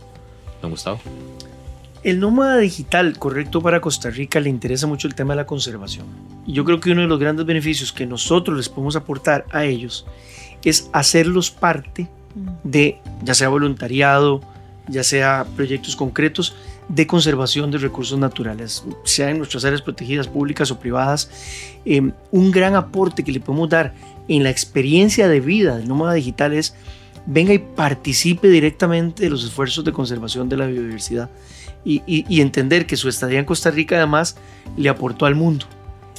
don 0.60 0.70
Gustavo. 0.72 1.00
El 2.02 2.20
nómada 2.20 2.58
digital, 2.58 3.18
correcto 3.18 3.62
para 3.62 3.80
Costa 3.80 4.10
Rica, 4.10 4.38
le 4.38 4.50
interesa 4.50 4.86
mucho 4.86 5.08
el 5.08 5.14
tema 5.14 5.32
de 5.32 5.38
la 5.38 5.46
conservación. 5.46 6.06
Y 6.46 6.52
yo 6.52 6.64
creo 6.64 6.78
que 6.78 6.90
uno 6.90 7.00
de 7.00 7.08
los 7.08 7.18
grandes 7.18 7.46
beneficios 7.46 7.90
que 7.90 8.04
nosotros 8.04 8.54
les 8.56 8.68
podemos 8.68 8.96
aportar 8.96 9.46
a 9.50 9.64
ellos 9.64 10.04
es 10.66 10.90
hacerlos 10.92 11.50
parte 11.50 12.08
de, 12.64 12.98
ya 13.22 13.34
sea 13.34 13.48
voluntariado, 13.48 14.42
ya 14.88 15.04
sea 15.04 15.46
proyectos 15.56 15.96
concretos 15.96 16.56
de 16.88 17.06
conservación 17.06 17.70
de 17.70 17.78
recursos 17.78 18.18
naturales, 18.18 18.84
sea 19.04 19.30
en 19.30 19.38
nuestras 19.38 19.64
áreas 19.64 19.80
protegidas 19.80 20.28
públicas 20.28 20.70
o 20.70 20.78
privadas. 20.78 21.30
Eh, 21.84 22.10
un 22.30 22.50
gran 22.50 22.74
aporte 22.74 23.24
que 23.24 23.32
le 23.32 23.40
podemos 23.40 23.68
dar 23.68 23.94
en 24.28 24.42
la 24.42 24.50
experiencia 24.50 25.28
de 25.28 25.40
vida 25.40 25.76
del 25.76 25.88
nómada 25.88 26.14
digital 26.14 26.52
es 26.52 26.74
venga 27.26 27.52
y 27.52 27.58
participe 27.58 28.48
directamente 28.48 29.24
de 29.24 29.30
los 29.30 29.44
esfuerzos 29.44 29.84
de 29.84 29.92
conservación 29.92 30.48
de 30.48 30.56
la 30.56 30.66
biodiversidad 30.66 31.30
y, 31.84 32.40
entender 32.40 32.84
que 32.86 32.96
su 32.96 33.08
estadía 33.08 33.38
en 33.38 33.44
Costa 33.44 33.70
Rica 33.70 33.96
además 33.96 34.36
le 34.76 34.88
aportó 34.88 35.26
al 35.26 35.36
mundo. 35.36 35.66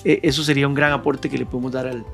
E, 0.05 0.21
eso 0.23 0.41
sería 0.41 0.65
un 0.65 0.73
gran 0.73 0.93
aporte 0.93 1.29
que 1.29 1.37
le 1.37 1.45
podemos 1.45 1.73
dar 1.73 1.87
al, 1.87 2.05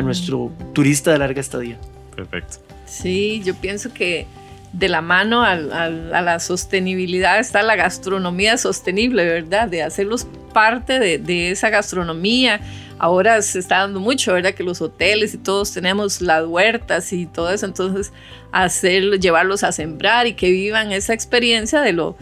a 0.00 0.02
nuestro 0.02 0.50
turista 0.72 1.12
de 1.12 1.18
larga 1.18 1.40
estadía. 1.40 1.78
Perfecto. 2.14 2.58
Sí, 2.86 3.40
yo 3.44 3.54
pienso 3.54 3.92
que 3.94 4.26
de 4.72 4.88
la 4.88 5.00
mano 5.00 5.42
a, 5.42 5.56
la 5.56 6.38
sostenibilidad 6.38 7.40
está 7.40 7.62
la 7.62 7.76
gastronomía 7.76 8.56
sostenible, 8.56 9.24
¿verdad? 9.24 9.68
De 9.68 9.82
hacerlos 9.82 10.26
parte 10.52 10.98
de, 10.98 11.18
de, 11.18 11.50
esa 11.50 11.70
gastronomía. 11.70 12.60
Ahora 12.98 13.40
se 13.42 13.58
está 13.58 13.78
dando 13.78 13.98
mucho, 13.98 14.32
¿verdad? 14.32 14.54
Que 14.54 14.62
los 14.62 14.80
hoteles 14.80 15.34
y 15.34 15.38
todos 15.38 15.72
tenemos 15.72 16.20
las 16.20 16.44
huertas 16.46 17.12
y 17.12 17.26
todo 17.26 17.50
eso, 17.50 17.66
entonces 17.66 18.12
hacerlo, 18.52 19.16
llevarlos 19.16 19.64
a 19.64 19.72
sembrar 19.72 20.26
y 20.26 20.34
que 20.34 20.50
vivan 20.50 20.92
esa 20.92 21.14
experiencia 21.14 21.80
de, 21.80 21.92
lo, 21.92 22.16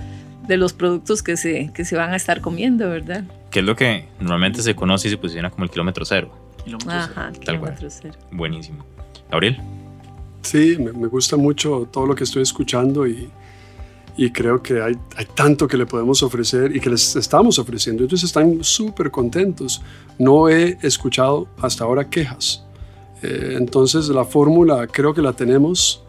de 0.47 0.57
los 0.57 0.73
productos 0.73 1.23
que 1.23 1.37
se, 1.37 1.71
que 1.75 1.85
se 1.85 1.97
van 1.97 2.13
a 2.13 2.17
estar 2.17 2.41
comiendo, 2.41 2.89
¿verdad? 2.89 3.25
Que 3.51 3.61
es 3.61 3.65
lo 3.65 3.77
que 3.77 4.07
normalmente 4.21 4.63
se 4.63 4.75
conoce 4.75 5.09
y 5.09 5.11
se 5.11 5.19
posiciona 5.19 5.51
como 5.51 5.65
el 5.65 5.71
kilómetro 5.71 6.05
cero. 6.05 6.48
Ajá, 6.87 7.33
kilómetro 7.33 7.89
cero. 7.91 8.15
Buenísimo. 8.33 8.85
Gabriel. 9.31 9.59
Sí, 10.43 10.77
me, 10.79 11.09
gusta 11.09 11.37
mucho 11.37 11.89
todo 11.91 12.07
lo 12.07 12.15
que 12.15 12.25
estoy 12.25 12.43
escuchando 12.43 13.07
y, 13.07 13.29
y 14.17 14.31
creo 14.31 14.63
que 14.63 14.81
hay, 14.81 14.95
hay, 15.17 15.27
tanto 15.35 15.67
que 15.67 15.77
le 15.77 15.87
podemos 15.87 16.23
ofrecer 16.23 16.75
y 16.75 16.81
que 16.81 16.91
les 16.91 17.17
estamos 17.17 17.59
ofreciendo. 17.59 18.05
Ellos 18.05 18.23
están 18.23 18.63
súper 18.63 19.11
contentos. 19.11 19.83
No 20.19 20.49
he 20.49 20.79
escuchado 20.83 21.49
hasta 21.61 21.85
ahora 21.85 22.09
quejas. 22.09 22.65
Eh, 23.23 23.57
entonces 23.59 24.09
la 24.09 24.25
fórmula 24.25 24.87
creo 24.87 25.13
que 25.13 25.23
la 25.23 25.33
tenemos 25.33 26.03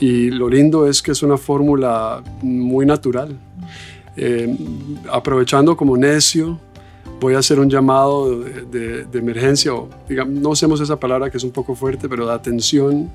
y 0.00 0.30
lo 0.30 0.48
lindo 0.48 0.86
es 0.86 1.00
que 1.00 1.12
es 1.12 1.22
una 1.22 1.36
fórmula 1.36 2.22
muy 2.42 2.84
natural. 2.84 3.38
Eh, 4.16 4.56
aprovechando 5.12 5.76
como 5.76 5.96
necio, 5.96 6.58
voy 7.20 7.34
a 7.34 7.38
hacer 7.38 7.58
un 7.58 7.70
llamado 7.70 8.40
de, 8.40 9.04
de, 9.04 9.18
emergencia, 9.18 9.74
o 9.74 9.88
digamos, 10.08 10.34
no 10.34 10.50
usemos 10.50 10.80
esa 10.80 10.98
palabra 10.98 11.30
que 11.30 11.36
es 11.36 11.44
un 11.44 11.50
poco 11.50 11.74
fuerte, 11.74 12.08
pero 12.08 12.26
de 12.26 12.32
atención 12.32 13.10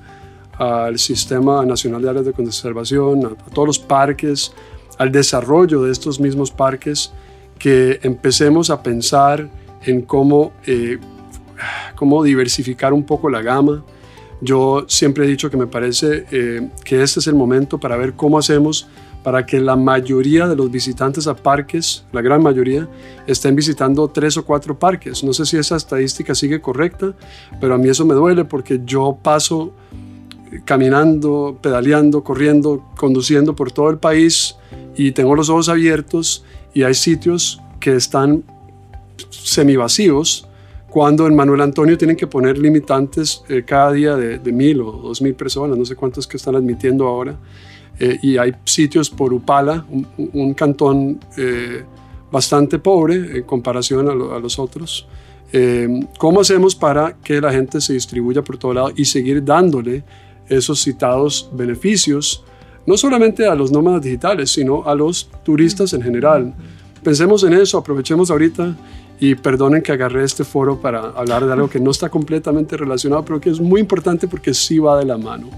al 0.58 0.98
Sistema 0.98 1.64
Nacional 1.64 2.02
de 2.02 2.10
Áreas 2.10 2.26
de 2.26 2.32
Conservación, 2.32 3.26
a, 3.26 3.50
todos 3.52 3.66
los 3.66 3.78
parques, 3.78 4.52
al 4.98 5.10
desarrollo 5.10 5.82
de 5.82 5.92
estos 5.92 6.20
mismos 6.20 6.50
parques, 6.50 7.12
que 7.58 8.00
empecemos 8.02 8.70
a 8.70 8.82
pensar 8.82 9.48
en 9.84 10.02
cómo, 10.02 10.52
eh, 10.66 10.98
cómo 11.94 12.22
diversificar 12.22 12.92
un 12.92 13.04
poco 13.04 13.30
la 13.30 13.40
gama. 13.42 13.84
Yo 14.40 14.84
siempre 14.88 15.24
he 15.24 15.28
dicho 15.28 15.48
que 15.48 15.56
me 15.56 15.68
parece 15.68 16.26
eh, 16.32 16.68
que 16.84 17.02
este 17.02 17.20
es 17.20 17.26
el 17.28 17.34
momento 17.34 17.78
para 17.78 17.96
ver 17.96 18.14
cómo 18.14 18.38
hacemos 18.38 18.88
para 19.22 19.46
que 19.46 19.60
la 19.60 19.76
mayoría 19.76 20.48
de 20.48 20.56
los 20.56 20.70
visitantes 20.70 21.26
a 21.26 21.34
parques, 21.34 22.04
la 22.12 22.20
gran 22.20 22.42
mayoría, 22.42 22.88
estén 23.26 23.54
visitando 23.54 24.08
tres 24.08 24.36
o 24.36 24.44
cuatro 24.44 24.78
parques. 24.78 25.22
No 25.22 25.32
sé 25.32 25.46
si 25.46 25.56
esa 25.56 25.76
estadística 25.76 26.34
sigue 26.34 26.60
correcta, 26.60 27.14
pero 27.60 27.74
a 27.74 27.78
mí 27.78 27.88
eso 27.88 28.04
me 28.04 28.14
duele 28.14 28.44
porque 28.44 28.80
yo 28.84 29.16
paso 29.22 29.72
caminando, 30.64 31.58
pedaleando, 31.60 32.22
corriendo, 32.22 32.84
conduciendo 32.96 33.54
por 33.54 33.72
todo 33.72 33.90
el 33.90 33.98
país 33.98 34.56
y 34.96 35.12
tengo 35.12 35.34
los 35.34 35.48
ojos 35.48 35.68
abiertos 35.68 36.44
y 36.74 36.82
hay 36.82 36.94
sitios 36.94 37.60
que 37.80 37.96
están 37.96 38.44
semivacíos 39.30 40.48
cuando 40.92 41.26
en 41.26 41.34
Manuel 41.34 41.62
Antonio 41.62 41.96
tienen 41.96 42.16
que 42.16 42.26
poner 42.26 42.58
limitantes 42.58 43.42
eh, 43.48 43.62
cada 43.66 43.92
día 43.92 44.14
de, 44.14 44.52
mil 44.52 44.82
o 44.82 44.92
dos 44.92 45.22
mil 45.22 45.34
personas, 45.34 45.78
no 45.78 45.86
sé 45.86 45.96
cuántos 45.96 46.26
que 46.26 46.36
están 46.36 46.54
admitiendo 46.54 47.06
ahora, 47.06 47.38
eh, 47.98 48.18
y 48.22 48.36
hay 48.36 48.52
sitios 48.64 49.10
por 49.10 49.32
Upala, 49.32 49.84
un, 49.88 50.54
cantón 50.54 51.20
eh, 51.36 51.84
bastante 52.30 52.78
pobre 52.78 53.38
en 53.38 53.42
comparación 53.44 54.08
a, 54.08 54.36
a 54.36 54.38
los 54.38 54.58
otros. 54.58 55.06
¿Cómo 56.16 56.40
hacemos 56.40 56.74
para 56.74 57.14
que 57.22 57.38
la 57.38 57.52
gente 57.52 57.78
se 57.82 57.92
distribuya 57.92 58.42
por 58.42 58.56
todo 58.56 58.72
lado 58.72 58.90
y 58.96 59.04
seguir 59.04 59.44
dándole 59.44 60.02
esos 60.48 60.80
citados 60.80 61.48
beneficios, 61.52 62.44
no 62.86 62.96
solamente 62.96 63.46
a 63.46 63.54
los 63.54 63.70
nómadas 63.70 64.02
digitales, 64.02 64.50
sino 64.50 64.84
a 64.84 64.94
los 64.94 65.28
turistas 65.44 65.92
en 65.92 66.02
general. 66.02 66.54
Pensemos 67.02 67.42
en 67.44 67.54
eso, 67.54 67.78
aprovechemos 67.78 68.30
ahorita 68.30 68.76
y 69.20 69.34
perdonen 69.34 69.82
que 69.82 69.92
agarré 69.92 70.24
este 70.24 70.44
foro 70.44 70.80
para 70.80 71.00
hablar 71.10 71.46
de 71.46 71.52
algo 71.52 71.68
que 71.68 71.80
no 71.80 71.90
está 71.90 72.08
completamente 72.08 72.76
relacionado, 72.76 73.24
pero 73.24 73.40
que 73.40 73.50
es 73.50 73.60
muy 73.60 73.80
importante 73.80 74.26
porque 74.26 74.52
sí 74.52 74.78
va 74.78 74.98
de 74.98 75.04
la 75.04 75.16
mano. 75.16 75.48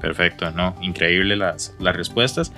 Perfecto, 0.00 0.50
¿no? 0.50 0.74
Increíble 0.80 1.36
las, 1.36 1.74
las 1.78 1.94
respuestas. 1.94 2.52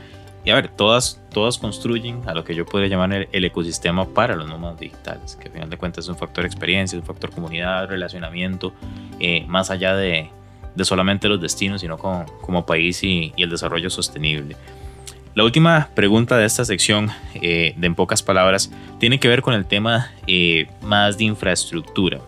Y 0.45 0.51
a 0.51 0.57
ver, 0.57 0.69
todas, 0.69 1.21
todas 1.33 1.59
construyen 1.59 2.23
a 2.27 2.35
lo 2.35 2.45
que 2.45 2.55
yo 2.55 2.67
podría 2.67 2.89
llamar 2.89 3.29
el, 3.31 3.45
ecosistema 3.45 4.09
para 4.09 4.35
los 4.35 4.49
nómadas 4.49 4.81
digitales, 4.81 5.37
que 5.37 5.47
al 5.49 5.53
final 5.53 5.71
de 5.71 5.77
cuentas 5.77 6.05
es 6.05 6.09
un 6.09 6.17
factor 6.17 6.45
experiencia, 6.45 6.99
un 6.99 7.05
factor 7.05 7.31
comunidad, 7.31 7.89
relacionamiento, 7.89 8.73
eh, 9.21 9.45
más 9.47 9.71
allá 9.71 9.95
de, 9.95 10.31
de 10.75 10.85
solamente 10.85 11.29
los 11.29 11.41
destinos, 11.41 11.81
sino 11.81 11.97
como, 11.97 12.27
como 12.41 12.67
país 12.67 13.03
y, 13.05 13.33
el 13.37 13.51
desarrollo 13.51 13.91
sostenible. 13.91 14.57
La 15.35 15.45
última 15.45 15.89
pregunta 15.95 16.37
de 16.37 16.45
esta 16.45 16.65
sección, 16.65 17.11
eh, 17.35 17.75
de 17.77 17.87
en 17.87 17.95
pocas 17.95 18.23
palabras, 18.23 18.71
tiene 18.99 19.19
que 19.19 19.29
ver 19.29 19.43
con 19.43 19.55
el 19.55 19.65
tema 19.65 20.11
eh, 20.27 20.67
más 20.83 21.17
de 21.19 21.25
infraestructura 21.25 22.21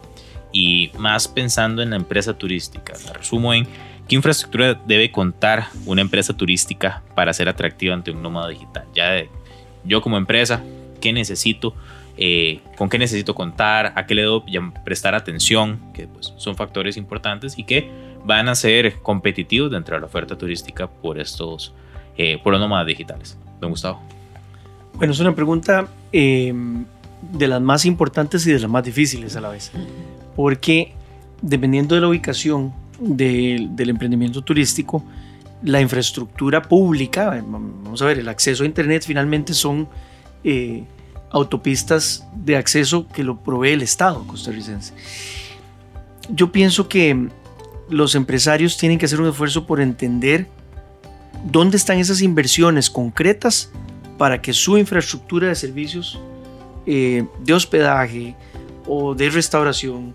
y 0.53 0.91
más 0.97 1.29
pensando 1.29 1.83
en 1.83 1.91
la 1.91 1.97
empresa 1.97 2.39
turística. 2.39 2.95
La 3.07 3.13
resumo 3.13 3.53
en 3.53 3.67
qué 4.09 4.17
infraestructura 4.17 4.75
debe 4.87 5.11
contar 5.11 5.67
una 5.87 6.01
empresa 6.01 6.37
turística 6.37 7.03
para 7.15 7.33
ser 7.33 7.49
atractiva 7.49 7.95
ante 7.95 8.11
un 8.11 8.23
nómada 8.23 8.49
digital. 8.49 8.85
Ya 8.95 9.25
yo 9.85 10.01
como 10.01 10.17
empresa, 10.17 10.63
¿qué 11.01 11.13
necesito? 11.13 11.75
Eh, 12.17 12.61
con 12.77 12.89
qué 12.89 12.99
necesito 12.99 13.35
contar, 13.35 13.93
a 13.97 14.07
qué 14.07 14.15
le 14.15 14.23
debo 14.23 14.45
prestar 14.85 15.15
atención, 15.15 15.81
que 15.93 16.07
pues, 16.07 16.33
son 16.37 16.55
factores 16.55 16.97
importantes 16.97 17.59
y 17.59 17.65
que 17.65 17.91
van 18.25 18.49
a 18.49 18.55
ser 18.55 19.01
competitivos 19.01 19.71
dentro 19.71 19.97
de 19.97 20.01
la 20.01 20.07
oferta 20.07 20.39
turística 20.39 20.87
por 20.87 21.19
estos, 21.19 21.75
eh, 22.17 22.39
por 22.43 22.53
los 22.53 22.61
nómadas 22.61 22.87
digitales. 22.87 23.37
Don 23.61 23.71
Gustavo. 23.71 24.01
Bueno, 24.95 25.13
es 25.13 25.21
una 25.21 25.35
pregunta 25.35 25.89
em, 26.13 26.85
de 27.33 27.49
las 27.49 27.61
más 27.61 27.85
importantes 27.85 28.47
y 28.47 28.53
de 28.53 28.61
las 28.61 28.71
más 28.71 28.85
difíciles 28.85 29.35
a 29.35 29.41
la 29.41 29.49
vez, 29.49 29.73
porque 30.37 30.93
dependiendo 31.43 31.97
de 31.97 32.01
la 32.01 32.09
ubicación 32.09 32.73
del 32.99 33.89
emprendimiento 33.89 34.43
turístico, 34.43 35.05
la 35.63 35.81
infraestructura 35.81 36.63
pública, 36.63 37.43
vamos 37.47 38.03
a 38.03 38.05
ver, 38.05 38.19
el 38.19 38.29
acceso 38.29 38.65
a 38.65 38.67
Internet 38.67 39.05
finalmente 39.07 39.55
son 39.55 39.89
eh, 40.43 40.85
autopistas 41.31 42.27
de 42.37 42.57
acceso 42.57 43.09
que 43.09 43.25
lo 43.25 43.43
provee 43.43 43.71
el 43.71 43.83
Estado 43.83 44.27
costarricense. 44.27 44.93
Yo 46.29 46.53
pienso 46.53 46.89
que 46.89 47.29
los 47.89 48.15
empresarios 48.15 48.77
tienen 48.77 48.99
que 48.99 49.07
hacer 49.07 49.21
un 49.21 49.29
esfuerzo 49.29 49.67
por 49.67 49.81
entender 49.81 50.47
dónde 51.45 51.77
están 51.77 51.99
esas 51.99 52.23
inversiones 52.23 52.91
concretas 52.91 53.71
para 54.17 54.41
que 54.41 54.53
su 54.53 54.79
infraestructura 54.79 55.49
de 55.49 55.55
servicios 55.55 56.19
eh, 56.87 57.27
de 57.41 57.53
hospedaje 57.53 58.37
o 58.87 59.15
de 59.15 59.31
restauración 59.31 60.15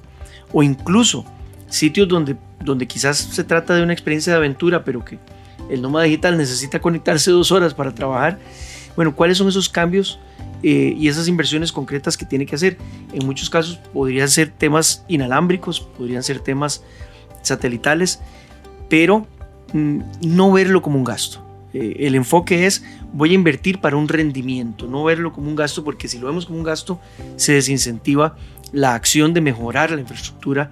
o 0.51 0.63
incluso 0.63 1.25
sitios 1.69 2.07
donde, 2.07 2.35
donde 2.63 2.87
quizás 2.87 3.17
se 3.17 3.43
trata 3.43 3.75
de 3.75 3.83
una 3.83 3.93
experiencia 3.93 4.33
de 4.33 4.37
aventura, 4.37 4.83
pero 4.83 5.03
que 5.05 5.19
el 5.69 5.81
nómada 5.81 6.05
digital 6.05 6.37
necesita 6.37 6.79
conectarse 6.81 7.31
dos 7.31 7.51
horas 7.51 7.73
para 7.73 7.93
trabajar. 7.93 8.39
Bueno, 8.95 9.15
¿cuáles 9.15 9.37
son 9.37 9.47
esos 9.47 9.69
cambios 9.69 10.19
eh, 10.63 10.93
y 10.97 11.07
esas 11.07 11.27
inversiones 11.27 11.71
concretas 11.71 12.17
que 12.17 12.25
tiene 12.25 12.45
que 12.45 12.55
hacer? 12.55 12.77
En 13.13 13.25
muchos 13.25 13.49
casos 13.49 13.77
podrían 13.93 14.27
ser 14.29 14.49
temas 14.49 15.05
inalámbricos, 15.07 15.79
podrían 15.79 16.23
ser 16.23 16.39
temas 16.39 16.83
satelitales, 17.41 18.19
pero 18.89 19.27
mm, 19.73 19.99
no 20.25 20.51
verlo 20.51 20.81
como 20.81 20.97
un 20.97 21.03
gasto. 21.03 21.45
Eh, 21.73 21.97
el 21.99 22.15
enfoque 22.15 22.65
es 22.65 22.83
voy 23.13 23.31
a 23.31 23.35
invertir 23.35 23.79
para 23.79 23.95
un 23.95 24.07
rendimiento, 24.07 24.87
no 24.87 25.03
verlo 25.03 25.31
como 25.31 25.49
un 25.49 25.55
gasto, 25.55 25.83
porque 25.83 26.07
si 26.07 26.17
lo 26.17 26.27
vemos 26.27 26.47
como 26.47 26.57
un 26.57 26.63
gasto, 26.63 26.99
se 27.35 27.53
desincentiva 27.53 28.35
la 28.71 28.95
acción 28.95 29.33
de 29.33 29.41
mejorar 29.41 29.91
la 29.91 30.01
infraestructura 30.01 30.71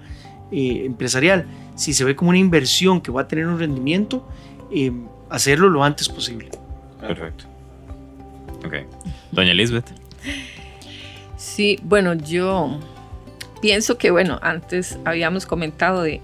eh, 0.50 0.82
empresarial. 0.84 1.46
Si 1.74 1.92
se 1.92 2.04
ve 2.04 2.16
como 2.16 2.30
una 2.30 2.38
inversión 2.38 3.00
que 3.00 3.10
va 3.10 3.22
a 3.22 3.28
tener 3.28 3.46
un 3.46 3.58
rendimiento, 3.58 4.26
eh, 4.72 4.92
hacerlo 5.30 5.68
lo 5.68 5.84
antes 5.84 6.08
posible. 6.08 6.50
Perfecto. 7.00 7.44
Ok. 8.64 8.74
Doña 9.30 9.52
Elizabeth. 9.52 9.86
Sí, 11.36 11.78
bueno, 11.82 12.14
yo 12.14 12.78
pienso 13.60 13.98
que, 13.98 14.10
bueno, 14.10 14.38
antes 14.42 14.98
habíamos 15.04 15.46
comentado 15.46 16.02
de, 16.02 16.20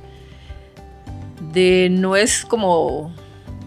de 1.53 1.89
no 1.91 2.16
es 2.16 2.45
como 2.45 3.12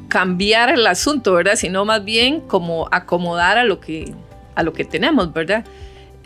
cambiar 0.08 0.70
el 0.70 0.86
asunto, 0.88 1.34
¿verdad? 1.34 1.55
Sino 1.55 1.86
más 1.86 2.03
bien 2.03 2.41
como 2.41 2.88
acomodar 2.91 3.58
a 3.58 3.64
lo 3.64 3.80
que, 3.80 4.14
a 4.55 4.64
lo 4.64 4.74
que 4.74 4.86
tenemos, 4.86 5.34
¿verdad? 5.34 5.66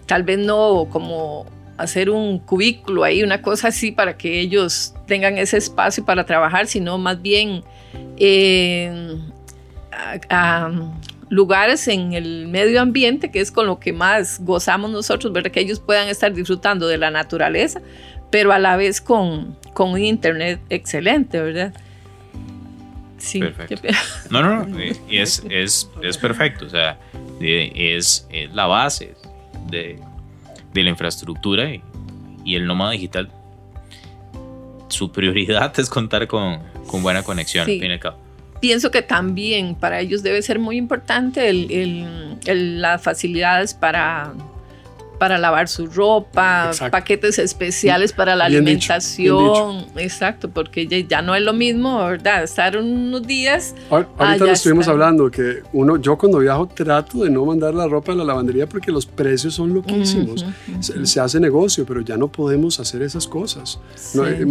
Tal 0.05 0.23
vez 0.23 0.39
no 0.39 0.88
como 0.89 1.45
hacer 1.82 2.09
un 2.09 2.39
cubículo 2.39 3.03
ahí, 3.03 3.23
una 3.23 3.41
cosa 3.41 3.69
así 3.69 3.91
para 3.91 4.17
que 4.17 4.39
ellos 4.39 4.93
tengan 5.07 5.38
ese 5.38 5.57
espacio 5.57 6.05
para 6.05 6.25
trabajar, 6.25 6.67
sino 6.67 6.97
más 6.97 7.21
bien 7.21 7.63
eh, 8.17 9.17
lugares 11.29 11.88
en 11.88 12.13
el 12.13 12.47
medio 12.47 12.82
ambiente, 12.82 13.32
que 13.32 13.39
es 13.39 13.51
con 13.51 13.65
lo 13.65 13.79
que 13.79 13.93
más 13.93 14.39
gozamos 14.43 14.91
nosotros, 14.91 15.34
¿verdad? 15.34 15.51
Que 15.51 15.61
ellos 15.61 15.79
puedan 15.79 16.07
estar 16.07 16.34
disfrutando 16.34 16.88
de 16.88 16.97
la 16.97 17.09
naturaleza, 17.09 17.82
pero 18.29 18.51
a 18.51 18.59
la 18.59 18.77
vez 18.77 19.01
con, 19.01 19.57
con 19.73 19.91
un 19.91 20.03
internet 20.03 20.59
excelente, 20.69 21.41
¿verdad? 21.41 21.73
Sí. 23.17 23.39
Perfecto. 23.39 23.88
No, 24.29 24.41
no, 24.41 24.65
no, 24.65 24.79
es, 24.79 25.43
es, 25.49 25.89
es 26.01 26.17
perfecto, 26.17 26.65
o 26.65 26.69
sea, 26.69 26.97
es, 27.39 28.27
es 28.32 28.53
la 28.53 28.65
base 28.65 29.13
de, 29.69 29.99
de 30.74 30.84
la 30.84 30.89
infraestructura 30.89 31.74
y, 31.74 31.82
y, 32.43 32.55
el 32.55 32.65
nómada 32.65 32.91
digital, 32.91 33.30
su 34.88 35.11
prioridad 35.11 35.74
es 35.80 35.89
contar 35.89 36.28
con, 36.28 36.59
con 36.88 37.03
buena 37.03 37.24
conexión, 37.24 37.65
sí. 37.65 37.80
fin 37.80 37.97
cabo 37.99 38.17
pienso 38.61 38.91
que 38.91 39.01
también 39.01 39.76
para 39.76 39.99
ellos 39.99 40.24
debe 40.24 40.41
ser 40.41 40.59
muy 40.59 40.78
importante 40.78 41.49
el, 41.49 42.38
las 42.45 43.01
facilidades 43.01 43.74
para 43.74 44.34
para 45.22 45.38
lavar 45.38 45.67
su 45.67 45.86
ropa, 45.86 46.72
paquetes 46.89 47.38
especiales 47.38 48.11
para 48.11 48.36
la 48.36 48.45
alimentación. 48.45 49.86
Exacto, 49.95 50.49
porque 50.49 50.88
ya, 50.88 51.22
no 51.22 51.36
es 51.36 51.43
lo 51.43 51.53
mismo, 51.53 52.03
¿verdad? 52.03 52.41
Estar 52.41 52.76
unos 52.76 53.28
días. 53.28 53.76
Ahorita 53.91 54.38
lo 54.38 54.51
estuvimos 54.51 54.88
hablando, 54.88 55.30
que 55.30 55.61
uno, 55.74 55.97
yo 55.97 56.17
cuando 56.17 56.39
viajo 56.39 56.65
trato 56.65 57.24
de 57.24 57.30
no 57.30 57.45
mandar 57.45 57.76
la 57.76 57.88
ropa 57.88 58.13
a 58.13 58.15
la 58.15 58.24
lavandería 58.24 58.65
porque 58.65 58.91
los 58.91 59.05
precios 59.05 59.53
son 59.53 59.76
loquísimos. 59.76 60.43
se, 60.80 61.19
hace 61.19 61.39
negocio, 61.39 61.86
pero 61.86 62.01
ya 62.01 62.17
no 62.17 62.28
podemos 62.28 62.80
hacer 62.80 63.03
esas 63.03 63.28
cosas. 63.28 63.80
Eh, 64.15 64.43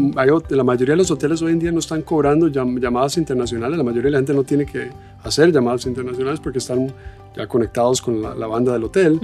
la 0.50 0.62
mayoría 0.62 0.92
de 0.92 0.98
los 0.98 1.10
hoteles 1.10 1.42
hoy 1.42 1.50
en 1.50 1.58
día 1.58 1.72
no 1.72 1.80
están 1.80 2.02
cobrando 2.02 2.46
llamadas 2.46 3.16
internacionales, 3.16 3.76
la 3.76 3.82
mayoría 3.82 4.04
de 4.04 4.10
la 4.12 4.18
gente 4.18 4.34
no 4.34 4.44
tiene 4.44 4.66
que 4.66 4.92
hacer 5.24 5.50
llamadas 5.50 5.84
internacionales 5.86 6.38
porque 6.38 6.58
están 6.58 6.94
ya 7.36 7.48
conectados 7.48 8.00
con 8.00 8.22
la, 8.22 8.46
banda 8.46 8.72
del 8.72 8.84
hotel, 8.84 9.20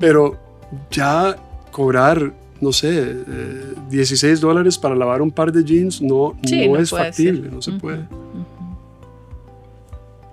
pero 0.00 0.47
ya 0.90 1.36
cobrar, 1.70 2.32
no 2.60 2.72
sé, 2.72 3.14
16 3.90 4.22
eh, 4.22 4.40
dólares 4.40 4.78
para 4.78 4.94
lavar 4.94 5.22
un 5.22 5.30
par 5.30 5.52
de 5.52 5.64
jeans 5.64 6.02
no, 6.02 6.36
no, 6.50 6.76
es 6.76 6.90
factible, 6.90 7.50
no 7.50 7.62
se 7.62 7.72
puede. 7.72 8.06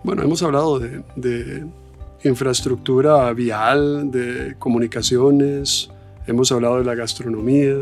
Bueno, 0.04 0.22
hemos 0.22 0.42
hablado 0.44 0.80
de, 0.80 1.66
infraestructura 2.24 3.32
vial, 3.34 4.10
de 4.10 4.56
comunicaciones, 4.58 5.90
hemos 6.26 6.52
hablado 6.52 6.80
de 6.80 6.86
la 6.86 6.96
gastronomía. 6.96 7.76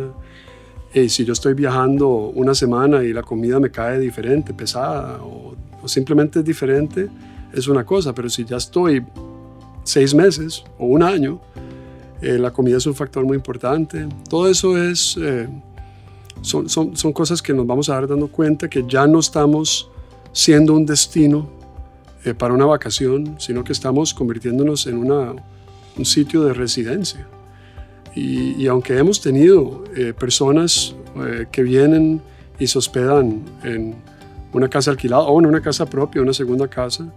Y 0.93 1.09
si 1.09 1.25
yo 1.25 1.33
estoy 1.33 1.53
viajando 1.53 2.07
una 2.09 2.53
semana 2.53 3.03
y 3.03 3.13
la 3.13 3.23
comida 3.23 3.59
me 3.59 3.71
cae 3.71 3.99
diferente, 3.99 4.53
pesada 4.53 5.19
o, 5.23 5.55
o 5.81 5.87
simplemente 5.87 6.39
es 6.39 6.45
diferente, 6.45 7.09
es 7.53 7.67
una 7.67 7.85
cosa, 7.85 8.13
pero 8.13 8.29
si 8.29 8.43
ya 8.43 8.57
estoy 8.57 9.03
seis 9.83 10.13
meses 10.13 10.63
o 10.77 10.85
un 10.85 11.03
año, 11.03 11.39
eh, 12.23 12.39
la 12.39 12.51
comida 12.51 12.77
es 12.77 12.85
un 12.85 12.95
factor 12.95 13.25
muy 13.25 13.35
importante. 13.35 14.07
Todo 14.29 14.49
eso 14.49 14.81
es, 14.81 15.17
eh, 15.21 15.45
son, 16.41 16.69
son, 16.69 16.95
son, 16.95 17.11
cosas 17.11 17.41
que 17.41 17.53
nos 17.53 17.67
vamos 17.67 17.89
a 17.89 17.95
dar 17.95 18.07
dando 18.07 18.29
cuenta 18.29 18.69
que 18.69 18.85
ya 18.87 19.05
no 19.07 19.19
estamos 19.19 19.89
siendo 20.31 20.73
un 20.73 20.85
destino 20.85 21.49
eh, 22.23 22.33
para 22.33 22.53
una 22.53 22.65
vacación, 22.65 23.35
sino 23.39 23.61
que 23.65 23.73
estamos 23.73 24.13
convirtiéndonos 24.13 24.87
en 24.87 24.99
una, 24.99 25.33
un 25.97 26.05
sitio 26.05 26.45
de 26.45 26.53
residencia. 26.53 27.27
Y, 28.15 28.53
y 28.53 28.67
aunque 28.67 28.97
hemos 28.97 29.19
tenido 29.19 29.83
personas 30.17 30.95
que 31.51 31.63
vienen 31.63 32.21
y 32.59 32.67
se 32.67 32.77
hospedan 32.77 33.41
en 33.63 33.95
una 34.53 34.69
casa 34.69 34.91
alquilada 34.91 35.23
o 35.23 35.39
en 35.39 35.47
una 35.47 35.61
casa 35.61 35.87
propia, 35.87 36.21
una 36.21 36.33
segunda 36.33 36.67
casa, 36.67 37.11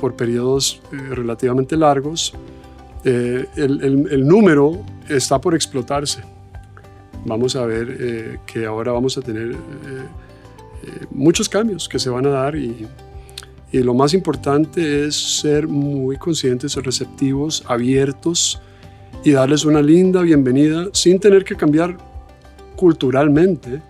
por 0.00 0.16
periodos 0.16 0.80
relativamente 0.90 1.76
largos, 1.76 2.34
eh, 3.04 3.46
el, 3.56 4.26
número 4.26 4.84
está 5.08 5.40
por 5.40 5.54
explotarse. 5.54 6.22
Vamos 7.24 7.56
a 7.56 7.64
ver 7.66 7.96
eh, 7.98 8.38
que 8.46 8.66
ahora 8.66 8.92
vamos 8.92 9.16
a 9.18 9.22
tener 9.22 9.52
eh, 9.52 9.56
muchos 11.10 11.48
cambios 11.48 11.88
que 11.88 11.98
se 11.98 12.10
van 12.10 12.26
a 12.26 12.30
dar 12.30 12.56
y, 12.56 12.86
y, 13.72 13.78
lo 13.78 13.94
más 13.94 14.14
importante 14.14 15.06
es 15.06 15.40
ser 15.40 15.68
muy 15.68 16.16
conscientes, 16.16 16.76
receptivos, 16.76 17.62
abiertos 17.66 18.60
y 19.24 19.32
darles 19.32 19.64
una 19.64 19.82
linda 19.82 20.22
bienvenida 20.22 20.88
sin 20.92 21.18
tener 21.18 21.44
que 21.44 21.56
cambiar 21.56 21.96
culturalmente. 22.76 23.82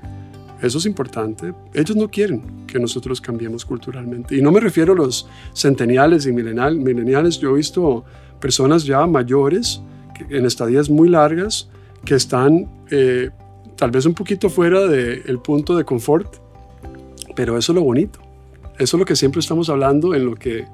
Eso 0.61 0.79
es 0.79 0.87
importante. 0.87 1.55
Ellos 1.73 1.97
no 1.97 2.09
quieren 2.11 2.67
que 2.67 2.79
nosotros 2.79 3.21
cambiemos 3.21 3.65
culturalmente. 3.65 4.37
Y 4.37 4.43
no 4.43 4.53
me 4.53 4.61
refiero 4.61 4.93
a 4.93 4.97
los 4.97 5.27
centeniales 5.55 6.27
y 6.27 6.33
mileniales. 6.33 7.39
Yo 7.39 7.51
he 7.51 7.55
visto 7.55 8.05
personas 8.41 8.85
ya 8.85 9.07
mayores, 9.07 9.83
en 10.29 10.45
estadías 10.45 10.91
muy 10.91 11.09
largas, 11.09 11.69
que 12.05 12.15
están 12.15 12.69
eh, 12.91 13.31
tal 13.77 13.91
vez 13.91 14.07
un 14.07 14.15
poquito 14.15 14.51
fuera 14.51 14.87
del 14.87 15.39
punto 15.39 15.77
de 15.77 15.85
confort, 15.85 16.37
pero 17.35 17.57
eso 17.57 17.73
es 17.73 17.77
lo 17.77 17.83
bonito. 17.83 18.19
Eso 18.79 18.97
es 18.97 18.99
lo 18.99 19.05
que 19.05 19.17
siempre 19.17 19.41
estamos 19.41 19.69
hablando 19.69 20.15
en 20.15 20.25
lo 20.25 20.35
que 20.35 20.65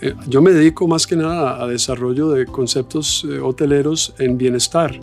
eh, 0.00 0.14
yo 0.28 0.42
me 0.42 0.52
dedico 0.52 0.86
más 0.86 1.06
que 1.06 1.16
nada 1.16 1.62
a 1.62 1.66
desarrollo 1.66 2.30
de 2.30 2.46
conceptos 2.46 3.26
eh, 3.28 3.38
hoteleros 3.38 4.14
en 4.18 4.36
bienestar. 4.36 4.98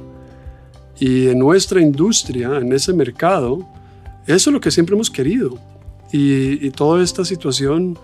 Y 1.00 1.30
en 1.30 1.40
nuestra 1.40 1.82
industria, 1.82 2.58
en 2.58 2.72
ese 2.74 2.94
mercado, 2.94 3.68
eso 4.28 4.50
es 4.50 4.54
lo 4.54 4.62
que 4.62 4.70
siempre 4.70 4.94
hemos 4.94 5.10
querido. 5.10 5.58
Y 6.14 6.70
toda 6.72 7.02
esta 7.02 7.24
situación, 7.24 7.98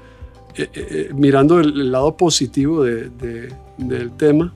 mirando 1.14 1.60
el, 1.60 1.92
lado 1.92 2.16
positivo 2.16 2.82
de, 2.82 3.12
del 3.78 4.12
tema 4.12 4.54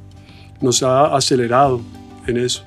nos 0.59 0.83
ha 0.83 1.15
acelerado 1.15 1.81
en 2.27 2.37
eso. 2.37 2.63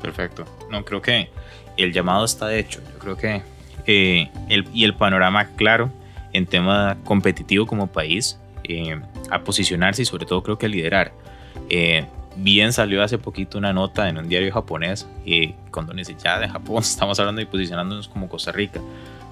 Perfecto. 0.00 0.44
No, 0.70 0.84
creo 0.84 1.00
que 1.00 1.30
el 1.76 1.92
llamado 1.92 2.24
está 2.24 2.54
hecho. 2.54 2.80
Yo 2.92 2.98
creo 2.98 3.16
que 3.16 3.42
eh, 3.86 4.30
el, 4.48 4.66
y 4.72 4.84
el 4.84 4.94
panorama 4.94 5.46
claro 5.56 5.90
en 6.32 6.46
tema 6.46 6.96
competitivo 7.04 7.66
como 7.66 7.86
país, 7.86 8.38
eh, 8.64 9.00
a 9.30 9.42
posicionarse 9.42 10.02
y 10.02 10.04
sobre 10.04 10.26
todo 10.26 10.42
creo 10.42 10.58
que 10.58 10.66
a 10.66 10.68
liderar. 10.68 11.12
Eh, 11.68 12.06
bien 12.36 12.72
salió 12.72 13.02
hace 13.02 13.18
poquito 13.18 13.58
una 13.58 13.72
nota 13.72 14.08
en 14.08 14.18
un 14.18 14.28
diario 14.28 14.52
japonés, 14.52 15.06
y 15.24 15.48
cuando 15.70 15.92
dice 15.92 16.16
ya 16.22 16.38
de 16.38 16.48
Japón 16.48 16.78
estamos 16.82 17.18
hablando 17.20 17.40
de 17.40 17.46
posicionándonos 17.46 18.08
como 18.08 18.28
Costa 18.28 18.52
Rica, 18.52 18.80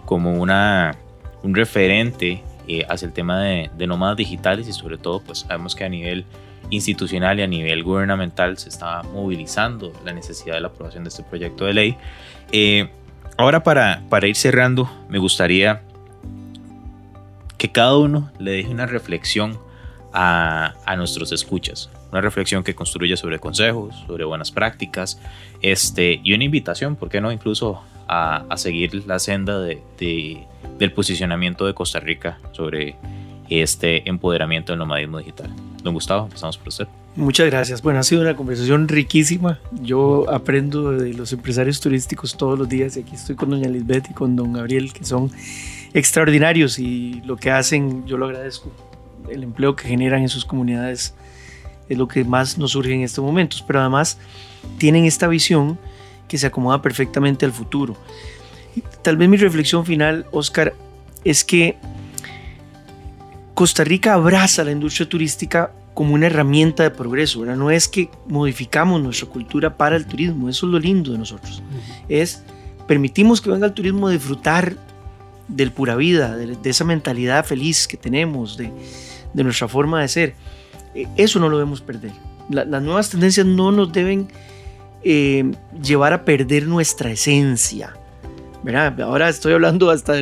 como 0.05 0.35
una, 0.35 0.97
un 1.43 1.55
referente 1.55 2.43
eh, 2.73 2.87
hacia 2.89 3.07
el 3.07 3.13
tema 3.13 3.41
de, 3.41 3.69
de, 3.77 3.87
nómadas 3.89 4.17
digitales 4.17 4.69
y 4.69 4.73
sobre 4.73 4.97
todo 4.97 5.21
pues 5.21 5.41
sabemos 5.41 5.75
que 5.75 5.83
a 5.83 5.89
nivel 5.89 6.25
institucional 6.71 7.41
y 7.41 7.43
a 7.43 7.49
nivel 7.49 7.83
gubernamental 7.83 8.59
se 8.59 8.69
está 8.69 9.03
movilizando 9.03 9.93
la 10.05 10.13
necesidad 10.13 10.55
de 10.55 10.61
la 10.61 10.69
aprobación 10.69 11.03
de 11.03 11.09
este 11.09 11.25
proyecto 11.25 11.65
de 11.65 11.75
ley. 11.75 11.97
Eh, 12.53 12.89
ahora 13.37 13.65
para, 13.65 14.05
para 14.09 14.29
ir 14.29 14.37
cerrando 14.37 14.89
me 15.09 15.19
gustaría 15.19 15.83
que 17.59 17.73
cada 17.73 17.97
uno 17.97 18.31
le 18.39 18.53
deje 18.53 18.69
una 18.69 18.87
reflexión 18.87 19.59
a, 20.13 20.75
a, 20.87 20.95
nuestros 20.95 21.33
escuchas. 21.33 21.91
Una 22.13 22.21
reflexión 22.21 22.63
que 22.63 22.77
construya 22.77 23.17
sobre 23.17 23.41
consejos, 23.41 23.97
sobre 24.07 24.25
buenas 24.25 24.53
prácticas 24.53 25.21
este, 25.61 26.21
y 26.23 26.35
una 26.35 26.45
invitación, 26.45 26.95
¿por 26.95 27.09
qué 27.09 27.21
no? 27.21 27.33
Incluso 27.33 27.83
a, 28.07 28.45
a 28.49 28.57
seguir 28.57 29.07
la 29.09 29.19
senda 29.19 29.59
de, 29.59 29.83
de, 29.99 30.47
del 30.81 30.93
posicionamiento 30.93 31.67
de 31.67 31.75
Costa 31.75 32.01
Rica 32.01 32.39
sobre 32.53 32.97
este 33.49 34.09
empoderamiento 34.09 34.73
del 34.73 34.79
nomadismo 34.79 35.19
digital. 35.19 35.51
Don 35.83 35.95
Gustavo, 35.95 36.25
empezamos 36.25 36.59
por 36.59 36.69
usted. 36.69 36.89
Muchas 37.17 37.47
gracias. 37.47 37.83
Bueno, 37.83 37.99
ha 37.99 38.03
sido 38.03 38.23
una 38.23 38.37
conversación 38.37 38.89
riquísima. 38.89 39.59
Yo 39.83 40.31
aprendo 40.31 40.93
de 40.93 41.13
los 41.13 41.33
empresarios 41.33 41.81
turísticos 41.81 42.37
todos 42.37 42.59
los 42.59 42.69
días 42.69 42.97
y 42.97 43.01
aquí 43.01 43.15
estoy 43.15 43.37
con 43.37 43.51
doña 43.51 43.69
Lisbeth 43.69 44.11
y 44.11 44.15
con 44.15 44.37
don 44.37 44.53
Gabriel, 44.53 44.93
que 44.93 45.05
son 45.05 45.31
extraordinarios 45.93 46.79
y 46.79 47.21
lo 47.25 47.37
que 47.37 47.51
hacen 47.51 48.07
yo 48.07 48.17
lo 48.17 48.27
agradezco. 48.27 48.73
El 49.29 49.43
empleo 49.43 49.77
que 49.77 49.89
generan 49.89 50.23
en 50.23 50.29
sus 50.29 50.45
comunidades 50.45 51.15
es 51.89 51.99
lo 51.99 52.09
que 52.09 52.25
más 52.25 52.57
nos 52.57 52.71
surge 52.73 52.95
en 52.95 53.03
estos 53.03 53.25
momentos, 53.25 53.63
pero 53.67 53.81
además 53.81 54.19
tienen 54.79 55.05
esta 55.05 55.27
visión 55.27 55.79
que 56.29 56.39
se 56.39 56.47
acomoda 56.47 56.81
perfectamente 56.81 57.45
al 57.45 57.53
futuro. 57.53 57.97
Tal 59.03 59.17
vez 59.17 59.29
mi 59.29 59.37
reflexión 59.37 59.87
final, 59.87 60.27
Oscar, 60.31 60.75
es 61.25 61.45
que 61.45 61.77
Costa 63.55 63.85
Rica 63.85 64.15
abraza 64.15 64.65
la 64.65 64.73
industria 64.73 65.09
turística 65.09 65.73
como 65.95 66.15
una 66.15 66.27
herramienta 66.27 66.83
de 66.83 66.91
progreso, 66.91 67.41
¿verdad? 67.41 67.57
No 67.57 67.71
es 67.71 67.89
que 67.89 68.11
modificamos 68.27 69.03
nuestra 69.03 69.29
cultura 69.29 69.77
para 69.77 69.97
el 69.97 70.07
turismo, 70.07 70.49
eso 70.49 70.67
es 70.67 70.73
lo 70.73 70.79
lindo 70.79 71.13
de 71.13 71.19
nosotros. 71.19 71.63
Es 72.09 72.43
permitimos 72.87 73.41
que 73.41 73.51
venga 73.51 73.67
el 73.67 73.73
turismo 73.75 74.09
a 74.09 74.13
disfrutar 74.13 74.77
del 75.47 75.73
pura 75.73 75.97
vida, 75.97 76.37
de, 76.37 76.57
esa 76.65 76.85
mentalidad 76.85 77.45
feliz 77.45 77.87
que 77.87 77.97
tenemos, 77.97 78.57
de, 78.57 78.73
nuestra 79.35 79.69
forma 79.69 80.01
de 80.01 80.09
ser. 80.09 80.35
E, 80.95 81.07
eso 81.17 81.39
no 81.39 81.49
lo 81.49 81.59
debemos 81.59 81.81
perder. 81.81 82.13
las 82.49 82.83
nuevas 82.83 83.11
tendencias 83.11 83.47
no 83.47 83.71
nos 83.73 83.93
deben 83.93 84.29
eh, 85.03 85.53
llevar 85.83 86.13
a 86.13 86.25
perder 86.25 86.67
nuestra 86.67 87.11
esencia. 87.11 87.95
¿Verdad? 88.63 89.01
Ahora 89.01 89.29
estoy 89.29 89.53
hablando 89.53 89.91
hasta, 89.91 90.15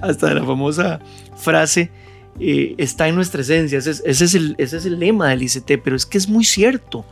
hasta 0.00 0.28
de 0.28 0.34
la 0.34 0.44
famosa 0.44 1.00
frase 1.36 1.90
eh, 2.40 2.74
está 2.78 3.08
en 3.08 3.14
nuestra 3.14 3.42
esencia. 3.42 3.78
Ese 3.78 3.90
es, 3.90 4.34
el, 4.34 4.54
ese 4.58 4.78
es 4.78 4.86
el 4.86 4.98
lema 4.98 5.28
del 5.28 5.42
ICT, 5.42 5.82
pero 5.82 5.96
es 5.96 6.06
que 6.06 6.18
es 6.18 6.28
muy 6.28 6.44
cierto. 6.44 7.04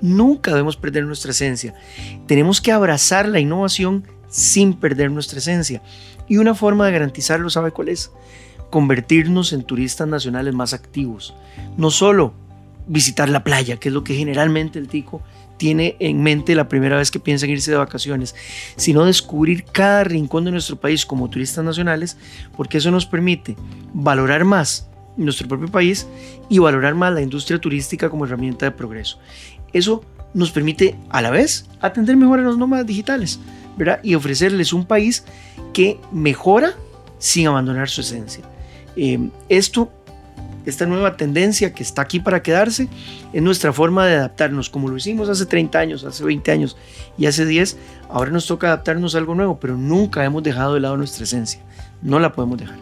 Nunca 0.00 0.50
debemos 0.50 0.76
perder 0.76 1.04
nuestra 1.04 1.30
esencia. 1.30 1.74
Tenemos 2.26 2.60
que 2.60 2.72
abrazar 2.72 3.28
la 3.28 3.40
innovación 3.40 4.04
sin 4.28 4.74
perder 4.74 5.10
nuestra 5.10 5.38
esencia. 5.38 5.82
Y 6.28 6.38
una 6.38 6.54
forma 6.54 6.86
de 6.86 6.92
garantizarlo, 6.92 7.48
¿sabe 7.50 7.70
cuál 7.70 7.88
es? 7.88 8.10
Convertirnos 8.70 9.52
en 9.52 9.62
turistas 9.62 10.08
nacionales 10.08 10.54
más 10.54 10.72
activos. 10.72 11.34
No 11.76 11.90
solo 11.90 12.34
visitar 12.86 13.28
la 13.28 13.44
playa, 13.44 13.76
que 13.76 13.88
es 13.88 13.94
lo 13.94 14.04
que 14.04 14.14
generalmente 14.14 14.78
el 14.78 14.88
tico 14.88 15.22
tiene 15.56 15.96
en 16.00 16.22
mente 16.22 16.54
la 16.54 16.68
primera 16.68 16.96
vez 16.96 17.10
que 17.10 17.20
piensa 17.20 17.46
en 17.46 17.52
irse 17.52 17.70
de 17.70 17.76
vacaciones, 17.76 18.34
sino 18.76 19.04
descubrir 19.04 19.64
cada 19.64 20.04
rincón 20.04 20.44
de 20.44 20.50
nuestro 20.50 20.76
país 20.76 21.06
como 21.06 21.30
turistas 21.30 21.64
nacionales, 21.64 22.16
porque 22.56 22.78
eso 22.78 22.90
nos 22.90 23.06
permite 23.06 23.56
valorar 23.92 24.44
más 24.44 24.88
nuestro 25.16 25.46
propio 25.46 25.68
país 25.68 26.06
y 26.48 26.58
valorar 26.58 26.94
más 26.94 27.12
la 27.12 27.22
industria 27.22 27.60
turística 27.60 28.10
como 28.10 28.24
herramienta 28.24 28.66
de 28.66 28.72
progreso. 28.72 29.18
Eso 29.72 30.04
nos 30.34 30.50
permite 30.50 30.96
a 31.10 31.22
la 31.22 31.30
vez 31.30 31.66
atender 31.80 32.16
mejor 32.16 32.40
a 32.40 32.42
los 32.42 32.58
nómadas 32.58 32.86
digitales 32.86 33.38
¿verdad? 33.76 34.00
y 34.02 34.14
ofrecerles 34.14 34.72
un 34.72 34.84
país 34.84 35.24
que 35.72 36.00
mejora 36.12 36.74
sin 37.18 37.46
abandonar 37.46 37.88
su 37.88 38.00
esencia. 38.00 38.44
Eh, 38.96 39.30
esto 39.48 39.90
esta 40.66 40.86
nueva 40.86 41.16
tendencia 41.16 41.72
que 41.72 41.82
está 41.82 42.02
aquí 42.02 42.20
para 42.20 42.42
quedarse 42.42 42.88
es 43.32 43.42
nuestra 43.42 43.72
forma 43.72 44.06
de 44.06 44.16
adaptarnos, 44.16 44.70
como 44.70 44.88
lo 44.88 44.96
hicimos 44.96 45.28
hace 45.28 45.46
30 45.46 45.78
años, 45.78 46.04
hace 46.04 46.24
20 46.24 46.50
años 46.50 46.76
y 47.18 47.26
hace 47.26 47.44
10. 47.44 47.76
Ahora 48.08 48.30
nos 48.30 48.46
toca 48.46 48.68
adaptarnos 48.68 49.14
a 49.14 49.18
algo 49.18 49.34
nuevo, 49.34 49.58
pero 49.60 49.76
nunca 49.76 50.24
hemos 50.24 50.42
dejado 50.42 50.74
de 50.74 50.80
lado 50.80 50.96
nuestra 50.96 51.24
esencia. 51.24 51.60
No 52.02 52.18
la 52.18 52.32
podemos 52.32 52.58
dejar. 52.58 52.76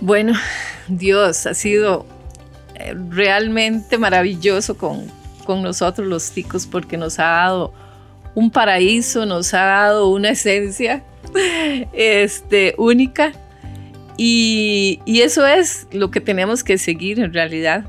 Bueno, 0.00 0.32
Dios 0.88 1.46
ha 1.46 1.54
sido 1.54 2.06
eh, 2.74 2.94
realmente 3.10 3.98
maravilloso 3.98 4.76
con, 4.78 5.06
con 5.44 5.62
nosotros 5.62 6.06
los 6.06 6.30
ticos 6.30 6.66
porque 6.66 6.96
nos 6.96 7.18
ha 7.18 7.24
dado 7.24 7.74
un 8.34 8.50
paraíso, 8.50 9.26
nos 9.26 9.52
ha 9.54 9.64
dado 9.64 10.08
una 10.08 10.30
esencia 10.30 11.02
este, 11.92 12.74
única 12.78 13.32
y, 14.22 15.00
eso 15.06 15.46
es 15.46 15.86
lo 15.92 16.10
que 16.10 16.20
tenemos 16.20 16.62
que 16.62 16.76
seguir 16.76 17.20
en 17.20 17.32
realidad, 17.32 17.86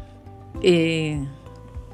eh, 0.64 1.22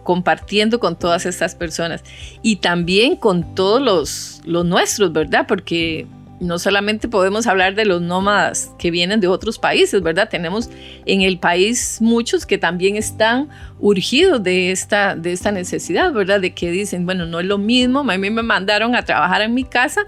compartiendo 0.03 0.79
con 0.79 0.95
todas 0.95 1.25
estas 1.25 1.55
personas 1.55 2.03
y 2.43 2.57
también 2.57 3.15
con 3.15 3.55
todos 3.55 3.81
los, 3.81 4.41
los 4.45 4.63
nuestros, 4.63 5.11
¿verdad? 5.11 5.45
Porque 5.47 6.05
no 6.39 6.59
solamente 6.59 7.07
podemos 7.07 7.47
hablar 7.47 7.73
de 7.73 7.85
los 7.85 7.99
nómadas 7.99 8.71
que 8.77 8.91
vienen 8.91 9.21
de 9.21 9.27
otros 9.27 9.57
países, 9.57 10.03
¿verdad? 10.03 10.29
Tenemos 10.29 10.69
en 11.07 11.21
el 11.21 11.39
país 11.39 11.97
muchos 11.99 12.45
que 12.45 12.59
también 12.59 12.95
están 12.95 13.49
urgidos 13.79 14.43
de 14.43 14.69
esta, 14.69 15.15
de 15.15 15.33
esta 15.33 15.51
necesidad, 15.51 16.13
¿verdad? 16.13 16.41
De 16.41 16.53
que 16.53 16.69
dicen, 16.69 17.07
bueno, 17.07 17.25
no 17.25 17.39
es 17.39 17.47
lo 17.47 17.57
mismo, 17.57 18.01
a 18.01 18.03
mí 18.03 18.29
me 18.29 18.43
mandaron 18.43 18.93
a 18.93 19.03
trabajar 19.03 19.41
en 19.41 19.55
mi 19.55 19.63
casa, 19.63 20.05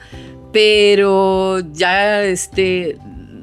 pero 0.53 1.61
ya 1.73 2.21
este, 2.23 2.99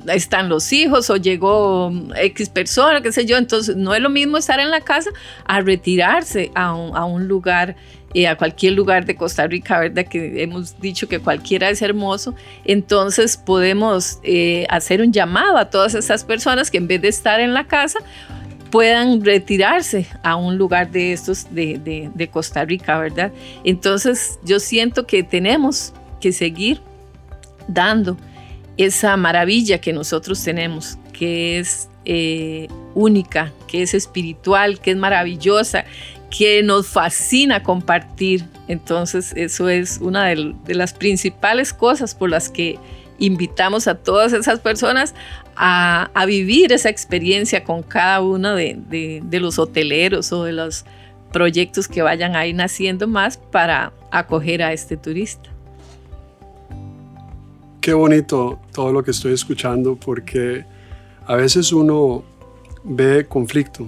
están 0.08 0.48
los 0.48 0.72
hijos 0.72 1.10
o 1.10 1.16
llegó 1.16 1.92
X 2.16 2.48
persona, 2.48 3.00
qué 3.00 3.12
sé 3.12 3.26
yo. 3.26 3.36
Entonces, 3.36 3.76
no 3.76 3.94
es 3.94 4.00
lo 4.00 4.10
mismo 4.10 4.36
estar 4.36 4.60
en 4.60 4.70
la 4.70 4.80
casa 4.80 5.10
a 5.44 5.60
retirarse 5.60 6.50
a 6.54 6.74
un, 6.74 7.28
lugar, 7.28 7.76
eh, 8.14 8.28
a 8.28 8.36
cualquier 8.36 8.74
lugar 8.74 9.04
de 9.04 9.16
Costa 9.16 9.46
Rica, 9.46 9.80
¿verdad? 9.80 10.06
Que 10.06 10.42
hemos 10.42 10.80
dicho 10.80 11.08
que 11.08 11.18
cualquiera 11.18 11.70
es 11.70 11.82
hermoso. 11.82 12.34
Entonces, 12.64 13.36
podemos 13.36 14.18
eh, 14.22 14.66
hacer 14.68 15.00
un 15.00 15.12
llamado 15.12 15.56
a 15.56 15.70
todas 15.70 15.94
esas 15.94 16.24
personas 16.24 16.70
que 16.70 16.78
en 16.78 16.88
vez 16.88 17.02
de 17.02 17.08
estar 17.08 17.40
en 17.40 17.54
la 17.54 17.64
casa, 17.64 18.00
puedan 18.70 19.24
retirarse 19.24 20.06
a 20.22 20.36
un 20.36 20.58
lugar 20.58 20.90
de 20.90 21.12
estos 21.12 21.54
de, 21.54 22.10
de 22.12 22.28
Costa 22.28 22.64
Rica, 22.64 22.98
¿verdad? 22.98 23.32
Entonces, 23.64 24.38
yo 24.44 24.58
siento 24.58 25.06
que 25.06 25.22
tenemos 25.22 25.92
que 26.20 26.32
seguir 26.32 26.80
dando 27.68 28.16
esa 28.76 29.16
maravilla 29.16 29.80
que 29.80 29.92
nosotros 29.92 30.42
tenemos, 30.42 30.98
que 31.12 31.58
es 31.58 31.88
eh, 32.04 32.68
única, 32.94 33.52
que 33.66 33.82
es 33.82 33.94
espiritual, 33.94 34.80
que 34.80 34.92
es 34.92 34.96
maravillosa, 34.96 35.84
que 36.30 36.62
nos 36.62 36.86
fascina 36.88 37.62
compartir. 37.62 38.44
Entonces 38.68 39.32
eso 39.36 39.68
es 39.68 39.98
una 40.00 40.24
de, 40.26 40.54
las 40.68 40.92
principales 40.92 41.72
cosas 41.72 42.14
por 42.14 42.30
las 42.30 42.48
que 42.48 42.78
invitamos 43.18 43.88
a 43.88 43.94
todas 43.94 44.32
esas 44.32 44.60
personas 44.60 45.14
a, 45.56 46.10
vivir 46.26 46.72
esa 46.72 46.90
experiencia 46.90 47.64
con 47.64 47.82
cada 47.82 48.20
uno 48.20 48.54
de, 48.54 48.76
de 49.22 49.40
los 49.40 49.58
hoteleros 49.58 50.32
o 50.32 50.44
de 50.44 50.52
los 50.52 50.84
proyectos 51.32 51.88
que 51.88 52.02
vayan 52.02 52.36
ahí 52.36 52.52
naciendo 52.52 53.08
más 53.08 53.36
para 53.36 53.92
acoger 54.10 54.62
a 54.62 54.72
este 54.72 54.96
turista. 54.96 55.55
Qué 57.86 57.94
bonito 57.94 58.58
todo 58.74 58.90
lo 58.90 59.04
que 59.04 59.12
estoy 59.12 59.32
escuchando 59.32 59.94
porque 59.94 60.64
a 61.24 61.36
veces 61.36 61.70
uno 61.70 62.24
ve 62.82 63.26
conflicto 63.28 63.86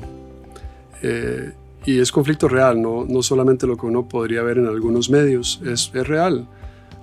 eh, 1.02 1.50
y 1.84 1.98
es 1.98 2.12
conflicto 2.12 2.46
real, 2.46 2.80
no, 2.80 3.04
no 3.04 3.24
solamente 3.24 3.66
lo 3.66 3.76
que 3.76 3.86
uno 3.86 4.08
podría 4.08 4.44
ver 4.44 4.58
en 4.58 4.68
algunos 4.68 5.10
medios, 5.10 5.60
es, 5.66 5.90
es 5.92 6.06
real. 6.06 6.46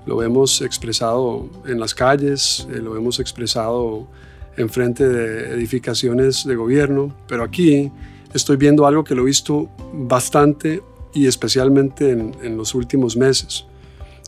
Lo 0.06 0.16
vemos 0.16 0.62
expresado 0.62 1.50
en 1.68 1.82
las 1.82 1.93
calles, 1.93 2.66
eh, 2.72 2.78
lo 2.78 2.93
vemos 2.93 3.20
expresado 3.20 4.08
en 4.56 4.70
frente 4.70 5.06
de 5.06 5.54
edificaciones 5.54 6.46
de 6.46 6.56
gobierno, 6.56 7.14
pero 7.28 7.43
aquí 7.43 7.91
estoy 8.34 8.56
viendo 8.56 8.88
algo 8.88 9.04
que 9.04 9.16
lo 9.16 9.24
he 9.24 9.26
visto 9.26 9.68
bastante 9.91 10.82
y 11.14 11.28
especialmente 11.28 12.12
en, 12.12 12.34
en 12.41 12.56
los 12.56 12.74
últimos 12.74 13.18
meses, 13.18 13.66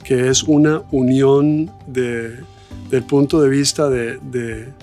que 0.03 0.28
es 0.28 0.43
una 0.43 0.82
unión 0.91 1.72
de 1.88 2.57
del 2.89 3.03
punto 3.03 3.41
de 3.41 3.49
vista 3.49 3.89
de, 3.89 4.17
de, 4.17 4.73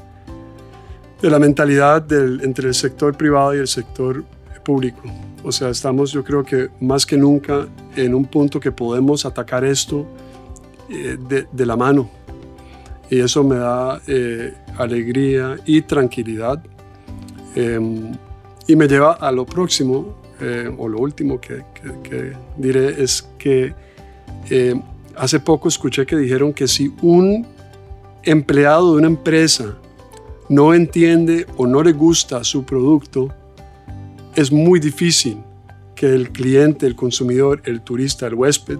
la 1.23 1.39
mentalidad 1.39 2.05
entre 2.43 2.69
el 2.69 2.75
sector 2.75 3.17
privado 3.17 3.55
y 3.55 3.59
el 3.59 3.69
sector 3.69 4.25
público. 4.63 5.03
O 5.43 5.53
sea, 5.53 5.71
estamos 5.71 6.11
yo 6.13 6.25
creo 6.25 6.45
que 6.45 6.69
más 6.81 7.07
que 7.07 7.17
nunca 7.17 7.67
en 7.97 8.15
un 8.15 8.25
punto 8.25 8.61
que 8.61 8.73
podemos 8.73 9.25
atacar 9.25 9.65
esto 9.65 10.07
eh, 10.89 11.17
de, 11.51 11.67
la 11.67 11.77
mano. 11.77 12.11
Y 13.11 13.21
eso 13.21 13.45
me 13.45 13.57
da 13.57 14.01
eh, 14.07 14.55
alegría 14.77 15.57
y 15.65 15.83
tranquilidad. 15.83 16.63
Em, 17.55 18.13
y 18.67 18.77
me 18.77 18.89
lleva 18.89 19.13
a 19.13 19.31
lo 19.31 19.47
próximo, 19.47 20.17
eh, 20.41 20.71
o 20.77 20.89
lo 20.89 20.99
último 20.99 21.41
que 21.41 21.63
diré, 22.57 23.03
es 23.03 23.29
que 23.39 23.75
hace 25.17 25.41
poco 25.41 25.69
escuché 25.69 26.05
que 26.05 26.17
dijeron 26.17 26.53
que 26.53 26.67
si 26.67 26.93
un 27.03 27.47
empleado 28.27 28.93
de 28.93 28.99
una 28.99 29.07
empresa 29.07 29.77
no 30.49 30.75
entiende 30.75 31.47
o 31.57 31.67
no 31.67 31.83
le 31.83 31.93
gusta 31.93 32.45
su 32.45 32.65
producto, 32.65 33.29
es 34.35 34.53
muy 34.53 34.81
difícil 34.81 35.39
que 35.95 36.13
el 36.13 36.31
cliente, 36.31 36.87
el 36.87 36.97
consumidor, 36.97 37.63
el 37.65 37.81
turista, 37.81 38.27
el 38.27 38.35
huésped 38.35 38.79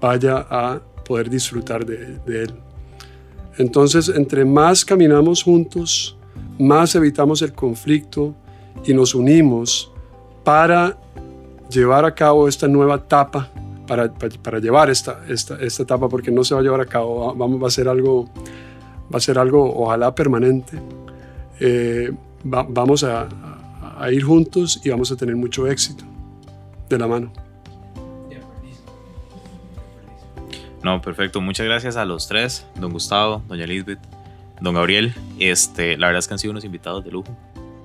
vaya 0.00 0.46
a 0.50 0.80
poder 1.04 1.30
disfrutar 1.30 1.86
de, 1.86 2.18
él. 2.26 2.54
Entonces, 3.58 4.08
entre 4.08 4.44
más 4.44 4.84
caminamos 4.84 5.42
juntos, 5.42 6.16
más 6.58 6.94
evitamos 6.94 7.42
el 7.42 7.52
conflicto 7.52 8.34
y 8.84 8.92
nos 8.92 9.14
unimos 9.14 9.90
para 10.42 10.98
llevar 11.70 12.04
a 12.04 12.14
cabo 12.14 12.48
esta 12.48 12.66
nueva 12.66 12.96
etapa, 12.96 13.50
para, 13.92 14.38
para, 14.42 14.58
llevar 14.58 14.88
esta, 14.88 15.20
esta, 15.28 15.58
esta, 15.60 15.82
etapa, 15.82 16.08
porque 16.08 16.30
no 16.30 16.44
se 16.44 16.54
va 16.54 16.60
a 16.60 16.62
llevar 16.62 16.80
a 16.80 16.86
cabo, 16.86 17.34
vamos, 17.34 17.62
va 17.62 17.66
a 17.66 17.70
ser 17.70 17.88
algo 17.88 18.26
va 19.12 19.18
a 19.18 19.20
ser 19.20 19.38
algo 19.38 19.70
ojalá 19.82 20.14
permanente. 20.14 20.80
Eh, 21.60 22.10
vamos 22.42 23.04
a, 23.04 23.28
ir 24.10 24.24
juntos 24.24 24.80
y 24.82 24.88
vamos 24.88 25.12
a 25.12 25.16
tener 25.16 25.36
mucho 25.36 25.68
éxito 25.68 26.04
de 26.88 26.98
la 26.98 27.06
mano. 27.06 27.30
No, 30.82 31.00
perfecto. 31.02 31.40
Muchas 31.40 31.66
gracias 31.66 31.96
a 31.96 32.06
los 32.06 32.26
tres, 32.26 32.66
don 32.74 32.92
Gustavo, 32.92 33.42
doña 33.46 33.66
Lisbeth, 33.66 34.00
don 34.60 34.74
Gabriel. 34.74 35.14
Este, 35.38 35.98
la 35.98 36.06
verdad 36.06 36.20
es 36.20 36.28
que 36.28 36.34
han 36.34 36.38
sido 36.38 36.52
unos 36.52 36.64
invitados 36.64 37.04
de 37.04 37.10
lujo. 37.10 37.36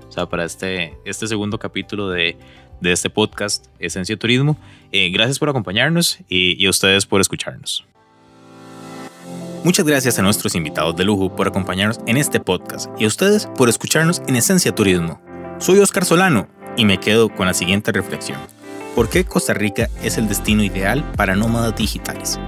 O 0.08 0.12
sea, 0.12 0.26
para 0.26 0.46
este, 0.46 0.98
este 1.04 1.28
segundo 1.28 1.60
capítulo 1.60 2.10
de, 2.10 2.38
de 2.82 2.92
este 2.92 3.10
podcast, 3.10 3.66
Esencia 3.80 4.18
Turismo. 4.18 4.58
Eh, 4.92 5.10
gracias 5.10 5.40
por 5.40 5.50
acompañarnos 5.50 6.20
y, 6.30 6.62
y 6.62 6.66
a 6.68 6.70
ustedes 6.70 7.06
por 7.06 7.22
escucharnos. 7.22 7.86
Muchas 9.64 9.86
gracias 9.86 10.18
a 10.18 10.22
nuestros 10.22 10.56
invitados 10.56 10.96
de 10.96 11.04
lujo 11.04 11.36
por 11.36 11.48
acompañarnos 11.48 12.00
en 12.06 12.18
este 12.18 12.40
podcast 12.40 12.90
y 13.00 13.04
a 13.04 13.08
ustedes 13.08 13.48
por 13.58 13.70
escucharnos 13.70 14.22
en 14.28 14.36
Esencia 14.36 14.74
Turismo. 14.74 15.20
Soy 15.60 15.80
Oscar 15.80 16.06
Solano 16.06 16.48
y 16.78 16.86
me 16.86 17.00
quedo 17.00 17.30
con 17.30 17.48
la 17.48 17.54
siguiente 17.54 17.92
reflexión. 17.92 18.40
¿Por 18.96 19.10
qué 19.10 19.26
Costa 19.26 19.54
Rica 19.54 19.90
es 20.04 20.18
el 20.18 20.28
destino 20.28 20.64
ideal 20.64 21.04
para 21.18 21.36
nómadas 21.36 21.76
digitales? 21.76 22.40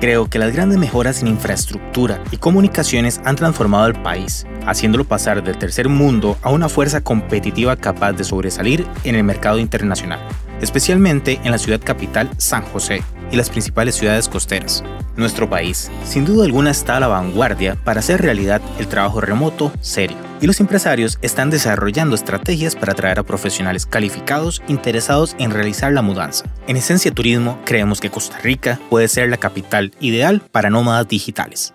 Creo 0.00 0.30
que 0.30 0.38
las 0.38 0.54
grandes 0.54 0.78
mejoras 0.78 1.20
en 1.20 1.28
infraestructura 1.28 2.24
y 2.30 2.38
comunicaciones 2.38 3.20
han 3.26 3.36
transformado 3.36 3.86
el 3.86 4.00
país, 4.00 4.46
haciéndolo 4.66 5.04
pasar 5.04 5.44
del 5.44 5.58
tercer 5.58 5.90
mundo 5.90 6.38
a 6.40 6.50
una 6.50 6.70
fuerza 6.70 7.02
competitiva 7.02 7.76
capaz 7.76 8.14
de 8.14 8.24
sobresalir 8.24 8.86
en 9.04 9.14
el 9.14 9.24
mercado 9.24 9.58
internacional, 9.58 10.20
especialmente 10.62 11.38
en 11.44 11.50
la 11.50 11.58
ciudad 11.58 11.82
capital 11.84 12.30
San 12.38 12.62
José 12.62 13.02
y 13.30 13.36
las 13.36 13.50
principales 13.50 13.94
ciudades 13.94 14.28
costeras. 14.28 14.82
Nuestro 15.16 15.48
país, 15.48 15.90
sin 16.04 16.24
duda 16.24 16.44
alguna, 16.44 16.70
está 16.70 16.96
a 16.96 17.00
la 17.00 17.08
vanguardia 17.08 17.76
para 17.76 18.00
hacer 18.00 18.22
realidad 18.22 18.60
el 18.78 18.88
trabajo 18.88 19.20
remoto 19.20 19.72
serio, 19.80 20.16
y 20.40 20.46
los 20.46 20.60
empresarios 20.60 21.18
están 21.22 21.50
desarrollando 21.50 22.14
estrategias 22.14 22.76
para 22.76 22.92
atraer 22.92 23.18
a 23.18 23.22
profesionales 23.22 23.86
calificados 23.86 24.62
interesados 24.68 25.34
en 25.38 25.50
realizar 25.50 25.92
la 25.92 26.02
mudanza. 26.02 26.46
En 26.66 26.76
Esencia 26.76 27.12
Turismo, 27.12 27.58
creemos 27.64 28.00
que 28.00 28.10
Costa 28.10 28.38
Rica 28.38 28.78
puede 28.88 29.08
ser 29.08 29.28
la 29.28 29.36
capital 29.36 29.92
ideal 30.00 30.40
para 30.52 30.70
nómadas 30.70 31.08
digitales. 31.08 31.74